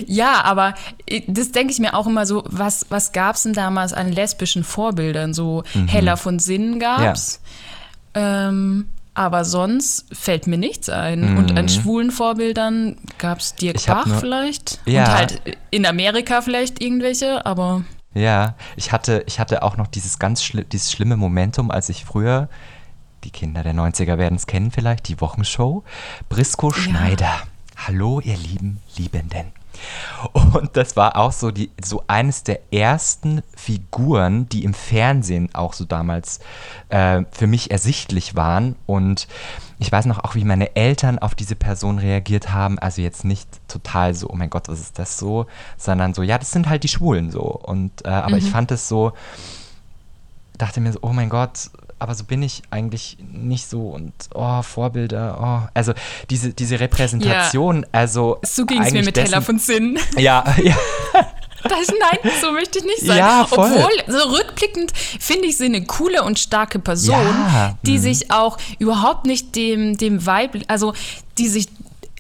Ja, 0.06 0.44
aber 0.44 0.76
äh, 1.08 1.22
das 1.28 1.52
denke 1.52 1.74
ich 1.74 1.80
mir 1.80 1.94
auch 1.94 2.08
immer 2.08 2.26
so, 2.26 2.44
was, 2.48 2.86
was 2.90 3.12
gab 3.12 3.36
es 3.36 3.44
denn 3.44 3.54
damals 3.54 3.94
an 3.94 4.12
lesbischen 4.12 4.64
Vorbildern? 4.64 5.34
So 5.34 5.64
mhm. 5.74 5.88
Heller 5.88 6.18
von 6.18 6.40
Sinnen 6.40 6.80
gab 6.80 7.16
es. 7.16 7.40
Ähm, 8.16 8.90
aber 9.14 9.46
sonst 9.46 10.06
fällt 10.12 10.48
mir 10.48 10.58
nichts 10.58 10.90
ein. 10.90 11.34
Mhm. 11.34 11.38
Und 11.38 11.58
an 11.58 11.70
schwulen 11.70 12.12
Vorbildern 12.12 12.98
gab 13.18 13.40
es 13.40 13.56
Dirk 13.56 13.78
ich 13.78 13.86
Bach 13.86 14.06
nur, 14.06 14.18
vielleicht. 14.18 14.80
Ja. 14.86 15.06
Und 15.06 15.14
halt 15.14 15.42
in 15.72 15.86
Amerika 15.86 16.42
vielleicht 16.42 16.82
irgendwelche, 16.82 17.46
aber. 17.46 17.84
Ja, 18.14 18.56
ich 18.76 18.92
hatte, 18.92 19.24
ich 19.28 19.40
hatte 19.40 19.64
auch 19.64 19.78
noch 19.78 19.88
dieses 19.88 20.20
ganz 20.20 20.44
schli 20.44 20.66
dieses 20.66 20.92
schlimme 20.92 21.18
Momentum, 21.18 21.72
als 21.72 21.90
ich 21.90 22.06
früher, 22.06 22.50
die 23.24 23.32
Kinder 23.32 23.64
der 23.64 23.74
90er 23.74 24.18
werden 24.18 24.36
es 24.36 24.48
kennen 24.48 24.72
vielleicht, 24.72 25.08
die 25.08 25.20
Wochenshow, 25.20 25.84
Brisco 26.30 26.70
ja. 26.72 26.78
Schneider. 26.78 27.42
Hallo, 27.76 28.20
ihr 28.20 28.38
lieben 28.38 28.80
Liebenden. 28.98 29.63
Und 30.34 30.76
das 30.78 30.96
war 30.96 31.18
auch 31.18 31.32
so, 31.32 31.52
die, 31.52 31.72
so 31.84 32.04
eines 32.08 32.44
der 32.44 32.74
ersten 32.74 33.42
Figuren, 33.56 34.48
die 34.50 34.64
im 34.64 34.74
Fernsehen 34.74 35.54
auch 35.54 35.74
so 35.74 35.86
damals 35.86 36.40
äh, 36.90 37.24
für 37.32 37.48
mich 37.48 37.72
ersichtlich 37.72 38.36
waren. 38.36 38.76
Und 38.86 39.28
ich 39.80 39.92
weiß 39.92 40.06
noch 40.06 40.24
auch, 40.24 40.36
wie 40.36 40.46
meine 40.46 40.76
Eltern 40.76 41.20
auf 41.20 41.36
diese 41.36 41.56
Person 41.56 42.00
reagiert 42.00 42.52
haben. 42.52 42.80
Also 42.80 43.02
jetzt 43.02 43.26
nicht 43.26 43.48
total 43.68 44.14
so, 44.14 44.30
oh 44.30 44.36
mein 44.36 44.50
Gott, 44.50 44.70
was 44.70 44.80
ist 44.80 45.00
das 45.00 45.18
so, 45.18 45.48
sondern 45.78 46.14
so, 46.14 46.24
ja, 46.24 46.38
das 46.38 46.52
sind 46.52 46.70
halt 46.70 46.84
die 46.84 46.90
Schwulen 46.90 47.32
so. 47.32 47.42
Und 47.42 48.06
äh, 48.06 48.10
aber 48.10 48.32
mhm. 48.32 48.38
ich 48.38 48.50
fand 48.50 48.72
es 48.72 48.88
so, 48.88 49.14
dachte 50.58 50.80
mir 50.82 50.94
so, 50.94 51.00
oh 51.02 51.14
mein 51.14 51.30
Gott, 51.30 51.70
aber 52.04 52.16
so 52.16 52.26
bin 52.26 52.44
ich 52.44 52.64
eigentlich 52.70 53.16
nicht 53.32 53.66
so 53.66 53.88
und 53.88 54.12
oh, 54.36 54.62
Vorbilder, 54.62 55.38
oh. 55.42 55.70
Also 55.74 55.94
diese, 56.30 56.54
diese 56.54 56.78
Repräsentation, 56.82 57.84
ja. 57.84 57.88
also. 57.94 58.40
So 58.44 58.66
ging 58.66 58.82
es 58.82 58.92
mir 58.92 59.06
mit 59.06 59.16
Teller 59.16 59.42
von 59.42 59.58
Sinn. 59.58 59.98
Ja, 60.18 60.44
ja. 60.62 60.76
Das, 61.64 61.88
nein, 61.88 62.34
so 62.42 62.52
möchte 62.52 62.80
ich 62.80 62.84
nicht 62.84 63.04
sein. 63.04 63.20
Ja, 63.20 63.46
voll. 63.48 63.72
Obwohl, 63.72 64.14
so 64.14 64.36
rückblickend 64.36 64.92
finde 64.94 65.48
ich 65.48 65.56
sie 65.56 65.68
eine 65.68 65.86
coole 65.86 66.22
und 66.24 66.38
starke 66.38 66.78
Person, 66.78 67.16
ja, 67.16 67.78
die 67.84 67.94
mh. 67.94 68.02
sich 68.02 68.32
auch 68.32 68.58
überhaupt 68.80 69.26
nicht 69.26 69.56
dem, 69.56 69.96
dem 69.96 70.26
Vibe, 70.26 70.60
also 70.68 70.94
die 71.38 71.48
sich 71.48 71.70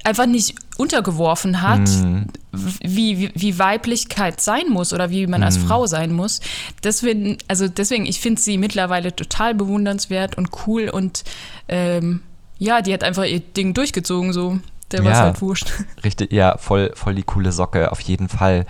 einfach 0.04 0.26
nicht 0.26 0.56
untergeworfen 0.78 1.62
hat, 1.62 1.88
mm. 1.88 2.24
wie, 2.52 3.20
wie, 3.20 3.32
wie, 3.36 3.60
Weiblichkeit 3.60 4.42
sein 4.42 4.70
muss 4.70 4.92
oder 4.94 5.10
wie 5.10 5.28
man 5.28 5.42
mm. 5.42 5.44
als 5.44 5.60
mhm. 5.60 5.68
Frau 5.68 5.88
sein 5.88 6.12
muss. 6.12 6.42
Deswegen, 6.84 7.38
also 7.48 7.68
deswegen, 7.68 8.06
ich 8.06 8.20
finde 8.20 8.42
sie 8.42 8.58
mittlerweile 8.58 9.16
total 9.16 9.56
bewundernswert 9.56 10.38
und 10.38 10.50
cool 10.68 10.89
und 10.89 11.24
ähm, 11.68 12.22
ja, 12.60 12.82
die 12.82 12.94
hat 12.94 13.04
einfach 13.04 13.26
ihr 13.26 13.39
Ding 13.39 13.74
durchgezogen, 13.74 14.34
so. 14.34 14.60
Der 14.92 15.04
ja, 15.04 15.12
war 15.12 15.18
halt 15.24 15.42
wurscht. 15.42 15.72
Richtig, 16.04 16.32
ja, 16.32 16.58
voll, 16.58 16.92
voll 16.94 17.16
die 17.16 17.24
coole 17.24 17.52
Socke, 17.52 17.92
auf 17.92 18.00
jeden 18.02 18.30
Fall. 18.30 18.66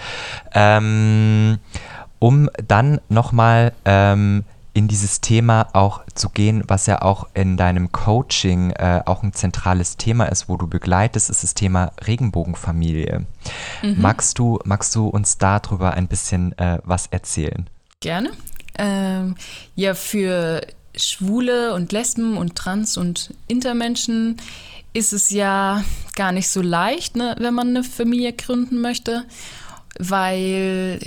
Ähm, 0.53 1.57
um 2.19 2.49
dann 2.65 3.01
nochmal 3.09 3.73
ähm, 3.83 4.45
in 4.73 4.87
dieses 4.87 5.21
Thema 5.21 5.67
auch 5.73 6.01
zu 6.15 6.29
gehen, 6.29 6.63
was 6.67 6.87
ja 6.87 7.01
auch 7.03 7.27
in 7.33 7.57
deinem 7.57 7.91
Coaching 7.91 8.71
äh, 8.71 9.01
auch 9.05 9.21
ein 9.21 9.33
zentrales 9.33 9.97
Thema 9.97 10.25
ist, 10.25 10.49
wo 10.49 10.57
du 10.57 10.67
begleitest, 10.67 11.29
ist 11.29 11.43
das 11.43 11.53
Thema 11.53 11.91
Regenbogenfamilie. 12.05 13.25
Mhm. 13.83 14.01
Magst, 14.01 14.39
du, 14.39 14.59
magst 14.65 14.95
du 14.95 15.07
uns 15.07 15.37
darüber 15.37 15.93
ein 15.93 16.07
bisschen 16.07 16.57
äh, 16.57 16.79
was 16.83 17.07
erzählen? 17.07 17.69
Gerne. 17.99 18.31
Ähm, 18.79 19.35
ja, 19.75 19.93
für 19.93 20.65
Schwule 20.95 21.73
und 21.75 21.91
Lesben 21.91 22.37
und 22.37 22.55
Trans- 22.55 22.97
und 22.97 23.33
Intermenschen 23.47 24.37
ist 24.93 25.13
es 25.13 25.29
ja 25.29 25.83
gar 26.15 26.31
nicht 26.31 26.47
so 26.47 26.61
leicht, 26.61 27.15
ne, 27.15 27.35
wenn 27.39 27.53
man 27.53 27.69
eine 27.69 27.83
Familie 27.83 28.33
gründen 28.33 28.81
möchte, 28.81 29.25
weil 29.99 30.99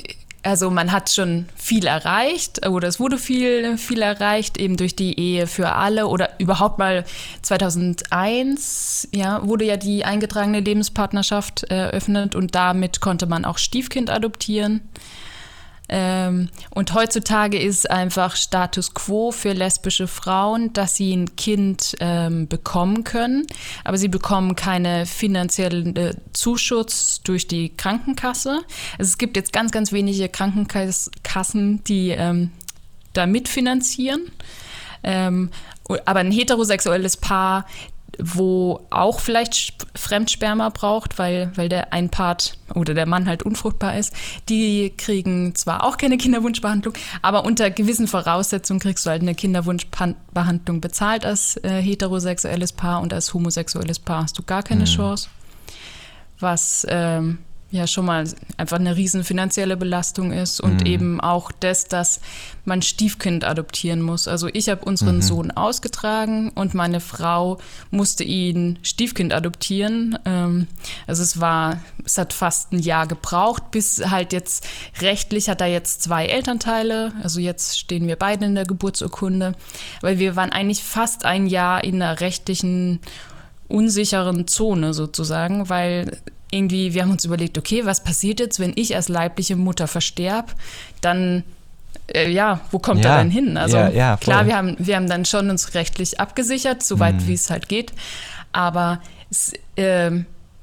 also 0.46 0.70
man 0.70 0.92
hat 0.92 1.10
schon 1.10 1.46
viel 1.56 1.86
erreicht 1.86 2.66
oder 2.66 2.86
es 2.86 3.00
wurde 3.00 3.18
viel, 3.18 3.76
viel 3.78 4.00
erreicht, 4.00 4.58
eben 4.58 4.76
durch 4.76 4.94
die 4.94 5.18
Ehe 5.18 5.46
für 5.46 5.72
alle 5.72 6.06
oder 6.06 6.30
überhaupt 6.38 6.78
mal 6.78 7.04
2001 7.42 9.08
ja, 9.12 9.46
wurde 9.46 9.64
ja 9.64 9.76
die 9.76 10.04
eingetragene 10.04 10.60
Lebenspartnerschaft 10.60 11.64
eröffnet 11.64 12.34
und 12.34 12.54
damit 12.54 13.00
konnte 13.00 13.26
man 13.26 13.44
auch 13.44 13.58
Stiefkind 13.58 14.08
adoptieren. 14.08 14.82
Ähm, 15.88 16.48
und 16.70 16.94
heutzutage 16.94 17.58
ist 17.58 17.90
einfach 17.90 18.36
Status 18.36 18.94
quo 18.94 19.30
für 19.30 19.52
lesbische 19.52 20.08
Frauen, 20.08 20.72
dass 20.72 20.96
sie 20.96 21.14
ein 21.14 21.36
Kind 21.36 21.94
ähm, 22.00 22.48
bekommen 22.48 23.04
können, 23.04 23.46
aber 23.84 23.96
sie 23.96 24.08
bekommen 24.08 24.56
keine 24.56 25.06
finanziellen 25.06 25.94
äh, 25.96 26.14
Zuschuss 26.32 27.20
durch 27.22 27.46
die 27.46 27.76
Krankenkasse. 27.76 28.62
Also 28.98 29.10
es 29.10 29.18
gibt 29.18 29.36
jetzt 29.36 29.52
ganz, 29.52 29.70
ganz 29.70 29.92
wenige 29.92 30.28
Krankenkassen, 30.28 31.84
die 31.84 32.10
ähm, 32.10 32.50
da 33.12 33.26
mitfinanzieren. 33.26 34.30
Ähm, 35.02 35.50
aber 36.04 36.20
ein 36.20 36.32
heterosexuelles 36.32 37.16
Paar 37.16 37.66
wo 38.22 38.86
auch 38.90 39.20
vielleicht 39.20 39.86
Fremdsperma 39.94 40.70
braucht, 40.70 41.18
weil, 41.18 41.50
weil 41.54 41.68
der 41.68 41.92
ein 41.92 42.08
Part 42.08 42.58
oder 42.74 42.94
der 42.94 43.06
Mann 43.06 43.28
halt 43.28 43.42
unfruchtbar 43.42 43.96
ist. 43.96 44.14
Die 44.48 44.92
kriegen 44.96 45.54
zwar 45.54 45.84
auch 45.84 45.96
keine 45.96 46.16
Kinderwunschbehandlung, 46.16 46.94
aber 47.22 47.44
unter 47.44 47.70
gewissen 47.70 48.08
Voraussetzungen 48.08 48.80
kriegst 48.80 49.06
du 49.06 49.10
halt 49.10 49.22
eine 49.22 49.34
Kinderwunschbehandlung 49.34 50.80
bezahlt 50.80 51.24
als 51.24 51.56
äh, 51.62 51.80
heterosexuelles 51.80 52.72
Paar 52.72 53.00
und 53.00 53.12
als 53.12 53.32
homosexuelles 53.34 53.98
Paar 53.98 54.24
hast 54.24 54.38
du 54.38 54.42
gar 54.42 54.62
keine 54.62 54.82
mhm. 54.82 54.86
Chance. 54.86 55.28
Was 56.38 56.86
ähm, 56.88 57.38
ja 57.70 57.86
schon 57.86 58.04
mal 58.06 58.24
einfach 58.56 58.78
eine 58.78 58.96
riesen 58.96 59.24
finanzielle 59.24 59.76
Belastung 59.76 60.32
ist 60.32 60.60
und 60.60 60.80
mhm. 60.80 60.86
eben 60.86 61.20
auch 61.20 61.50
das, 61.50 61.86
dass 61.86 62.20
man 62.64 62.80
Stiefkind 62.80 63.44
adoptieren 63.44 64.02
muss. 64.02 64.28
Also 64.28 64.48
ich 64.52 64.68
habe 64.68 64.84
unseren 64.84 65.16
mhm. 65.16 65.22
Sohn 65.22 65.50
ausgetragen 65.50 66.50
und 66.54 66.74
meine 66.74 67.00
Frau 67.00 67.58
musste 67.90 68.22
ihn 68.22 68.78
Stiefkind 68.82 69.32
adoptieren. 69.32 70.16
Ähm, 70.24 70.68
also 71.08 71.22
es 71.22 71.40
war, 71.40 71.80
es 72.04 72.18
hat 72.18 72.32
fast 72.32 72.72
ein 72.72 72.78
Jahr 72.78 73.08
gebraucht, 73.08 73.72
bis 73.72 74.10
halt 74.10 74.32
jetzt 74.32 74.66
rechtlich 75.00 75.48
hat 75.48 75.60
er 75.60 75.68
jetzt 75.68 76.02
zwei 76.02 76.26
Elternteile. 76.26 77.12
Also 77.22 77.40
jetzt 77.40 77.78
stehen 77.78 78.06
wir 78.06 78.16
beide 78.16 78.46
in 78.46 78.54
der 78.54 78.64
Geburtsurkunde, 78.64 79.54
weil 80.02 80.20
wir 80.20 80.36
waren 80.36 80.52
eigentlich 80.52 80.84
fast 80.84 81.24
ein 81.24 81.48
Jahr 81.48 81.82
in 81.82 82.00
einer 82.00 82.20
rechtlichen 82.20 83.00
unsicheren 83.68 84.46
Zone 84.46 84.94
sozusagen, 84.94 85.68
weil 85.68 86.18
irgendwie, 86.50 86.94
wir 86.94 87.02
haben 87.02 87.10
uns 87.10 87.24
überlegt, 87.24 87.58
okay, 87.58 87.84
was 87.84 88.04
passiert 88.04 88.40
jetzt, 88.40 88.60
wenn 88.60 88.72
ich 88.76 88.94
als 88.94 89.08
leibliche 89.08 89.56
Mutter 89.56 89.88
versterbe? 89.88 90.52
Dann, 91.00 91.42
äh, 92.14 92.30
ja, 92.30 92.60
wo 92.70 92.78
kommt 92.78 93.04
ja, 93.04 93.16
er 93.16 93.22
denn 93.22 93.30
hin? 93.30 93.56
Also 93.56 93.76
ja, 93.76 93.88
ja, 93.88 94.16
klar, 94.16 94.46
wir 94.46 94.56
haben, 94.56 94.76
wir 94.78 94.96
haben 94.96 95.08
dann 95.08 95.24
schon 95.24 95.50
uns 95.50 95.74
rechtlich 95.74 96.20
abgesichert, 96.20 96.82
soweit 96.82 97.16
mhm. 97.16 97.26
wie 97.26 97.34
es 97.34 97.50
halt 97.50 97.68
geht. 97.68 97.92
Aber 98.52 99.00
es, 99.30 99.52
äh, 99.76 100.10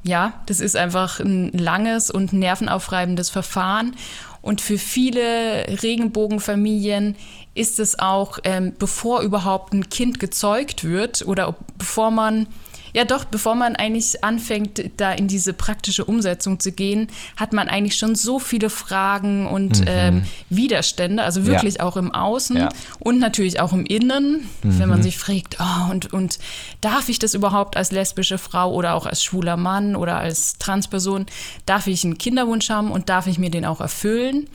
ja, 0.04 0.34
das 0.46 0.60
ist 0.60 0.76
einfach 0.76 1.20
ein 1.20 1.52
langes 1.52 2.10
und 2.10 2.34
nervenaufreibendes 2.34 3.30
Verfahren. 3.30 3.96
Und 4.42 4.60
für 4.60 4.78
viele 4.78 5.66
Regenbogenfamilien 5.82 7.16
ist 7.56 7.80
es 7.80 8.00
auch, 8.00 8.40
ähm, 8.44 8.74
bevor 8.78 9.22
überhaupt 9.22 9.74
ein 9.74 9.90
Kind 9.90 10.20
gezeugt 10.20 10.84
wird 10.84 11.26
oder 11.26 11.56
bevor 11.78 12.12
man 12.12 12.48
ja, 12.94 13.06
doch, 13.06 13.26
bevor 13.26 13.56
man 13.56 13.76
eigentlich 13.76 14.24
anfängt, 14.24 14.84
da 14.98 15.12
in 15.12 15.28
diese 15.28 15.54
praktische 15.54 16.06
Umsetzung 16.06 16.60
zu 16.60 16.72
gehen, 16.72 17.08
hat 17.36 17.52
man 17.52 17.68
eigentlich 17.68 17.96
schon 17.98 18.14
so 18.16 18.38
viele 18.40 18.70
Fragen 18.70 19.48
und 19.48 19.82
mhm. 19.82 19.86
ähm, 19.88 20.24
Widerstände, 20.50 21.24
also 21.24 21.46
wirklich 21.46 21.76
ja. 21.76 21.84
auch 21.84 21.98
im 21.98 22.14
Außen 22.14 22.58
ja. 22.58 22.70
und 23.00 23.20
natürlich 23.20 23.60
auch 23.60 23.74
im 23.74 23.86
Innen, 23.86 24.48
mhm. 24.62 24.80
wenn 24.80 24.90
man 24.90 25.00
mhm. 25.00 25.04
sich 25.04 25.18
fragt, 25.18 25.58
oh, 25.60 25.92
und, 25.92 26.14
und 26.14 26.38
darf 26.82 27.10
ich 27.10 27.18
das 27.18 27.34
überhaupt 27.34 27.78
als 27.78 27.92
lesbische 27.92 28.38
Frau 28.38 28.72
oder 28.72 28.94
auch 28.94 29.08
als 29.08 29.24
schwuler 29.24 29.58
Mann 29.58 29.96
oder 29.96 30.18
als 30.18 30.58
Transperson, 30.60 31.26
darf 31.66 31.88
ich 31.88 32.04
einen 32.04 32.20
Kinderwunsch 32.20 32.70
haben 32.70 32.92
und 32.92 33.10
darf 33.10 33.26
ich 33.26 33.40
mir 33.40 33.50
den 33.50 33.66
auch 33.66 33.82
erfüllen? 33.82 34.48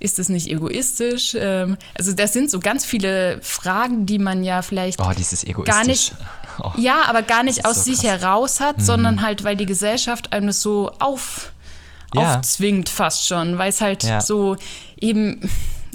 Ist 0.00 0.18
es 0.18 0.28
nicht 0.28 0.48
egoistisch? 0.48 1.36
Ähm, 1.38 1.76
also 1.94 2.12
das 2.12 2.32
sind 2.32 2.50
so 2.50 2.60
ganz 2.60 2.84
viele 2.84 3.38
Fragen, 3.42 4.06
die 4.06 4.18
man 4.18 4.42
ja 4.42 4.62
vielleicht 4.62 5.00
oh, 5.00 5.10
gar 5.64 5.84
nicht 5.84 6.14
Oh, 6.62 6.72
ja, 6.76 7.02
aber 7.06 7.22
gar 7.22 7.42
nicht 7.42 7.64
aus 7.66 7.76
so 7.76 7.82
sich 7.82 8.00
krass. 8.00 8.20
heraus 8.20 8.60
hat, 8.60 8.78
mhm. 8.78 8.82
sondern 8.82 9.22
halt, 9.22 9.44
weil 9.44 9.56
die 9.56 9.66
Gesellschaft 9.66 10.32
einem 10.32 10.48
das 10.48 10.62
so 10.62 10.90
auf, 10.98 11.52
ja. 12.14 12.36
aufzwingt 12.36 12.88
fast 12.88 13.26
schon, 13.26 13.58
weil 13.58 13.70
es 13.70 13.80
halt 13.80 14.04
ja. 14.04 14.20
so 14.20 14.56
eben 15.00 15.48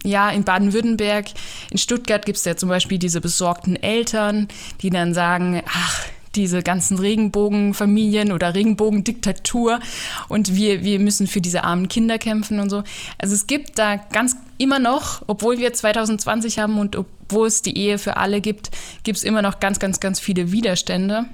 ja, 0.03 0.29
in 0.29 0.43
Baden-Württemberg, 0.43 1.27
in 1.71 1.77
Stuttgart 1.77 2.25
gibt 2.25 2.37
es 2.37 2.45
ja 2.45 2.55
zum 2.55 2.69
Beispiel 2.69 2.97
diese 2.97 3.21
besorgten 3.21 3.75
Eltern, 3.75 4.47
die 4.81 4.89
dann 4.89 5.13
sagen, 5.13 5.61
ach, 5.67 6.05
diese 6.35 6.61
ganzen 6.61 6.99
Regenbogenfamilien 6.99 8.31
oder 8.31 8.53
Regenbogendiktatur 8.53 9.79
und 10.27 10.55
wir, 10.55 10.83
wir 10.83 10.99
müssen 10.99 11.27
für 11.27 11.41
diese 11.41 11.63
armen 11.63 11.87
Kinder 11.87 12.17
kämpfen 12.17 12.59
und 12.59 12.69
so. 12.69 12.83
Also 13.17 13.35
es 13.35 13.47
gibt 13.47 13.79
da 13.79 13.95
ganz 13.95 14.35
immer 14.57 14.79
noch, 14.79 15.23
obwohl 15.27 15.57
wir 15.57 15.73
2020 15.73 16.59
haben 16.59 16.77
und 16.77 16.95
obwohl 16.95 17.47
es 17.47 17.61
die 17.61 17.77
Ehe 17.77 17.97
für 17.97 18.17
alle 18.17 18.41
gibt, 18.41 18.71
gibt 19.03 19.17
es 19.17 19.23
immer 19.23 19.41
noch 19.41 19.59
ganz, 19.59 19.79
ganz, 19.79 19.99
ganz 19.99 20.19
viele 20.19 20.51
Widerstände. 20.51 21.25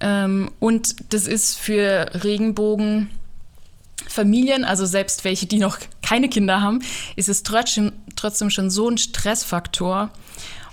Ähm, 0.00 0.50
und 0.60 1.12
das 1.12 1.26
ist 1.26 1.58
für 1.58 2.10
Regenbogenfamilien, 2.24 4.64
also 4.64 4.86
selbst 4.86 5.24
welche, 5.24 5.46
die 5.46 5.58
noch 5.58 5.78
keine 6.02 6.28
Kinder 6.28 6.60
haben, 6.60 6.80
ist 7.16 7.28
es 7.28 7.42
trotzdem, 7.42 7.92
trotzdem 8.16 8.50
schon 8.50 8.70
so 8.70 8.88
ein 8.88 8.98
Stressfaktor. 8.98 10.10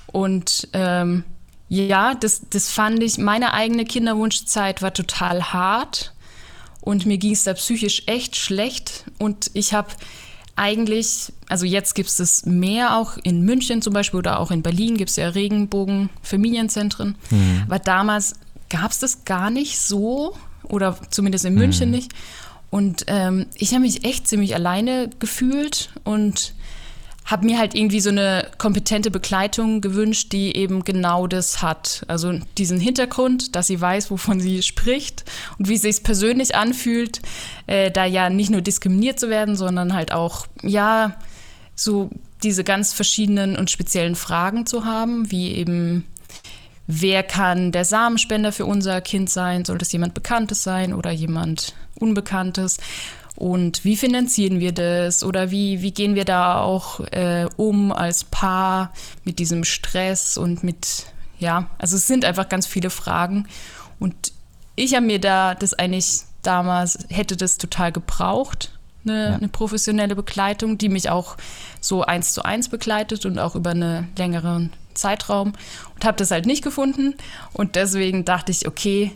Und 0.08 0.68
ähm, 0.74 1.24
ja, 1.72 2.16
das, 2.16 2.42
das 2.50 2.70
fand 2.70 3.02
ich, 3.02 3.18
meine 3.18 3.54
eigene 3.54 3.86
Kinderwunschzeit 3.86 4.82
war 4.82 4.94
total 4.94 5.54
hart 5.54 6.14
und 6.82 7.06
mir 7.06 7.18
ging 7.18 7.32
es 7.32 7.46
da 7.46 7.54
psychisch 7.54 8.04
echt 8.08 8.36
schlecht 8.36 9.06
und 9.20 9.50
ich 9.54 9.74
habe 9.74 9.88
eigentlich, 10.58 11.32
also 11.48 11.66
jetzt 11.66 11.96
gibt 11.96 12.10
es 12.10 12.46
mehr 12.46 12.98
auch 12.98 13.18
in 13.24 13.44
München 13.44 13.82
zum 13.82 13.94
Beispiel 13.94 14.18
oder 14.18 14.42
auch 14.42 14.52
in 14.52 14.64
Berlin 14.64 14.98
gibt 14.98 15.12
es 15.12 15.16
ja 15.16 15.30
Regenbogen-Familienzentren, 15.30 17.16
mhm. 17.30 17.64
aber 17.66 17.80
damals 17.80 18.34
gab 18.70 18.92
es 18.92 19.00
das 19.00 19.24
gar 19.24 19.50
nicht 19.50 19.80
so 19.80 20.36
oder 20.64 20.98
zumindest 21.10 21.46
in 21.46 21.54
München 21.54 21.88
mhm. 21.88 21.96
nicht 21.96 22.12
und 22.70 23.06
ähm, 23.08 23.46
ich 23.56 23.72
habe 23.72 23.84
mich 23.84 24.04
echt 24.04 24.28
ziemlich 24.28 24.56
alleine 24.56 25.10
gefühlt 25.20 25.90
und 26.04 26.54
habe 27.26 27.46
mir 27.46 27.60
halt 27.60 27.76
irgendwie 27.76 28.02
so 28.02 28.10
eine 28.10 28.48
kompetente 28.58 29.12
Begleitung 29.12 29.82
gewünscht, 29.82 30.32
die 30.32 30.56
eben 30.56 30.84
genau 30.84 31.28
das 31.28 31.62
hat. 31.62 32.04
Also 32.08 32.34
diesen 32.58 32.80
Hintergrund, 32.80 33.56
dass 33.56 33.68
sie 33.68 33.80
weiß, 33.80 34.12
wovon 34.12 34.40
sie 34.40 34.62
spricht 34.64 35.24
und 35.58 35.70
wie 35.70 35.76
es 35.76 35.84
sich 35.84 36.04
persönlich 36.04 36.56
anfühlt, 36.56 37.22
äh, 37.68 37.92
da 37.92 38.06
ja 38.06 38.30
nicht 38.30 38.50
nur 38.50 38.62
diskriminiert 38.62 39.20
zu 39.20 39.30
werden, 39.30 39.56
sondern 39.56 39.94
halt 39.94 40.12
auch, 40.12 40.48
ja, 40.64 41.16
so 41.76 42.10
diese 42.44 42.64
ganz 42.64 42.94
verschiedenen 42.94 43.56
und 43.56 43.70
speziellen 43.70 44.16
Fragen 44.16 44.66
zu 44.66 44.86
haben, 44.86 45.30
wie 45.32 45.52
eben, 45.52 46.06
wer 46.88 47.24
kann 47.24 47.72
der 47.72 47.86
Samenspender 47.86 48.52
für 48.52 48.66
unser 48.66 49.00
Kind 49.02 49.30
sein? 49.30 49.64
Soll 49.64 49.78
das 49.78 49.92
jemand 49.92 50.14
Bekanntes 50.14 50.64
sein 50.64 50.94
oder 50.94 51.12
jemand 51.12 51.76
Unbekanntes? 52.00 52.78
Und 53.42 53.84
wie 53.84 53.98
finanzieren 53.98 54.60
wir 54.60 54.72
das 54.72 55.24
oder 55.24 55.50
wie, 55.50 55.82
wie 55.82 55.90
gehen 55.90 56.14
wir 56.14 56.26
da 56.26 56.62
auch 56.62 57.00
äh, 57.00 57.48
um 57.58 57.92
als 57.92 58.24
Paar 58.24 58.94
mit 59.24 59.40
diesem 59.40 59.64
Stress 59.64 60.38
und 60.38 60.64
mit, 60.64 61.08
ja, 61.40 61.66
also 61.80 61.96
es 61.96 62.06
sind 62.06 62.24
einfach 62.24 62.50
ganz 62.50 62.68
viele 62.68 62.92
Fragen. 62.92 63.48
Und 64.00 64.32
ich 64.76 64.94
habe 64.94 65.08
mir 65.08 65.20
da 65.20 65.56
das 65.56 65.74
eigentlich 65.74 66.20
damals, 66.44 67.00
hätte 67.10 67.36
das 67.36 67.58
total 67.58 67.92
gebraucht, 67.92 68.78
eine, 69.06 69.30
ja. 69.30 69.36
eine, 69.38 69.48
professionelle 69.48 70.16
Begleitung, 70.16 70.78
die 70.78 70.90
mich 70.90 71.10
auch 71.10 71.36
so 71.80 72.04
eins 72.04 72.36
zu 72.36 72.44
eins 72.46 72.70
begleitet 72.70 73.26
und 73.26 73.40
auch 73.40 73.56
über 73.56 73.72
einen 73.72 74.10
längeren 74.20 74.72
Zeitraum 74.94 75.54
und 75.96 76.06
habe 76.06 76.18
das 76.18 76.30
halt 76.30 76.46
nicht 76.46 76.64
gefunden. 76.64 77.16
Und 77.54 77.76
deswegen 77.76 78.24
dachte 78.24 78.52
ich, 78.52 78.68
okay, 78.68 79.14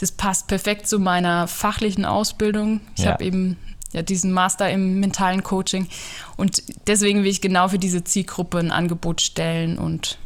das 0.00 0.12
passt 0.12 0.46
perfekt 0.46 0.88
zu 0.88 0.98
meiner 0.98 1.46
fachlichen 1.46 2.04
Ausbildung. 2.04 2.80
Ich 2.96 3.04
ja. 3.04 3.12
habe 3.12 3.24
eben 3.24 3.56
ja, 3.92 4.02
diesen 4.02 4.32
Master 4.32 4.70
im 4.70 5.00
mentalen 5.00 5.42
Coaching 5.42 5.88
und 6.36 6.62
deswegen 6.86 7.22
will 7.22 7.30
ich 7.30 7.40
genau 7.40 7.68
für 7.68 7.78
diese 7.78 8.04
Zielgruppe 8.04 8.58
ein 8.58 8.70
Angebot 8.70 9.20
stellen 9.20 9.78
und 9.78 10.18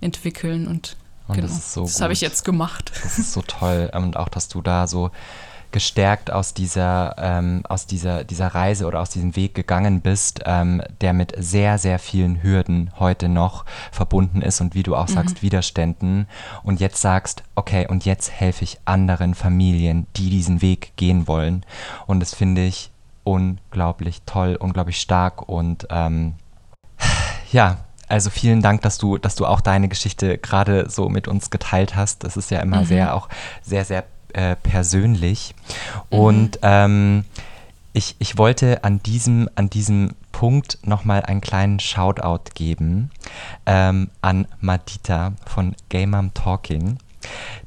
entwickeln 0.00 0.66
und, 0.66 0.96
und 1.28 1.36
genau. 1.36 1.46
das, 1.46 1.72
so 1.72 1.82
das 1.82 2.00
habe 2.00 2.12
ich 2.12 2.20
jetzt 2.20 2.44
gemacht. 2.44 2.92
Das 3.02 3.18
ist 3.18 3.32
so 3.32 3.42
toll 3.42 3.90
und 3.94 4.16
auch, 4.16 4.28
dass 4.28 4.48
du 4.48 4.60
da 4.60 4.86
so 4.86 5.10
gestärkt 5.72 6.30
aus 6.30 6.54
dieser, 6.54 7.14
ähm, 7.18 7.62
aus 7.68 7.86
dieser, 7.86 8.24
dieser 8.24 8.48
Reise 8.48 8.86
oder 8.86 9.00
aus 9.00 9.10
diesem 9.10 9.36
Weg 9.36 9.54
gegangen 9.54 10.00
bist, 10.00 10.40
ähm, 10.44 10.82
der 11.00 11.12
mit 11.12 11.34
sehr, 11.38 11.78
sehr 11.78 11.98
vielen 11.98 12.42
Hürden 12.42 12.92
heute 12.98 13.28
noch 13.28 13.64
verbunden 13.90 14.42
ist 14.42 14.60
und 14.60 14.74
wie 14.74 14.82
du 14.82 14.94
auch 14.94 15.08
mhm. 15.08 15.14
sagst, 15.14 15.42
Widerständen. 15.42 16.26
Und 16.62 16.80
jetzt 16.80 17.00
sagst, 17.00 17.42
okay, 17.54 17.86
und 17.88 18.04
jetzt 18.04 18.30
helfe 18.30 18.64
ich 18.64 18.78
anderen 18.84 19.34
Familien, 19.34 20.06
die 20.16 20.30
diesen 20.30 20.62
Weg 20.62 20.92
gehen 20.96 21.26
wollen. 21.26 21.64
Und 22.06 22.20
das 22.20 22.34
finde 22.34 22.64
ich 22.64 22.90
unglaublich 23.24 24.22
toll, 24.26 24.56
unglaublich 24.56 25.00
stark 25.00 25.48
und 25.48 25.86
ähm, 25.90 26.34
ja, 27.52 27.78
also 28.08 28.28
vielen 28.28 28.60
Dank, 28.60 28.82
dass 28.82 28.98
du, 28.98 29.16
dass 29.16 29.36
du 29.36 29.46
auch 29.46 29.62
deine 29.62 29.88
Geschichte 29.88 30.36
gerade 30.36 30.90
so 30.90 31.08
mit 31.08 31.28
uns 31.28 31.48
geteilt 31.48 31.96
hast. 31.96 32.24
Das 32.24 32.36
ist 32.36 32.50
ja 32.50 32.60
immer 32.60 32.80
mhm. 32.80 32.84
sehr 32.84 33.14
auch 33.14 33.28
sehr, 33.62 33.86
sehr 33.86 34.04
äh, 34.34 34.56
persönlich. 34.56 35.54
Mhm. 36.10 36.18
Und 36.18 36.58
ähm, 36.62 37.24
ich, 37.92 38.16
ich 38.18 38.38
wollte 38.38 38.84
an 38.84 39.02
diesem, 39.02 39.48
an 39.54 39.68
diesem 39.68 40.14
Punkt 40.32 40.78
nochmal 40.84 41.22
einen 41.22 41.40
kleinen 41.40 41.78
Shoutout 41.78 42.50
geben 42.54 43.10
ähm, 43.66 44.10
an 44.22 44.48
Madita 44.60 45.34
von 45.46 45.76
Game 45.88 46.10
Mom 46.10 46.34
Talking, 46.34 46.98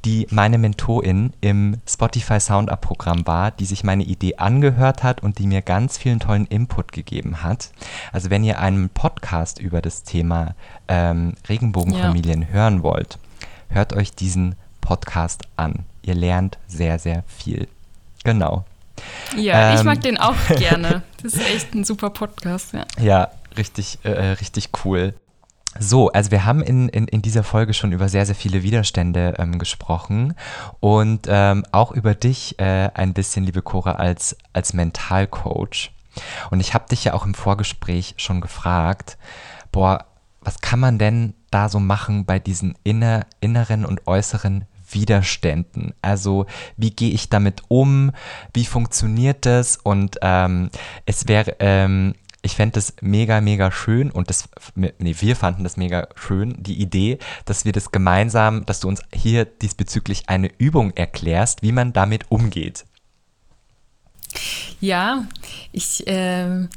die 0.03 0.27
meine 0.31 0.57
Mentorin 0.57 1.31
im 1.41 1.77
Spotify 1.87 2.39
Sound 2.39 2.69
Up 2.69 2.81
Programm 2.81 3.25
war, 3.25 3.51
die 3.51 3.65
sich 3.65 3.83
meine 3.83 4.03
Idee 4.03 4.35
angehört 4.37 5.03
hat 5.03 5.23
und 5.23 5.39
die 5.39 5.47
mir 5.47 5.61
ganz 5.61 5.97
vielen 5.97 6.19
tollen 6.19 6.47
Input 6.47 6.91
gegeben 6.91 7.43
hat. 7.43 7.69
Also 8.11 8.29
wenn 8.29 8.43
ihr 8.43 8.59
einen 8.59 8.89
Podcast 8.89 9.59
über 9.59 9.81
das 9.81 10.03
Thema 10.03 10.55
ähm, 10.87 11.35
Regenbogenfamilien 11.47 12.41
ja. 12.41 12.47
hören 12.49 12.83
wollt, 12.83 13.19
hört 13.69 13.93
euch 13.93 14.13
diesen 14.13 14.55
Podcast 14.81 15.43
an. 15.55 15.85
Ihr 16.05 16.13
lernt 16.13 16.59
sehr, 16.67 16.99
sehr 16.99 17.23
viel. 17.27 17.67
Genau. 18.23 18.63
Ja, 19.35 19.71
ähm, 19.71 19.77
ich 19.77 19.83
mag 19.83 20.01
den 20.01 20.19
auch 20.19 20.35
gerne. 20.57 21.01
Das 21.23 21.33
ist 21.33 21.49
echt 21.49 21.73
ein 21.73 21.83
super 21.83 22.11
Podcast, 22.11 22.73
ja. 22.73 22.85
Ja, 22.99 23.31
richtig, 23.57 23.97
äh, 24.03 24.11
richtig 24.11 24.69
cool. 24.83 25.15
So, 25.79 26.09
also 26.11 26.29
wir 26.29 26.45
haben 26.45 26.61
in, 26.61 26.89
in, 26.89 27.07
in 27.07 27.23
dieser 27.23 27.43
Folge 27.43 27.73
schon 27.73 27.91
über 27.91 28.07
sehr, 28.07 28.25
sehr 28.25 28.35
viele 28.35 28.61
Widerstände 28.61 29.33
ähm, 29.39 29.57
gesprochen 29.57 30.35
und 30.79 31.27
ähm, 31.27 31.65
auch 31.71 31.91
über 31.91 32.13
dich 32.13 32.59
äh, 32.59 32.89
ein 32.93 33.13
bisschen, 33.13 33.43
liebe 33.43 33.63
Cora, 33.63 33.93
als, 33.93 34.37
als 34.53 34.73
Mentalcoach. 34.73 35.91
Und 36.51 36.59
ich 36.59 36.73
habe 36.75 36.87
dich 36.87 37.03
ja 37.03 37.13
auch 37.13 37.25
im 37.25 37.33
Vorgespräch 37.33 38.13
schon 38.17 38.39
gefragt, 38.41 39.17
boah, 39.71 40.05
was 40.39 40.61
kann 40.61 40.79
man 40.79 40.99
denn 40.99 41.33
da 41.49 41.67
so 41.67 41.79
machen 41.79 42.25
bei 42.25 42.37
diesen 42.37 42.77
inner, 42.83 43.25
inneren 43.41 43.85
und 43.85 44.07
äußeren 44.07 44.65
Widerständen. 44.89 45.93
Also 46.01 46.45
wie 46.77 46.91
gehe 46.91 47.11
ich 47.11 47.29
damit 47.29 47.63
um? 47.67 48.11
Wie 48.53 48.65
funktioniert 48.65 49.45
das? 49.45 49.77
Und 49.77 50.17
ähm, 50.21 50.69
es 51.05 51.27
wäre, 51.27 51.55
ähm, 51.59 52.15
ich 52.41 52.55
fände 52.55 52.79
es 52.79 52.93
mega, 53.01 53.41
mega 53.41 53.71
schön 53.71 54.11
und 54.11 54.29
das, 54.29 54.47
nee, 54.75 55.15
wir 55.19 55.35
fanden 55.35 55.63
das 55.63 55.77
mega 55.77 56.07
schön, 56.15 56.55
die 56.59 56.79
Idee, 56.79 57.17
dass 57.45 57.65
wir 57.65 57.71
das 57.71 57.91
gemeinsam, 57.91 58.65
dass 58.65 58.79
du 58.79 58.87
uns 58.87 59.01
hier 59.11 59.45
diesbezüglich 59.45 60.29
eine 60.29 60.51
Übung 60.57 60.91
erklärst, 60.91 61.63
wie 61.63 61.71
man 61.71 61.93
damit 61.93 62.29
umgeht. 62.29 62.85
Ja, 64.79 65.25
ich 65.71 66.05
äh, 66.07 66.67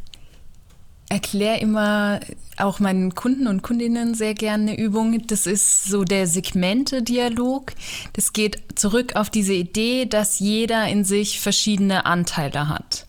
erkläre 1.09 1.59
immer 1.59 2.21
auch 2.57 2.81
meinen 2.81 3.14
Kunden 3.14 3.47
und 3.47 3.62
Kundinnen 3.62 4.14
sehr 4.14 4.35
gerne 4.35 4.73
eine 4.73 4.79
Übung. 4.79 5.27
Das 5.27 5.47
ist 5.47 5.85
so 5.85 6.05
der 6.05 6.27
Segmente-Dialog. 6.27 7.73
Das 8.12 8.33
geht 8.33 8.62
zurück 8.75 9.16
auf 9.16 9.31
diese 9.31 9.55
Idee, 9.55 10.07
dass 10.07 10.38
jeder 10.38 10.87
in 10.88 11.05
sich 11.05 11.40
verschiedene 11.40 12.05
Anteile 12.05 12.68
hat. 12.68 13.07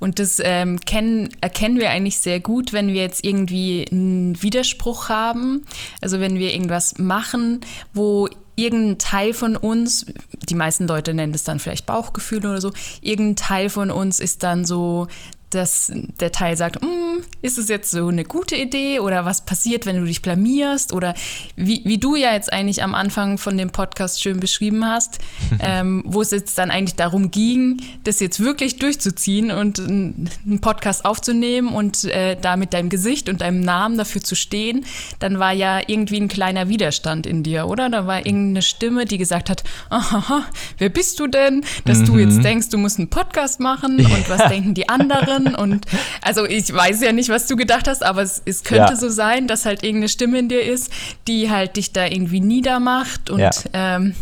Und 0.00 0.18
das 0.18 0.40
ähm, 0.42 0.80
kennen, 0.80 1.28
erkennen 1.40 1.78
wir 1.78 1.90
eigentlich 1.90 2.18
sehr 2.18 2.40
gut, 2.40 2.72
wenn 2.72 2.88
wir 2.88 3.02
jetzt 3.02 3.24
irgendwie 3.24 3.86
einen 3.88 4.42
Widerspruch 4.42 5.08
haben. 5.08 5.64
Also 6.00 6.18
wenn 6.18 6.40
wir 6.40 6.52
irgendwas 6.52 6.98
machen, 6.98 7.60
wo 7.94 8.28
irgendein 8.56 8.98
Teil 8.98 9.32
von 9.32 9.56
uns, 9.56 10.06
die 10.48 10.56
meisten 10.56 10.88
Leute 10.88 11.14
nennen 11.14 11.32
das 11.32 11.44
dann 11.44 11.60
vielleicht 11.60 11.86
Bauchgefühl 11.86 12.40
oder 12.40 12.60
so, 12.60 12.72
irgendein 13.00 13.36
Teil 13.36 13.68
von 13.70 13.92
uns 13.92 14.18
ist 14.18 14.42
dann 14.42 14.64
so 14.64 15.06
dass 15.54 15.92
der 16.20 16.32
Teil 16.32 16.56
sagt, 16.56 16.82
mm, 16.82 17.22
ist 17.42 17.58
es 17.58 17.68
jetzt 17.68 17.90
so 17.90 18.08
eine 18.08 18.24
gute 18.24 18.56
Idee 18.56 19.00
oder 19.00 19.24
was 19.24 19.44
passiert, 19.44 19.86
wenn 19.86 19.96
du 19.96 20.04
dich 20.04 20.22
blamierst 20.22 20.92
oder 20.92 21.14
wie, 21.56 21.82
wie 21.84 21.98
du 21.98 22.16
ja 22.16 22.32
jetzt 22.32 22.52
eigentlich 22.52 22.82
am 22.82 22.94
Anfang 22.94 23.38
von 23.38 23.56
dem 23.56 23.70
Podcast 23.70 24.22
schön 24.22 24.40
beschrieben 24.40 24.84
hast, 24.84 25.18
ähm, 25.60 26.02
wo 26.06 26.22
es 26.22 26.30
jetzt 26.30 26.56
dann 26.58 26.70
eigentlich 26.70 26.96
darum 26.96 27.30
ging, 27.30 27.80
das 28.04 28.20
jetzt 28.20 28.40
wirklich 28.40 28.76
durchzuziehen 28.76 29.50
und 29.50 29.78
einen 29.78 30.60
Podcast 30.60 31.04
aufzunehmen 31.04 31.68
und 31.68 32.04
äh, 32.04 32.36
da 32.40 32.56
mit 32.56 32.72
deinem 32.72 32.88
Gesicht 32.88 33.28
und 33.28 33.40
deinem 33.40 33.60
Namen 33.60 33.98
dafür 33.98 34.22
zu 34.22 34.34
stehen, 34.34 34.84
dann 35.18 35.38
war 35.38 35.52
ja 35.52 35.80
irgendwie 35.86 36.20
ein 36.20 36.28
kleiner 36.28 36.68
Widerstand 36.68 37.26
in 37.26 37.42
dir, 37.42 37.66
oder? 37.66 37.88
Da 37.88 38.06
war 38.06 38.18
irgendeine 38.18 38.62
Stimme, 38.62 39.04
die 39.04 39.18
gesagt 39.18 39.50
hat, 39.50 39.64
aha, 39.90 40.44
wer 40.78 40.88
bist 40.88 41.20
du 41.20 41.26
denn, 41.26 41.64
dass 41.84 41.98
mhm. 41.98 42.06
du 42.06 42.18
jetzt 42.18 42.36
mhm. 42.36 42.42
denkst, 42.42 42.68
du 42.70 42.78
musst 42.78 42.98
einen 42.98 43.10
Podcast 43.10 43.60
machen 43.60 43.96
und 44.04 44.30
was 44.30 44.48
denken 44.48 44.74
die 44.74 44.88
anderen? 44.88 45.41
Sachen 45.42 45.54
und 45.54 45.86
also 46.20 46.44
ich 46.44 46.72
weiß 46.72 47.00
ja 47.02 47.12
nicht, 47.12 47.28
was 47.28 47.46
du 47.46 47.56
gedacht 47.56 47.88
hast, 47.88 48.02
aber 48.02 48.22
es, 48.22 48.42
es 48.44 48.64
könnte 48.64 48.92
ja. 48.92 48.96
so 48.96 49.08
sein, 49.08 49.46
dass 49.46 49.64
halt 49.64 49.82
irgendeine 49.82 50.08
Stimme 50.08 50.38
in 50.38 50.48
dir 50.48 50.62
ist, 50.62 50.90
die 51.26 51.50
halt 51.50 51.76
dich 51.76 51.92
da 51.92 52.06
irgendwie 52.06 52.40
niedermacht 52.40 53.30
und 53.30 53.40
ja. 53.40 53.50
ähm, 53.72 54.14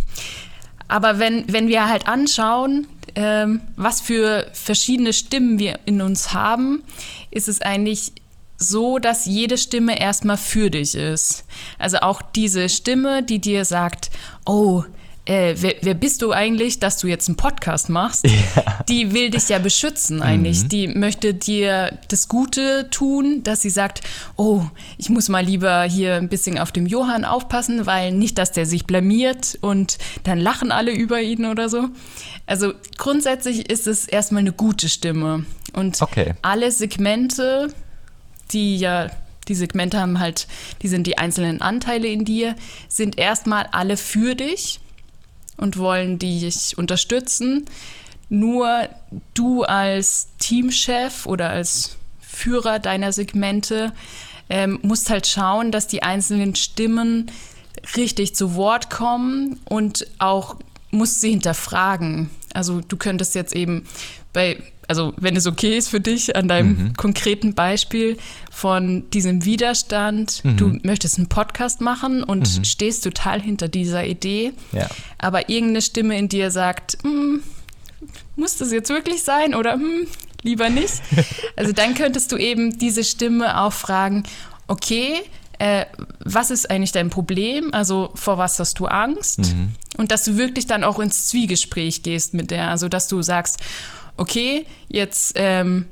aber 0.89 1.19
wenn, 1.21 1.45
wenn 1.53 1.69
wir 1.69 1.89
halt 1.89 2.09
anschauen, 2.09 2.87
ähm, 3.15 3.61
was 3.77 4.01
für 4.01 4.47
verschiedene 4.53 5.13
Stimmen 5.13 5.59
wir 5.59 5.79
in 5.85 6.03
uns 6.03 6.35
haben, 6.35 6.83
ist 7.31 7.49
es 7.49 7.63
eigentlich 7.63 8.13
so, 8.57 8.99
dass 8.99 9.25
jede 9.25 9.57
Stimme 9.57 10.01
erstmal 10.01 10.37
für 10.37 10.69
dich 10.69 10.95
ist. 10.95 11.45
Also 11.79 11.99
auch 11.99 12.21
diese 12.23 12.69
Stimme, 12.69 13.23
die 13.23 13.39
dir 13.39 13.65
sagt, 13.65 14.11
oh, 14.45 14.85
äh, 15.31 15.55
wer, 15.61 15.77
wer, 15.83 15.95
bist 15.95 16.23
du 16.23 16.33
eigentlich, 16.33 16.81
dass 16.81 16.99
du 16.99 17.07
jetzt 17.07 17.29
einen 17.29 17.37
Podcast 17.37 17.89
machst? 17.89 18.27
Ja. 18.27 18.83
Die 18.89 19.13
will 19.13 19.31
dich 19.31 19.49
ja 19.49 19.61
beschützen 19.61 20.23
eigentlich. 20.23 20.65
Mhm. 20.65 20.69
Die 20.71 20.89
möchte 20.89 21.35
dir 21.35 21.97
das 22.09 22.27
Gute 22.27 22.91
tun, 22.91 23.45
dass 23.45 23.63
sie 23.63 23.71
sagt, 23.71 24.01
oh, 24.37 24.65
ich 24.99 25.09
muss 25.09 25.29
mal 25.29 25.45
lieber 25.45 25.85
hier 25.85 26.17
ein 26.17 26.29
bisschen 26.29 26.59
auf 26.59 26.73
dem 26.73 26.87
Johann 26.87 27.25
aufpassen, 27.25 27.87
weil 27.87 28.11
nicht, 28.11 28.39
dass 28.39 28.51
der 28.51 28.67
sich 28.67 28.87
blamiert 28.87 29.57
und 29.61 29.99
dann 30.25 30.39
lachen 30.39 30.73
alle 30.73 30.93
über 30.93 31.21
ihn 31.21 31.47
oder 31.47 31.69
so. 31.69 31.89
Also 32.47 32.73
grundsätzlich 32.99 33.71
ist 33.71 33.87
es 33.87 34.09
erstmal 34.09 34.41
eine 34.41 34.53
gute 34.53 34.89
Stimme. 34.89 35.45
Und 35.75 36.03
okay. 36.03 36.35
alle 36.43 36.73
Segmente, 36.73 37.69
die 38.51 38.79
ja 38.79 39.11
die 39.47 39.55
Segmente 39.55 40.01
haben 40.01 40.19
halt, 40.19 40.49
die 40.83 40.89
sind 40.89 41.07
die 41.07 41.19
einzelnen 41.19 41.61
Anteile 41.61 42.09
in 42.09 42.25
dir, 42.25 42.57
sind 42.89 43.19
erstmal 43.19 43.69
alle 43.71 43.97
für 43.97 44.35
dich 44.35 44.81
und 45.61 45.77
wollen 45.77 46.19
dich 46.19 46.77
unterstützen. 46.77 47.67
Nur 48.29 48.89
du 49.35 49.65
als 49.65 50.29
Teamchef 50.39 51.27
oder 51.27 51.51
als 51.51 51.97
Führer 52.21 52.79
deiner 52.79 53.13
Segmente 53.13 53.93
ähm, 54.49 54.79
musst 54.83 55.11
halt 55.11 55.27
schauen, 55.27 55.73
dass 55.73 55.87
die 55.87 56.03
einzelnen 56.03 56.55
Stimmen 56.55 57.31
richtig 57.97 58.35
zu 58.35 58.55
Wort 58.55 58.91
kommen 58.91 59.61
und 59.65 60.07
auch 60.19 60.57
musst 60.91 61.21
sie 61.21 61.31
hinterfragen. 61.31 62.31
Also 62.53 62.81
du 62.81 62.97
könntest 62.97 63.35
jetzt 63.35 63.55
eben 63.55 63.87
bei 64.33 64.59
also 64.91 65.15
wenn 65.19 65.37
es 65.37 65.47
okay 65.47 65.79
ist 65.79 65.89
für 65.89 66.01
dich, 66.01 66.35
an 66.35 66.49
deinem 66.49 66.69
mhm. 66.71 66.97
konkreten 66.97 67.55
Beispiel 67.55 68.17
von 68.51 69.09
diesem 69.11 69.45
Widerstand, 69.45 70.45
mhm. 70.45 70.57
du 70.57 70.79
möchtest 70.83 71.17
einen 71.17 71.29
Podcast 71.29 71.81
machen 71.81 72.25
und 72.25 72.59
mhm. 72.59 72.65
stehst 72.65 73.05
total 73.05 73.41
hinter 73.41 73.69
dieser 73.69 74.05
Idee, 74.05 74.53
ja. 74.73 74.89
aber 75.17 75.49
irgendeine 75.49 75.83
Stimme 75.83 76.19
in 76.19 76.29
dir 76.29 76.51
sagt, 76.51 76.99
hm, 77.03 77.41
muss 78.35 78.57
das 78.57 78.73
jetzt 78.73 78.91
wirklich 78.91 79.23
sein 79.23 79.55
oder 79.55 79.75
hm, 79.75 80.09
lieber 80.43 80.69
nicht? 80.69 81.01
Also 81.57 81.73
dann 81.73 81.95
könntest 81.95 82.33
du 82.33 82.37
eben 82.37 82.77
diese 82.79 83.05
Stimme 83.05 83.61
auch 83.61 83.73
fragen, 83.73 84.25
okay, 84.67 85.21
äh, 85.61 85.85
was 86.25 86.51
ist 86.51 86.71
eigentlich 86.71 86.93
dein 86.93 87.11
Problem? 87.11 87.73
Also 87.73 88.11
vor 88.15 88.39
was 88.39 88.59
hast 88.59 88.79
du 88.79 88.87
Angst? 88.87 89.41
Mhm. 89.41 89.75
Und 89.99 90.11
dass 90.11 90.25
du 90.25 90.39
wirklich 90.39 90.67
dann 90.67 90.83
auch 90.83 90.99
ins 90.99 91.29
Zwiegespräch 91.29 92.03
gehst 92.03 92.33
mit 92.33 92.51
der, 92.51 92.71
also 92.71 92.89
dass 92.89 93.09
du 93.09 93.21
sagst, 93.21 93.59
okay, 94.21 94.67
jetzt 94.89 95.33
ähm, 95.37 95.87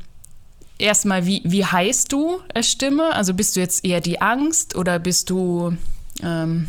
erstmal, 0.79 1.25
wie, 1.25 1.41
wie 1.45 1.65
heißt 1.65 2.13
du 2.13 2.41
als 2.55 2.71
Stimme? 2.71 3.15
Also 3.15 3.33
bist 3.33 3.57
du 3.57 3.61
jetzt 3.61 3.85
eher 3.85 4.03
die 4.03 4.21
Angst 4.21 4.77
oder 4.77 4.99
bist 4.99 5.31
du, 5.31 5.77
ähm, 6.23 6.69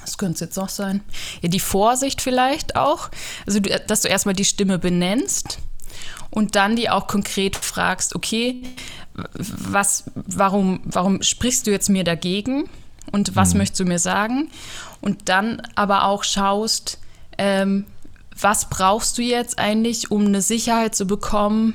was 0.00 0.18
könnte 0.18 0.34
es 0.34 0.40
jetzt 0.40 0.56
noch 0.56 0.68
sein? 0.68 1.00
Ja, 1.42 1.48
die 1.48 1.60
Vorsicht 1.60 2.20
vielleicht 2.20 2.74
auch. 2.74 3.08
Also, 3.46 3.60
dass 3.60 4.02
du 4.02 4.08
erstmal 4.08 4.34
die 4.34 4.44
Stimme 4.44 4.80
benennst 4.80 5.58
und 6.30 6.56
dann 6.56 6.74
die 6.74 6.90
auch 6.90 7.06
konkret 7.06 7.54
fragst, 7.54 8.16
okay, 8.16 8.62
was, 9.14 10.10
warum, 10.16 10.80
warum 10.84 11.22
sprichst 11.22 11.68
du 11.68 11.70
jetzt 11.70 11.88
mir 11.88 12.02
dagegen 12.02 12.68
und 13.12 13.36
was 13.36 13.54
mhm. 13.54 13.58
möchtest 13.58 13.78
du 13.78 13.84
mir 13.84 14.00
sagen? 14.00 14.50
Und 15.00 15.28
dann 15.28 15.62
aber 15.76 16.06
auch 16.06 16.24
schaust, 16.24 16.98
ähm, 17.38 17.86
was 18.40 18.68
brauchst 18.68 19.18
du 19.18 19.22
jetzt 19.22 19.58
eigentlich, 19.58 20.10
um 20.10 20.26
eine 20.26 20.42
Sicherheit 20.42 20.94
zu 20.94 21.06
bekommen, 21.06 21.74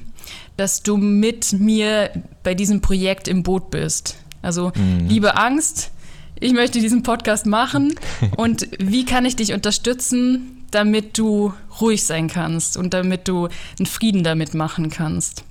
dass 0.58 0.84
du 0.84 0.98
mit 0.98 1.54
mir 1.54 2.12
bei 2.44 2.54
diesem 2.54 2.82
Projekt 2.82 3.28
im 3.28 3.44
Boot 3.44 3.72
bist? 3.72 4.18
Also, 4.42 4.72
mhm. 4.76 5.08
liebe 5.08 5.38
Angst, 5.38 5.92
ich 6.40 6.54
möchte 6.54 6.80
diesen 6.80 7.04
Podcast 7.04 7.46
machen 7.46 7.96
und 8.38 8.68
wie 8.80 9.06
kann 9.06 9.26
ich 9.26 9.36
dich 9.36 9.54
unterstützen, 9.54 10.66
damit 10.72 11.18
du 11.18 11.54
ruhig 11.82 12.06
sein 12.06 12.30
kannst 12.30 12.78
und 12.78 12.94
damit 12.94 13.28
du 13.28 13.48
einen 13.78 13.86
Frieden 13.86 14.24
damit 14.24 14.54
machen 14.54 14.90
kannst? 14.90 15.44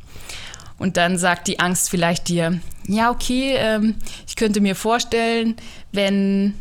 Und 0.78 0.96
dann 0.96 1.18
sagt 1.18 1.48
die 1.48 1.58
Angst 1.58 1.90
vielleicht 1.90 2.28
dir, 2.28 2.60
ja, 2.86 3.10
okay, 3.10 3.54
ähm, 3.56 3.96
ich 4.26 4.36
könnte 4.36 4.60
mir 4.60 4.76
vorstellen, 4.76 5.56
wenn 5.92 6.54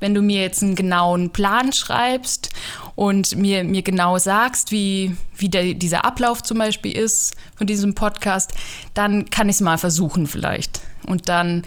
wenn 0.00 0.14
du 0.14 0.22
mir 0.22 0.42
jetzt 0.42 0.62
einen 0.62 0.74
genauen 0.74 1.30
Plan 1.30 1.72
schreibst 1.72 2.50
und 2.94 3.36
mir, 3.36 3.64
mir 3.64 3.82
genau 3.82 4.18
sagst, 4.18 4.72
wie, 4.72 5.16
wie 5.36 5.48
der, 5.48 5.74
dieser 5.74 6.04
Ablauf 6.04 6.42
zum 6.42 6.58
Beispiel 6.58 6.96
ist 6.96 7.34
von 7.56 7.66
diesem 7.66 7.94
Podcast, 7.94 8.52
dann 8.94 9.28
kann 9.30 9.48
ich 9.48 9.56
es 9.56 9.60
mal 9.60 9.78
versuchen 9.78 10.26
vielleicht. 10.26 10.80
Und 11.06 11.28
dann 11.28 11.62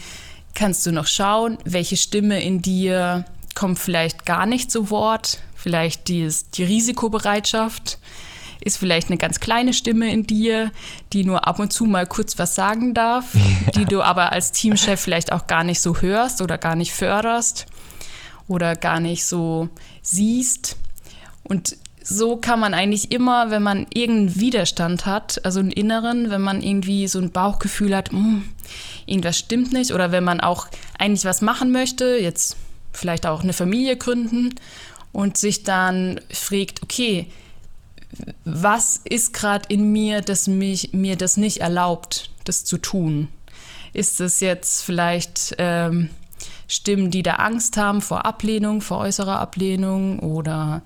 kannst 0.53 0.86
du 0.86 0.91
noch 0.91 1.07
schauen, 1.07 1.57
welche 1.65 1.97
Stimme 1.97 2.41
in 2.43 2.61
dir 2.61 3.25
kommt 3.55 3.79
vielleicht 3.79 4.25
gar 4.25 4.45
nicht 4.45 4.71
zu 4.71 4.89
Wort, 4.89 5.39
vielleicht 5.55 6.07
die, 6.07 6.29
die 6.53 6.63
Risikobereitschaft 6.63 7.99
ist 8.63 8.77
vielleicht 8.77 9.09
eine 9.09 9.17
ganz 9.17 9.39
kleine 9.39 9.73
Stimme 9.73 10.11
in 10.11 10.25
dir, 10.25 10.71
die 11.13 11.23
nur 11.23 11.47
ab 11.47 11.59
und 11.59 11.73
zu 11.73 11.86
mal 11.86 12.05
kurz 12.05 12.38
was 12.38 12.55
sagen 12.55 12.93
darf, 12.93 13.34
ja. 13.34 13.71
die 13.71 13.86
du 13.86 14.01
aber 14.01 14.32
als 14.32 14.51
Teamchef 14.51 14.99
vielleicht 14.99 15.32
auch 15.32 15.47
gar 15.47 15.63
nicht 15.63 15.82
so 15.82 15.97
hörst 15.97 16.41
oder 16.41 16.57
gar 16.57 16.75
nicht 16.75 16.93
förderst. 16.93 17.65
Oder 18.52 18.76
gar 18.76 18.99
nicht 18.99 19.26
so 19.26 19.70
siehst. 20.02 20.76
Und 21.43 21.78
so 22.04 22.36
kann 22.36 22.60
man 22.60 22.74
eigentlich 22.74 23.12
immer, 23.12 23.49
wenn 23.49 23.64
man 23.64 23.88
irgendeinen 23.93 24.39
Widerstand 24.39 25.06
hat, 25.06 25.43
also 25.45 25.60
einen 25.60 25.72
inneren, 25.72 26.30
wenn 26.30 26.41
man 26.41 26.62
irgendwie 26.62 27.08
so 27.08 27.20
ein 27.20 27.32
Bauchgefühl 27.32 27.95
hat, 27.95 28.12
mh, 28.12 28.20
hm, 28.20 28.43
irgendwas 29.06 29.38
stimmt 29.38 29.72
nicht, 29.72 29.93
oder 29.93 30.12
wenn 30.12 30.24
man 30.24 30.41
auch 30.41 30.68
eigentlich 30.99 31.26
was 31.26 31.41
machen 31.41 31.72
möchte, 31.72 32.18
jetzt 32.18 32.58
vielleicht 32.91 33.26
auch 33.26 33.41
eine 33.41 33.54
Familie 33.54 33.95
gründen 33.95 34.54
und 35.14 35.38
sich 35.38 35.64
dann 35.64 36.20
fragt, 36.30 36.84
okay, 36.84 37.28
was 38.43 38.99
ist 39.06 39.34
gerade 39.34 39.66
in 39.70 39.91
mir, 39.93 40.20
das 40.22 40.47
mich, 40.47 40.91
mir 40.91 41.16
das 41.16 41.38
nicht 41.38 41.62
erlaubt, 41.62 42.30
das 42.43 42.66
zu 42.66 42.78
tun? 42.78 43.30
Ist 43.93 44.20
es 44.20 44.41
jetzt 44.41 44.84
vielleicht 44.84 45.56
ähm, 45.58 46.10
Stimmen, 46.72 47.11
die 47.11 47.22
da 47.22 47.34
Angst 47.34 47.76
haben 47.76 47.99
vor 47.99 48.26
Ablehnung, 48.26 48.80
vor 48.80 48.99
äußerer 48.99 49.39
Ablehnung 49.39 50.19
oder 50.19 50.82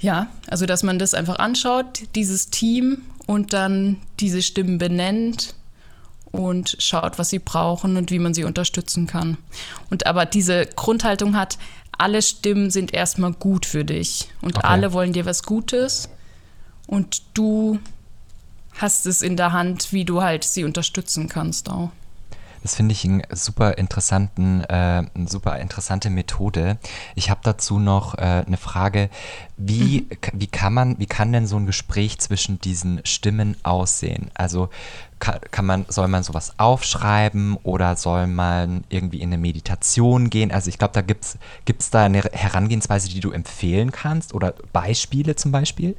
ja, 0.00 0.26
also 0.48 0.66
dass 0.66 0.82
man 0.82 0.98
das 0.98 1.14
einfach 1.14 1.38
anschaut, 1.38 2.02
dieses 2.16 2.50
Team 2.50 3.02
und 3.26 3.52
dann 3.52 3.98
diese 4.18 4.42
Stimmen 4.42 4.78
benennt 4.78 5.54
und 6.32 6.76
schaut, 6.80 7.20
was 7.20 7.30
sie 7.30 7.38
brauchen 7.38 7.96
und 7.96 8.10
wie 8.10 8.18
man 8.18 8.34
sie 8.34 8.42
unterstützen 8.42 9.06
kann. 9.06 9.36
Und 9.90 10.06
aber 10.06 10.26
diese 10.26 10.66
Grundhaltung 10.66 11.36
hat, 11.36 11.56
alle 11.96 12.20
Stimmen 12.20 12.72
sind 12.72 12.92
erstmal 12.92 13.32
gut 13.32 13.66
für 13.66 13.84
dich 13.84 14.28
und 14.42 14.56
okay. 14.56 14.66
alle 14.66 14.92
wollen 14.92 15.12
dir 15.12 15.24
was 15.24 15.44
Gutes 15.44 16.08
und 16.88 17.22
du 17.34 17.78
hast 18.72 19.06
es 19.06 19.22
in 19.22 19.36
der 19.36 19.52
Hand, 19.52 19.92
wie 19.92 20.04
du 20.04 20.20
halt 20.20 20.42
sie 20.42 20.64
unterstützen 20.64 21.28
kannst 21.28 21.70
auch. 21.70 21.92
Das 22.64 22.76
finde 22.76 22.92
ich 22.92 23.04
einen 23.04 23.22
super 23.30 23.76
interessanten, 23.76 24.62
äh, 24.62 25.04
eine 25.14 25.28
super 25.28 25.58
interessante 25.58 26.08
Methode. 26.08 26.78
Ich 27.14 27.28
habe 27.28 27.40
dazu 27.42 27.78
noch 27.78 28.14
äh, 28.14 28.42
eine 28.46 28.56
Frage. 28.56 29.10
Wie, 29.58 30.08
mhm. 30.08 30.16
wie 30.32 30.46
kann 30.46 30.72
man, 30.72 30.98
wie 30.98 31.04
kann 31.04 31.30
denn 31.30 31.46
so 31.46 31.56
ein 31.58 31.66
Gespräch 31.66 32.18
zwischen 32.20 32.58
diesen 32.58 33.02
Stimmen 33.04 33.58
aussehen? 33.64 34.30
Also 34.32 34.70
kann, 35.18 35.40
kann 35.50 35.66
man, 35.66 35.84
soll 35.88 36.08
man 36.08 36.22
sowas 36.22 36.54
aufschreiben 36.58 37.58
oder 37.64 37.96
soll 37.96 38.28
man 38.28 38.84
irgendwie 38.88 39.20
in 39.20 39.28
eine 39.28 39.36
Meditation 39.36 40.30
gehen? 40.30 40.50
Also 40.50 40.70
ich 40.70 40.78
glaube, 40.78 40.94
da 40.94 41.02
gibt 41.02 41.26
es 41.26 41.90
da 41.90 42.06
eine 42.06 42.22
Herangehensweise, 42.22 43.10
die 43.10 43.20
du 43.20 43.30
empfehlen 43.32 43.92
kannst 43.92 44.32
oder 44.32 44.54
Beispiele 44.72 45.36
zum 45.36 45.52
Beispiel? 45.52 45.96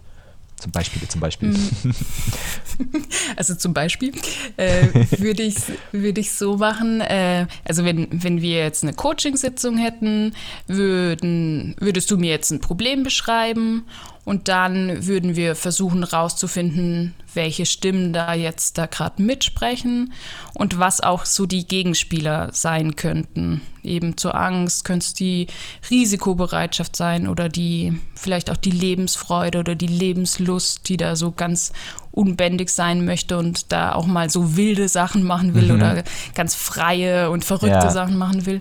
Zum 0.57 0.71
Beispiel, 0.71 1.07
zum 1.07 1.21
Beispiel. 1.21 1.49
Mhm. 1.49 1.93
Also 3.37 3.55
zum 3.55 3.73
Beispiel 3.73 4.11
äh, 4.57 4.87
würde 5.17 5.43
ich 5.43 5.55
es 5.55 5.71
würd 5.93 6.25
so 6.25 6.57
machen, 6.57 6.99
äh, 6.99 7.47
also 7.63 7.85
wenn, 7.85 8.07
wenn 8.11 8.41
wir 8.41 8.57
jetzt 8.57 8.83
eine 8.83 8.93
Coachingsitzung 8.93 9.77
hätten, 9.77 10.33
würden, 10.67 11.75
würdest 11.79 12.11
du 12.11 12.17
mir 12.17 12.31
jetzt 12.31 12.51
ein 12.51 12.59
Problem 12.59 13.03
beschreiben 13.03 13.85
und 14.25 14.47
dann 14.47 15.05
würden 15.05 15.35
wir 15.35 15.55
versuchen 15.55 16.03
herauszufinden, 16.03 17.13
welche 17.35 17.67
Stimmen 17.67 18.11
da 18.11 18.33
jetzt 18.33 18.77
da 18.77 18.87
gerade 18.87 19.21
mitsprechen 19.21 20.13
und 20.55 20.79
was 20.79 21.01
auch 21.01 21.25
so 21.25 21.45
die 21.45 21.67
Gegenspieler 21.67 22.49
sein 22.51 22.95
könnten. 22.95 23.61
Eben 23.83 24.17
zur 24.17 24.33
Angst 24.33 24.83
könnte 24.83 25.05
es 25.05 25.13
die 25.13 25.45
Risikobereitschaft 25.91 26.95
sein 26.95 27.27
oder 27.27 27.49
die 27.49 27.99
vielleicht 28.15 28.49
auch 28.49 28.57
die 28.57 28.71
Lebensfreude 28.71 29.59
oder 29.59 29.75
die 29.75 29.87
Lebenslust, 29.87 30.89
die 30.89 30.97
da 30.97 31.15
so 31.15 31.31
ganz 31.31 31.71
unbändig 32.11 32.69
sein 32.69 33.05
möchte 33.05 33.37
und 33.37 33.71
da 33.71 33.93
auch 33.93 34.07
mal 34.07 34.31
so 34.31 34.57
wilde 34.57 34.89
Sachen 34.89 35.21
machen 35.23 35.53
will 35.53 35.65
mhm. 35.65 35.75
oder 35.75 36.03
ganz 36.33 36.55
freie 36.55 37.29
und 37.29 37.45
verrückte 37.45 37.67
ja. 37.69 37.91
Sachen 37.91 38.17
machen 38.17 38.47
will. 38.47 38.59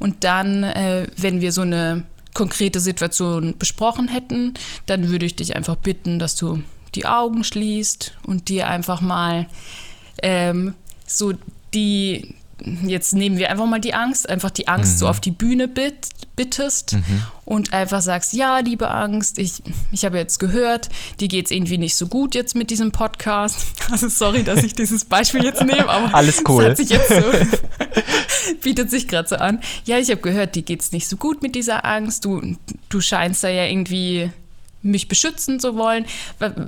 Und 0.00 0.24
dann, 0.24 0.64
äh, 0.64 1.06
wenn 1.16 1.40
wir 1.40 1.52
so 1.52 1.62
eine 1.62 2.04
konkrete 2.34 2.80
Situation 2.80 3.56
besprochen 3.58 4.08
hätten, 4.08 4.54
dann 4.86 5.08
würde 5.08 5.26
ich 5.26 5.36
dich 5.36 5.56
einfach 5.56 5.76
bitten, 5.76 6.18
dass 6.18 6.36
du 6.36 6.62
die 6.94 7.06
Augen 7.06 7.44
schließt 7.44 8.16
und 8.26 8.48
dir 8.48 8.68
einfach 8.68 9.00
mal 9.00 9.46
ähm, 10.22 10.74
so 11.06 11.32
die, 11.74 12.34
jetzt 12.86 13.14
nehmen 13.14 13.38
wir 13.38 13.50
einfach 13.50 13.66
mal 13.66 13.80
die 13.80 13.94
Angst, 13.94 14.28
einfach 14.28 14.50
die 14.50 14.68
Angst 14.68 14.94
mhm. 14.94 14.98
so 14.98 15.08
auf 15.08 15.20
die 15.20 15.30
Bühne 15.30 15.68
bitt, 15.68 16.08
bittest 16.36 16.94
mhm. 16.94 17.22
und 17.44 17.72
einfach 17.72 18.00
sagst, 18.00 18.32
ja, 18.32 18.58
liebe 18.58 18.90
Angst, 18.90 19.38
ich, 19.38 19.62
ich 19.92 20.04
habe 20.04 20.18
jetzt 20.18 20.38
gehört, 20.38 20.88
dir 21.20 21.28
geht 21.28 21.46
es 21.46 21.50
irgendwie 21.50 21.78
nicht 21.78 21.96
so 21.96 22.06
gut 22.06 22.34
jetzt 22.34 22.54
mit 22.54 22.70
diesem 22.70 22.92
Podcast. 22.92 23.66
Also 23.90 24.08
sorry, 24.10 24.44
dass 24.44 24.62
ich 24.64 24.74
dieses 24.74 25.06
Beispiel 25.06 25.42
jetzt 25.42 25.62
nehme, 25.62 25.88
aber 25.88 26.14
alles 26.14 26.42
cool. 26.46 26.76
sich 26.76 26.88
so, 26.88 27.24
bietet 28.62 28.90
sich 28.90 29.08
gerade 29.08 29.26
so 29.26 29.36
an. 29.36 29.60
Ja, 29.86 29.96
ich 29.96 30.10
habe 30.10 30.20
gehört, 30.20 30.56
dir 30.56 30.62
geht 30.62 30.82
es 30.82 30.92
nicht 30.92 31.08
so 31.08 31.16
gut 31.16 31.40
mit 31.40 31.54
dieser 31.54 31.86
Angst. 31.86 32.26
Du, 32.26 32.42
du 32.90 33.00
scheinst 33.00 33.42
da 33.42 33.48
ja 33.48 33.64
irgendwie 33.64 34.30
mich 34.82 35.08
beschützen 35.08 35.58
zu 35.58 35.74
wollen. 35.74 36.04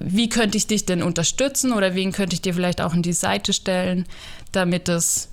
Wie 0.03 0.31
könnte 0.31 0.57
ich 0.57 0.67
dich 0.67 0.87
denn 0.87 1.03
unterstützen 1.03 1.73
oder 1.73 1.95
wen 1.95 2.13
könnte 2.13 2.35
ich 2.35 2.41
dir 2.41 2.55
vielleicht 2.55 2.81
auch 2.81 2.95
in 2.95 3.03
die 3.03 3.13
Seite 3.13 3.53
stellen, 3.53 4.07
damit 4.53 4.89
es 4.89 5.29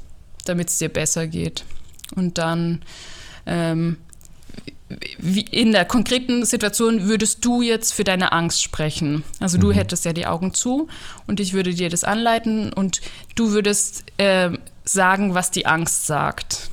damit 0.50 0.70
es 0.70 0.78
dir 0.78 0.90
besser 0.90 1.28
geht? 1.28 1.64
Und 2.16 2.38
dann 2.38 2.82
ähm, 3.46 3.98
wie 5.18 5.42
in 5.42 5.74
der 5.74 5.86
konkreten 5.86 6.46
Situation 6.46 7.08
würdest 7.08 7.44
du 7.44 7.62
jetzt 7.62 7.94
für 7.94 8.06
deine 8.06 8.32
Angst 8.32 8.64
sprechen. 8.64 9.24
Also 9.40 9.58
du 9.58 9.68
mhm. 9.68 9.74
hättest 9.74 10.06
ja 10.06 10.14
die 10.14 10.28
Augen 10.28 10.54
zu 10.54 10.88
und 11.26 11.40
ich 11.40 11.54
würde 11.54 11.74
dir 11.74 11.90
das 11.90 12.04
anleiten 12.04 12.72
und 12.72 13.02
du 13.36 13.52
würdest 13.52 14.06
äh, 14.18 14.52
sagen, 14.86 15.34
was 15.34 15.52
die 15.52 15.66
Angst 15.66 16.06
sagt. 16.06 16.70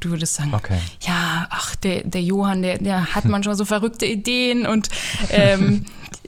Du 0.00 0.10
würdest 0.10 0.34
sagen, 0.34 0.52
okay. 0.54 0.78
ja, 1.06 1.46
ach, 1.50 1.74
der, 1.76 2.04
der 2.04 2.22
Johann, 2.22 2.62
der, 2.62 2.78
der 2.78 3.14
hat 3.14 3.26
manchmal 3.26 3.54
so 3.54 3.64
verrückte 3.64 4.06
Ideen 4.06 4.66
und, 4.66 4.88
ähm, 5.30 5.86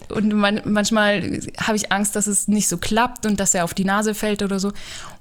und 0.09 0.33
man, 0.33 0.63
manchmal 0.65 1.41
habe 1.59 1.77
ich 1.77 1.93
Angst, 1.93 2.17
dass 2.17 2.27
es 2.29 2.49
nicht 2.49 2.69
so 2.69 2.79
klappt 2.79 3.27
und 3.27 3.41
dass 3.41 3.55
er 3.55 3.65
auf 3.65 3.75
die 3.75 3.85
Nase 3.85 4.15
fällt 4.15 4.43
oder 4.43 4.59
so. 4.59 4.73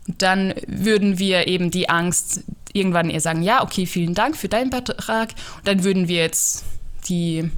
Dann 0.07 0.53
würden 0.67 1.19
wir 1.19 1.47
eben 1.47 1.71
die 1.71 1.89
Angst 1.89 2.43
irgendwann 2.73 3.09
ihr 3.09 3.21
sagen, 3.21 3.41
ja, 3.41 3.63
okay, 3.63 3.85
vielen 3.85 4.13
Dank 4.13 4.35
für 4.37 4.49
deinen 4.49 4.69
Beitrag. 4.69 5.29
Und 5.57 5.67
dann 5.67 5.83
würden 5.83 6.07
wir 6.07 6.17
jetzt 6.17 6.65
die, 7.07 7.49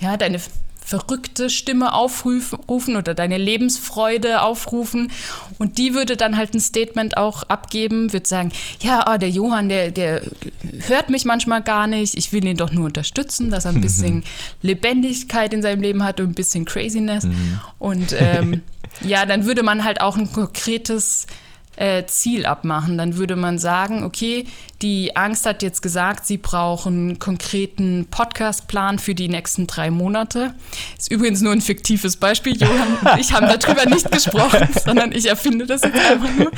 ja, 0.00 0.16
deine 0.16 0.40
verrückte 0.84 1.48
Stimme 1.48 1.94
aufrufen 1.94 2.96
oder 2.96 3.14
deine 3.14 3.38
Lebensfreude 3.38 4.42
aufrufen. 4.42 5.10
Und 5.58 5.78
die 5.78 5.94
würde 5.94 6.16
dann 6.16 6.36
halt 6.36 6.52
ein 6.52 6.60
Statement 6.60 7.16
auch 7.16 7.42
abgeben, 7.44 8.12
würde 8.12 8.28
sagen, 8.28 8.52
ja, 8.80 9.10
oh, 9.10 9.16
der 9.16 9.30
Johann, 9.30 9.70
der, 9.70 9.90
der 9.90 10.22
hört 10.86 11.08
mich 11.08 11.24
manchmal 11.24 11.62
gar 11.62 11.86
nicht. 11.86 12.14
Ich 12.16 12.32
will 12.32 12.44
ihn 12.44 12.58
doch 12.58 12.70
nur 12.70 12.84
unterstützen, 12.84 13.50
dass 13.50 13.64
er 13.64 13.72
ein 13.72 13.80
bisschen 13.82 14.24
Lebendigkeit 14.60 15.54
in 15.54 15.62
seinem 15.62 15.80
Leben 15.80 16.04
hat 16.04 16.20
und 16.20 16.30
ein 16.30 16.34
bisschen 16.34 16.66
Craziness. 16.66 17.24
Mhm. 17.24 17.60
Und 17.78 18.14
ähm, 18.18 18.60
ja, 19.00 19.24
dann 19.24 19.46
würde 19.46 19.62
man 19.62 19.84
halt 19.84 20.02
auch 20.02 20.18
ein 20.18 20.30
konkretes 20.30 21.26
äh, 21.76 22.04
Ziel 22.06 22.46
abmachen. 22.46 22.98
Dann 22.98 23.16
würde 23.16 23.36
man 23.36 23.58
sagen, 23.58 24.04
okay, 24.04 24.46
die 24.82 25.16
Angst 25.16 25.46
hat 25.46 25.62
jetzt 25.62 25.82
gesagt, 25.82 26.26
sie 26.26 26.36
brauchen 26.36 27.08
einen 27.08 27.18
konkreten 27.18 28.06
Podcastplan 28.10 28.98
für 28.98 29.14
die 29.14 29.28
nächsten 29.28 29.66
drei 29.66 29.90
Monate. 29.90 30.54
Ist 30.98 31.10
übrigens 31.10 31.40
nur 31.40 31.52
ein 31.52 31.60
fiktives 31.60 32.16
Beispiel. 32.16 32.56
Johann 32.56 32.98
und 33.00 33.18
ich 33.20 33.32
haben 33.32 33.46
darüber 33.46 33.86
nicht 33.86 34.10
gesprochen, 34.10 34.68
sondern 34.84 35.12
ich 35.12 35.28
erfinde 35.28 35.66
das 35.66 35.82
jetzt 35.82 35.96
einfach 35.96 36.30
nur. 36.36 36.50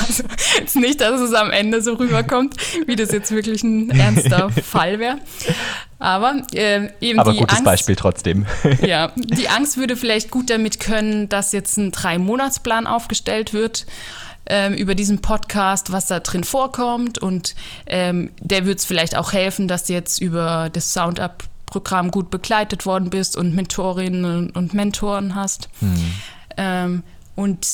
Also 0.00 0.24
jetzt 0.58 0.76
nicht, 0.76 1.00
dass 1.00 1.20
es 1.20 1.32
am 1.32 1.50
Ende 1.50 1.80
so 1.80 1.94
rüberkommt, 1.94 2.54
wie 2.86 2.96
das 2.96 3.10
jetzt 3.10 3.30
wirklich 3.30 3.62
ein 3.62 3.90
ernster 3.90 4.50
Fall 4.50 4.98
wäre. 4.98 5.18
Aber 5.98 6.42
äh, 6.52 6.90
eben 7.00 7.18
Aber 7.18 7.32
die 7.32 7.38
gutes 7.38 7.56
Angst, 7.56 7.64
Beispiel 7.64 7.96
trotzdem. 7.96 8.46
Ja, 8.86 9.12
die 9.16 9.48
Angst 9.48 9.78
würde 9.78 9.96
vielleicht 9.96 10.30
gut 10.30 10.50
damit 10.50 10.78
können, 10.78 11.28
dass 11.28 11.52
jetzt 11.52 11.78
ein 11.78 11.90
Drei-Monats-Plan 11.90 12.86
aufgestellt 12.86 13.54
wird 13.54 13.86
ähm, 14.46 14.74
über 14.74 14.94
diesen 14.94 15.20
Podcast, 15.20 15.92
was 15.92 16.06
da 16.06 16.20
drin 16.20 16.44
vorkommt. 16.44 17.18
Und 17.18 17.54
ähm, 17.86 18.30
der 18.40 18.66
wird 18.66 18.78
es 18.78 18.84
vielleicht 18.84 19.16
auch 19.16 19.32
helfen, 19.32 19.68
dass 19.68 19.84
du 19.84 19.92
jetzt 19.92 20.20
über 20.20 20.70
das 20.72 20.92
Soundup-Programm 20.92 22.10
gut 22.10 22.30
begleitet 22.30 22.86
worden 22.86 23.10
bist 23.10 23.36
und 23.36 23.54
Mentorinnen 23.54 24.50
und 24.50 24.74
Mentoren 24.74 25.34
hast. 25.34 25.68
Mhm. 25.80 26.12
Ähm, 26.56 27.02
und 27.34 27.66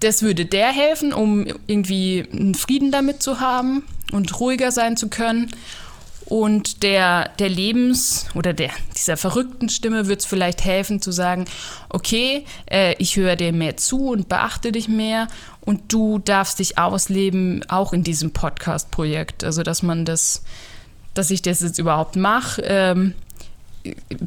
das 0.00 0.22
würde 0.22 0.46
der 0.46 0.68
helfen, 0.68 1.12
um 1.12 1.46
irgendwie 1.66 2.26
einen 2.32 2.54
Frieden 2.54 2.92
damit 2.92 3.22
zu 3.22 3.40
haben 3.40 3.82
und 4.12 4.38
ruhiger 4.40 4.70
sein 4.70 4.96
zu 4.96 5.08
können. 5.08 5.50
Und 6.28 6.82
der, 6.82 7.30
der 7.38 7.48
Lebens- 7.48 8.26
oder 8.34 8.52
der, 8.52 8.70
dieser 8.94 9.16
verrückten 9.16 9.70
Stimme 9.70 10.08
wird 10.08 10.20
es 10.20 10.26
vielleicht 10.26 10.62
helfen 10.62 11.00
zu 11.00 11.10
sagen, 11.10 11.46
okay, 11.88 12.44
äh, 12.70 12.94
ich 12.98 13.16
höre 13.16 13.34
dir 13.34 13.50
mehr 13.54 13.78
zu 13.78 14.10
und 14.10 14.28
beachte 14.28 14.70
dich 14.70 14.88
mehr 14.88 15.28
und 15.62 15.90
du 15.90 16.18
darfst 16.18 16.58
dich 16.58 16.76
ausleben, 16.76 17.64
auch 17.68 17.94
in 17.94 18.02
diesem 18.02 18.32
Podcast-Projekt. 18.32 19.42
Also, 19.42 19.62
dass 19.62 19.82
man 19.82 20.04
das, 20.04 20.42
dass 21.14 21.30
ich 21.30 21.40
das 21.40 21.62
jetzt 21.62 21.78
überhaupt 21.78 22.16
mache, 22.16 22.60
ähm, 22.62 23.14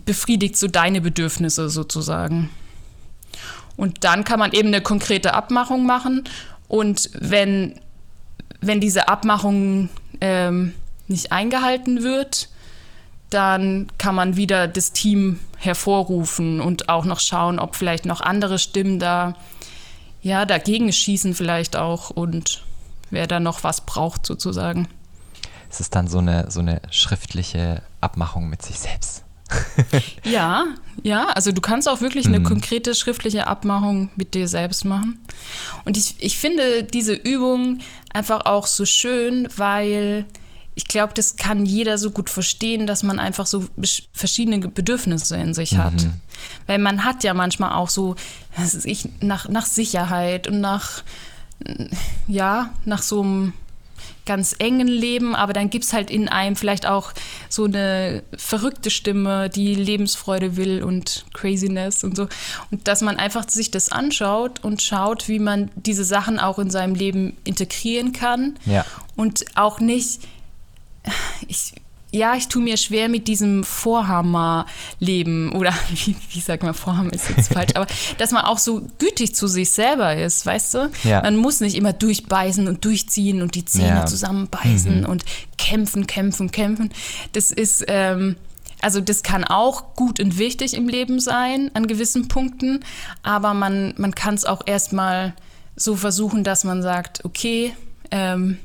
befriedigt 0.03 0.57
so 0.57 0.67
deine 0.67 1.01
Bedürfnisse 1.01 1.69
sozusagen. 1.69 2.49
Und 3.77 4.03
dann 4.03 4.23
kann 4.23 4.39
man 4.39 4.53
eben 4.53 4.69
eine 4.69 4.81
konkrete 4.81 5.35
Abmachung 5.35 5.85
machen. 5.85 6.23
Und 6.67 7.11
wenn, 7.13 7.75
wenn 8.59 8.79
diese 8.79 9.07
Abmachung 9.07 9.89
ähm, 10.19 10.73
nicht 11.11 11.31
eingehalten 11.31 12.03
wird, 12.03 12.49
dann 13.29 13.87
kann 13.97 14.15
man 14.15 14.35
wieder 14.35 14.67
das 14.67 14.91
Team 14.91 15.39
hervorrufen 15.57 16.59
und 16.59 16.89
auch 16.89 17.05
noch 17.05 17.19
schauen, 17.19 17.59
ob 17.59 17.75
vielleicht 17.75 18.05
noch 18.05 18.21
andere 18.21 18.59
Stimmen 18.59 18.99
da 18.99 19.35
ja 20.21 20.45
dagegen 20.45 20.91
schießen 20.91 21.33
vielleicht 21.33 21.75
auch 21.75 22.09
und 22.09 22.63
wer 23.09 23.27
da 23.27 23.39
noch 23.39 23.63
was 23.63 23.81
braucht 23.81 24.25
sozusagen. 24.25 24.87
Es 25.69 25.79
ist 25.79 25.95
dann 25.95 26.07
so 26.07 26.17
eine 26.17 26.51
so 26.51 26.59
eine 26.59 26.81
schriftliche 26.91 27.81
Abmachung 28.01 28.49
mit 28.49 28.61
sich 28.61 28.79
selbst. 28.79 29.23
ja, 30.23 30.65
ja, 31.01 31.27
also 31.27 31.51
du 31.51 31.61
kannst 31.61 31.87
auch 31.87 32.01
wirklich 32.01 32.25
eine 32.25 32.39
mhm. 32.39 32.45
konkrete 32.45 32.93
schriftliche 32.95 33.47
Abmachung 33.47 34.09
mit 34.15 34.33
dir 34.33 34.47
selbst 34.47 34.83
machen. 34.83 35.19
Und 35.85 35.97
ich, 35.97 36.15
ich 36.19 36.37
finde 36.37 36.83
diese 36.83 37.13
Übung 37.13 37.79
einfach 38.13 38.45
auch 38.45 38.67
so 38.67 38.85
schön, 38.85 39.47
weil 39.55 40.25
ich 40.81 40.87
glaube, 40.87 41.13
das 41.13 41.35
kann 41.35 41.63
jeder 41.63 41.99
so 41.99 42.09
gut 42.09 42.31
verstehen, 42.31 42.87
dass 42.87 43.03
man 43.03 43.19
einfach 43.19 43.45
so 43.45 43.65
verschiedene 44.13 44.67
Bedürfnisse 44.67 45.37
in 45.37 45.53
sich 45.53 45.77
hat. 45.77 45.93
Mhm. 45.93 46.13
Weil 46.65 46.79
man 46.79 47.05
hat 47.05 47.23
ja 47.23 47.35
manchmal 47.35 47.73
auch 47.73 47.89
so, 47.89 48.15
was 48.57 48.75
weiß 48.75 48.85
ich, 48.85 49.07
nach, 49.19 49.47
nach 49.47 49.67
Sicherheit 49.67 50.47
und 50.47 50.59
nach, 50.59 51.03
ja, 52.27 52.71
nach 52.83 53.03
so 53.03 53.21
einem 53.21 53.53
ganz 54.25 54.55
engen 54.57 54.87
Leben, 54.87 55.35
aber 55.35 55.53
dann 55.53 55.69
gibt 55.69 55.85
es 55.85 55.93
halt 55.93 56.09
in 56.09 56.29
einem 56.29 56.55
vielleicht 56.55 56.87
auch 56.87 57.13
so 57.47 57.65
eine 57.65 58.23
verrückte 58.35 58.89
Stimme, 58.89 59.49
die 59.49 59.75
Lebensfreude 59.75 60.57
will 60.57 60.81
und 60.81 61.25
Craziness 61.33 62.03
und 62.03 62.15
so. 62.15 62.27
Und 62.71 62.87
dass 62.87 63.01
man 63.01 63.17
einfach 63.17 63.47
sich 63.47 63.69
das 63.69 63.91
anschaut 63.91 64.63
und 64.63 64.81
schaut, 64.81 65.27
wie 65.27 65.39
man 65.39 65.69
diese 65.75 66.05
Sachen 66.05 66.39
auch 66.39 66.57
in 66.57 66.71
seinem 66.71 66.95
Leben 66.95 67.37
integrieren 67.43 68.13
kann. 68.13 68.57
Ja. 68.65 68.83
Und 69.15 69.45
auch 69.55 69.79
nicht, 69.79 70.21
ich, 71.47 71.73
ja, 72.11 72.35
ich 72.35 72.49
tue 72.49 72.61
mir 72.61 72.75
schwer 72.77 73.07
mit 73.07 73.27
diesem 73.27 73.63
Vorhammer-Leben 73.63 75.53
oder 75.53 75.73
wie, 75.89 76.15
wie 76.29 76.39
sagt 76.39 76.63
man, 76.63 76.73
Vorhammer 76.73 77.13
ist 77.13 77.29
jetzt 77.29 77.53
falsch, 77.53 77.71
aber 77.75 77.87
dass 78.17 78.31
man 78.31 78.43
auch 78.43 78.57
so 78.57 78.81
gütig 78.99 79.33
zu 79.33 79.47
sich 79.47 79.71
selber 79.71 80.15
ist, 80.15 80.45
weißt 80.45 80.73
du? 80.73 80.91
Ja. 81.03 81.21
Man 81.21 81.37
muss 81.37 81.61
nicht 81.61 81.75
immer 81.75 81.93
durchbeißen 81.93 82.67
und 82.67 82.83
durchziehen 82.83 83.41
und 83.41 83.55
die 83.55 83.65
Zähne 83.65 83.87
ja. 83.87 84.05
zusammenbeißen 84.05 85.01
mhm. 85.01 85.05
und 85.05 85.23
kämpfen, 85.57 86.05
kämpfen, 86.05 86.51
kämpfen. 86.51 86.91
Das 87.31 87.51
ist, 87.51 87.85
ähm, 87.87 88.35
also 88.81 88.99
das 88.99 89.23
kann 89.23 89.45
auch 89.45 89.95
gut 89.95 90.19
und 90.19 90.37
wichtig 90.37 90.73
im 90.73 90.89
Leben 90.89 91.19
sein 91.19 91.71
an 91.73 91.87
gewissen 91.87 92.27
Punkten, 92.27 92.83
aber 93.23 93.53
man, 93.53 93.93
man 93.97 94.13
kann 94.15 94.33
es 94.33 94.43
auch 94.43 94.61
erstmal 94.65 95.33
so 95.75 95.95
versuchen, 95.95 96.43
dass 96.43 96.63
man 96.63 96.81
sagt, 96.81 97.23
okay, 97.23 97.73
ähm, 98.11 98.57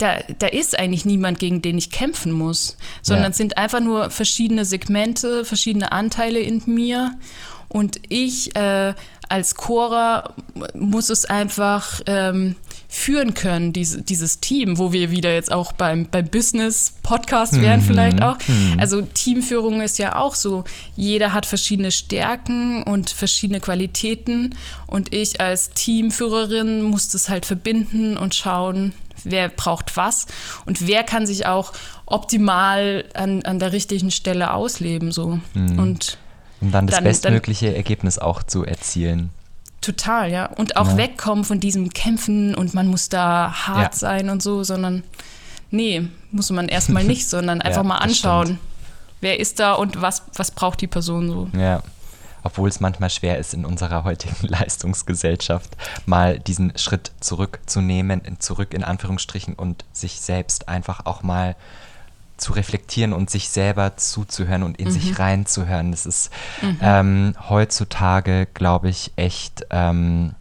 da, 0.00 0.18
da 0.38 0.46
ist 0.46 0.78
eigentlich 0.78 1.04
niemand, 1.04 1.38
gegen 1.38 1.62
den 1.62 1.76
ich 1.78 1.90
kämpfen 1.90 2.32
muss, 2.32 2.76
sondern 3.02 3.24
ja. 3.24 3.30
es 3.30 3.36
sind 3.36 3.58
einfach 3.58 3.80
nur 3.80 4.10
verschiedene 4.10 4.64
Segmente, 4.64 5.44
verschiedene 5.44 5.92
Anteile 5.92 6.40
in 6.40 6.62
mir. 6.66 7.12
Und 7.68 8.00
ich 8.08 8.56
äh, 8.56 8.94
als 9.28 9.54
Chora 9.54 10.34
muss 10.74 11.08
es 11.08 11.24
einfach 11.24 12.00
ähm, 12.06 12.56
führen 12.92 13.34
können, 13.34 13.72
diese, 13.72 14.02
dieses 14.02 14.40
Team, 14.40 14.76
wo 14.76 14.92
wir 14.92 15.12
wieder 15.12 15.32
jetzt 15.32 15.52
auch 15.52 15.70
beim, 15.72 16.06
beim 16.06 16.26
Business-Podcast 16.26 17.52
mhm. 17.52 17.62
wären 17.62 17.80
vielleicht 17.80 18.20
auch. 18.20 18.36
Mhm. 18.48 18.80
Also 18.80 19.02
Teamführung 19.02 19.80
ist 19.80 19.98
ja 19.98 20.16
auch 20.16 20.34
so, 20.34 20.64
jeder 20.96 21.32
hat 21.32 21.46
verschiedene 21.46 21.92
Stärken 21.92 22.82
und 22.82 23.08
verschiedene 23.08 23.60
Qualitäten 23.60 24.56
und 24.88 25.14
ich 25.14 25.40
als 25.40 25.70
Teamführerin 25.70 26.82
muss 26.82 27.08
das 27.08 27.28
halt 27.28 27.46
verbinden 27.46 28.16
und 28.16 28.34
schauen, 28.34 28.92
wer 29.22 29.50
braucht 29.50 29.96
was 29.96 30.26
und 30.66 30.88
wer 30.88 31.04
kann 31.04 31.26
sich 31.26 31.46
auch 31.46 31.72
optimal 32.06 33.04
an, 33.14 33.42
an 33.44 33.60
der 33.60 33.70
richtigen 33.70 34.10
Stelle 34.10 34.52
ausleben. 34.52 35.12
So. 35.12 35.38
Mhm. 35.54 35.78
Und 35.78 36.18
um 36.60 36.72
dann 36.72 36.88
das 36.88 36.96
dann, 36.96 37.04
bestmögliche 37.04 37.66
dann, 37.66 37.76
Ergebnis 37.76 38.18
auch 38.18 38.42
zu 38.42 38.64
erzielen. 38.64 39.30
Total, 39.80 40.30
ja. 40.30 40.46
Und 40.46 40.76
auch 40.76 40.88
ja. 40.88 40.96
wegkommen 40.96 41.44
von 41.44 41.60
diesem 41.60 41.90
Kämpfen 41.90 42.54
und 42.54 42.74
man 42.74 42.86
muss 42.86 43.08
da 43.08 43.66
hart 43.66 43.94
ja. 43.94 43.98
sein 43.98 44.28
und 44.30 44.42
so, 44.42 44.62
sondern 44.62 45.02
nee, 45.70 46.08
muss 46.30 46.50
man 46.50 46.68
erstmal 46.68 47.04
nicht, 47.04 47.28
sondern 47.28 47.60
einfach 47.62 47.82
ja, 47.82 47.88
mal 47.88 47.98
anschauen, 47.98 48.58
wer 49.20 49.40
ist 49.40 49.58
da 49.60 49.74
und 49.74 50.00
was, 50.00 50.22
was 50.34 50.50
braucht 50.50 50.80
die 50.80 50.86
Person 50.86 51.28
so. 51.28 51.58
Ja 51.58 51.82
obwohl 52.42 52.68
es 52.68 52.80
manchmal 52.80 53.10
schwer 53.10 53.38
ist 53.38 53.54
in 53.54 53.64
unserer 53.64 54.04
heutigen 54.04 54.36
Leistungsgesellschaft, 54.46 55.76
mal 56.06 56.38
diesen 56.38 56.76
Schritt 56.78 57.12
zurückzunehmen, 57.20 58.22
zurück 58.38 58.74
in 58.74 58.84
Anführungsstrichen 58.84 59.54
und 59.54 59.84
sich 59.92 60.20
selbst 60.20 60.68
einfach 60.68 61.06
auch 61.06 61.22
mal 61.22 61.56
zu 62.40 62.52
reflektieren 62.52 63.12
und 63.12 63.30
sich 63.30 63.48
selber 63.48 63.96
zuzuhören 63.96 64.62
und 64.62 64.78
in 64.78 64.88
mhm. 64.88 64.92
sich 64.92 65.18
reinzuhören. 65.18 65.90
Das 65.90 66.06
ist 66.06 66.30
mhm. 66.62 66.78
ähm, 66.80 67.34
heutzutage, 67.48 68.46
glaube 68.54 68.88
ich, 68.88 69.12
echt, 69.16 69.66
ähm, 69.70 70.34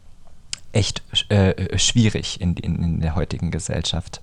echt 0.71 1.03
äh, 1.29 1.77
schwierig 1.77 2.41
in, 2.41 2.55
in, 2.55 2.81
in 2.81 3.01
der 3.01 3.15
heutigen 3.15 3.51
Gesellschaft. 3.51 4.21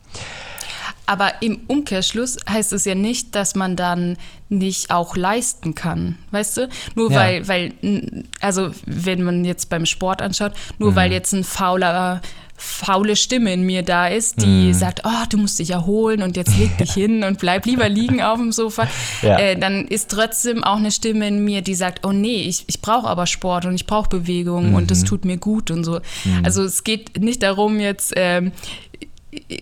Aber 1.07 1.41
im 1.41 1.61
Umkehrschluss 1.68 2.37
heißt 2.49 2.72
es 2.72 2.85
ja 2.85 2.97
nicht, 2.97 3.37
dass 3.37 3.55
man 3.55 3.77
dann 3.77 4.16
nicht 4.49 4.91
auch 4.91 5.16
leisten 5.16 5.77
kann, 5.77 6.18
weißt 6.33 6.57
du? 6.57 6.68
Nur 6.97 7.12
ja. 7.12 7.20
weil, 7.20 7.49
weil, 7.49 8.24
also 8.41 8.72
wenn 8.87 9.22
man 9.22 9.45
jetzt 9.45 9.70
beim 9.70 9.87
Sport 9.87 10.20
anschaut, 10.20 10.53
nur 10.79 10.91
mhm. 10.91 10.97
weil 10.97 11.12
jetzt 11.12 11.33
ein 11.33 11.45
fauler 11.45 12.20
faule 12.57 13.16
Stimme 13.16 13.52
in 13.52 13.62
mir 13.62 13.82
da 13.82 14.09
ist, 14.09 14.40
die 14.42 14.70
mm. 14.70 14.74
sagt, 14.74 15.02
oh, 15.04 15.24
du 15.28 15.36
musst 15.38 15.59
dich 15.59 15.70
erholen 15.70 16.22
und 16.22 16.36
jetzt 16.36 16.57
leg 16.57 16.76
dich 16.78 16.92
hin 16.94 17.22
und 17.22 17.38
bleib 17.38 17.66
lieber 17.66 17.88
liegen 17.88 18.22
auf 18.22 18.38
dem 18.38 18.52
Sofa, 18.52 18.86
ja. 19.22 19.38
äh, 19.38 19.59
dann 19.59 19.86
ist 19.86 20.11
trotzdem 20.11 20.64
auch 20.64 20.76
eine 20.76 20.90
Stimme 20.90 21.28
in 21.28 21.44
mir, 21.44 21.62
die 21.62 21.74
sagt, 21.74 22.07
oh 22.07 22.12
nee, 22.12 22.42
ich, 22.42 22.64
ich 22.66 22.80
brauche 22.80 23.07
aber 23.07 23.26
Sport 23.26 23.66
und 23.66 23.74
ich 23.74 23.86
brauche 23.86 24.09
Bewegung 24.09 24.70
mhm. 24.70 24.74
und 24.74 24.90
das 24.90 25.04
tut 25.04 25.24
mir 25.24 25.36
gut 25.36 25.70
und 25.70 25.84
so. 25.84 26.00
Mhm. 26.24 26.44
Also 26.44 26.62
es 26.62 26.84
geht 26.84 27.20
nicht 27.20 27.42
darum, 27.42 27.78
jetzt 27.78 28.12
ähm, 28.16 28.52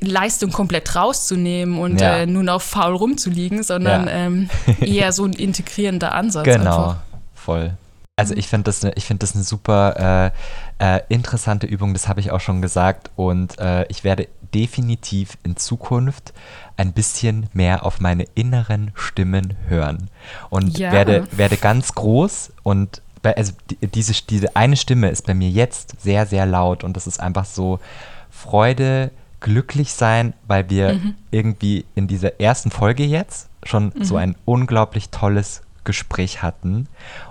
Leistung 0.00 0.52
komplett 0.52 0.94
rauszunehmen 0.94 1.78
und 1.78 2.00
ja. 2.00 2.18
äh, 2.18 2.26
nur 2.26 2.42
noch 2.42 2.62
faul 2.62 2.94
rumzuliegen, 2.94 3.62
sondern 3.62 4.06
ja. 4.06 4.12
ähm, 4.12 4.50
eher 4.80 5.12
so 5.12 5.24
ein 5.24 5.32
integrierender 5.32 6.14
Ansatz. 6.14 6.44
Genau, 6.44 6.90
einfach. 6.90 6.96
voll. 7.34 7.72
Also 8.16 8.34
ich 8.34 8.46
finde 8.46 8.64
das, 8.64 8.82
ne, 8.82 8.92
find 8.96 9.22
das 9.24 9.34
eine 9.34 9.42
super 9.42 10.32
äh, 10.78 10.96
äh, 10.96 11.00
interessante 11.08 11.66
Übung, 11.66 11.94
das 11.94 12.06
habe 12.06 12.20
ich 12.20 12.30
auch 12.30 12.40
schon 12.40 12.62
gesagt. 12.62 13.10
Und 13.16 13.58
äh, 13.58 13.86
ich 13.88 14.04
werde 14.04 14.28
definitiv 14.54 15.36
in 15.42 15.56
Zukunft 15.56 16.32
ein 16.76 16.92
bisschen 16.92 17.48
mehr 17.52 17.84
auf 17.84 18.00
meine 18.00 18.24
inneren 18.34 18.92
Stimmen 18.94 19.56
hören. 19.66 20.10
Und 20.48 20.78
ja. 20.78 20.92
werde, 20.92 21.26
werde 21.32 21.56
ganz 21.56 21.94
groß 21.94 22.52
und 22.62 23.02
bei, 23.20 23.36
also 23.36 23.52
die, 23.70 23.78
diese, 23.88 24.12
diese 24.28 24.54
eine 24.54 24.76
Stimme 24.76 25.08
ist 25.08 25.26
bei 25.26 25.34
mir 25.34 25.48
jetzt 25.48 26.00
sehr, 26.00 26.26
sehr 26.26 26.46
laut 26.46 26.84
und 26.84 26.96
das 26.96 27.08
ist 27.08 27.18
einfach 27.18 27.46
so 27.46 27.80
Freude, 28.30 29.10
glücklich 29.40 29.92
sein, 29.92 30.34
weil 30.46 30.70
wir 30.70 30.94
mhm. 30.94 31.14
irgendwie 31.30 31.84
in 31.94 32.06
dieser 32.06 32.40
ersten 32.40 32.70
Folge 32.70 33.04
jetzt 33.04 33.48
schon 33.62 33.92
mhm. 33.94 34.04
so 34.04 34.16
ein 34.16 34.36
unglaublich 34.44 35.10
tolles 35.10 35.62
Gespräch 35.84 36.42
hatten 36.42 36.88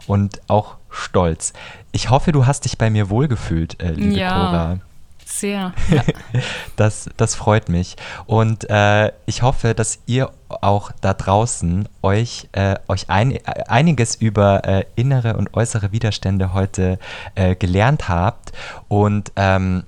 und 0.08 0.42
auch 0.48 0.78
stolz. 0.90 1.54
Ich 1.92 2.10
hoffe, 2.10 2.32
du 2.32 2.46
hast 2.46 2.66
dich 2.66 2.78
bei 2.78 2.90
mir 2.90 3.10
wohlgefühlt, 3.10 3.82
äh, 3.82 3.92
liebe 3.92 4.16
ja, 4.20 4.30
Cora. 4.32 4.80
Sehr. 5.26 5.74
Ja. 5.90 6.04
das, 6.76 7.10
das 7.18 7.36
freut 7.36 7.70
mich. 7.70 7.96
Und 8.26 8.70
äh, 8.70 9.12
ich 9.26 9.42
hoffe, 9.42 9.74
dass 9.74 10.00
ihr 10.06 10.30
auch 10.50 10.92
da 11.02 11.14
draußen 11.14 11.90
euch, 12.02 12.50
äh, 12.52 12.76
euch 12.88 13.10
ein, 13.10 13.40
einiges 13.68 14.16
über 14.16 14.64
äh, 14.66 14.86
innere 14.96 15.36
und 15.38 15.54
äußere 15.56 15.92
Widerstände 15.92 16.54
heute 16.54 17.00
äh, 17.36 17.56
gelernt 17.56 18.10
habt. 18.10 18.52
Und 18.88 19.32
ähm, 19.36 19.84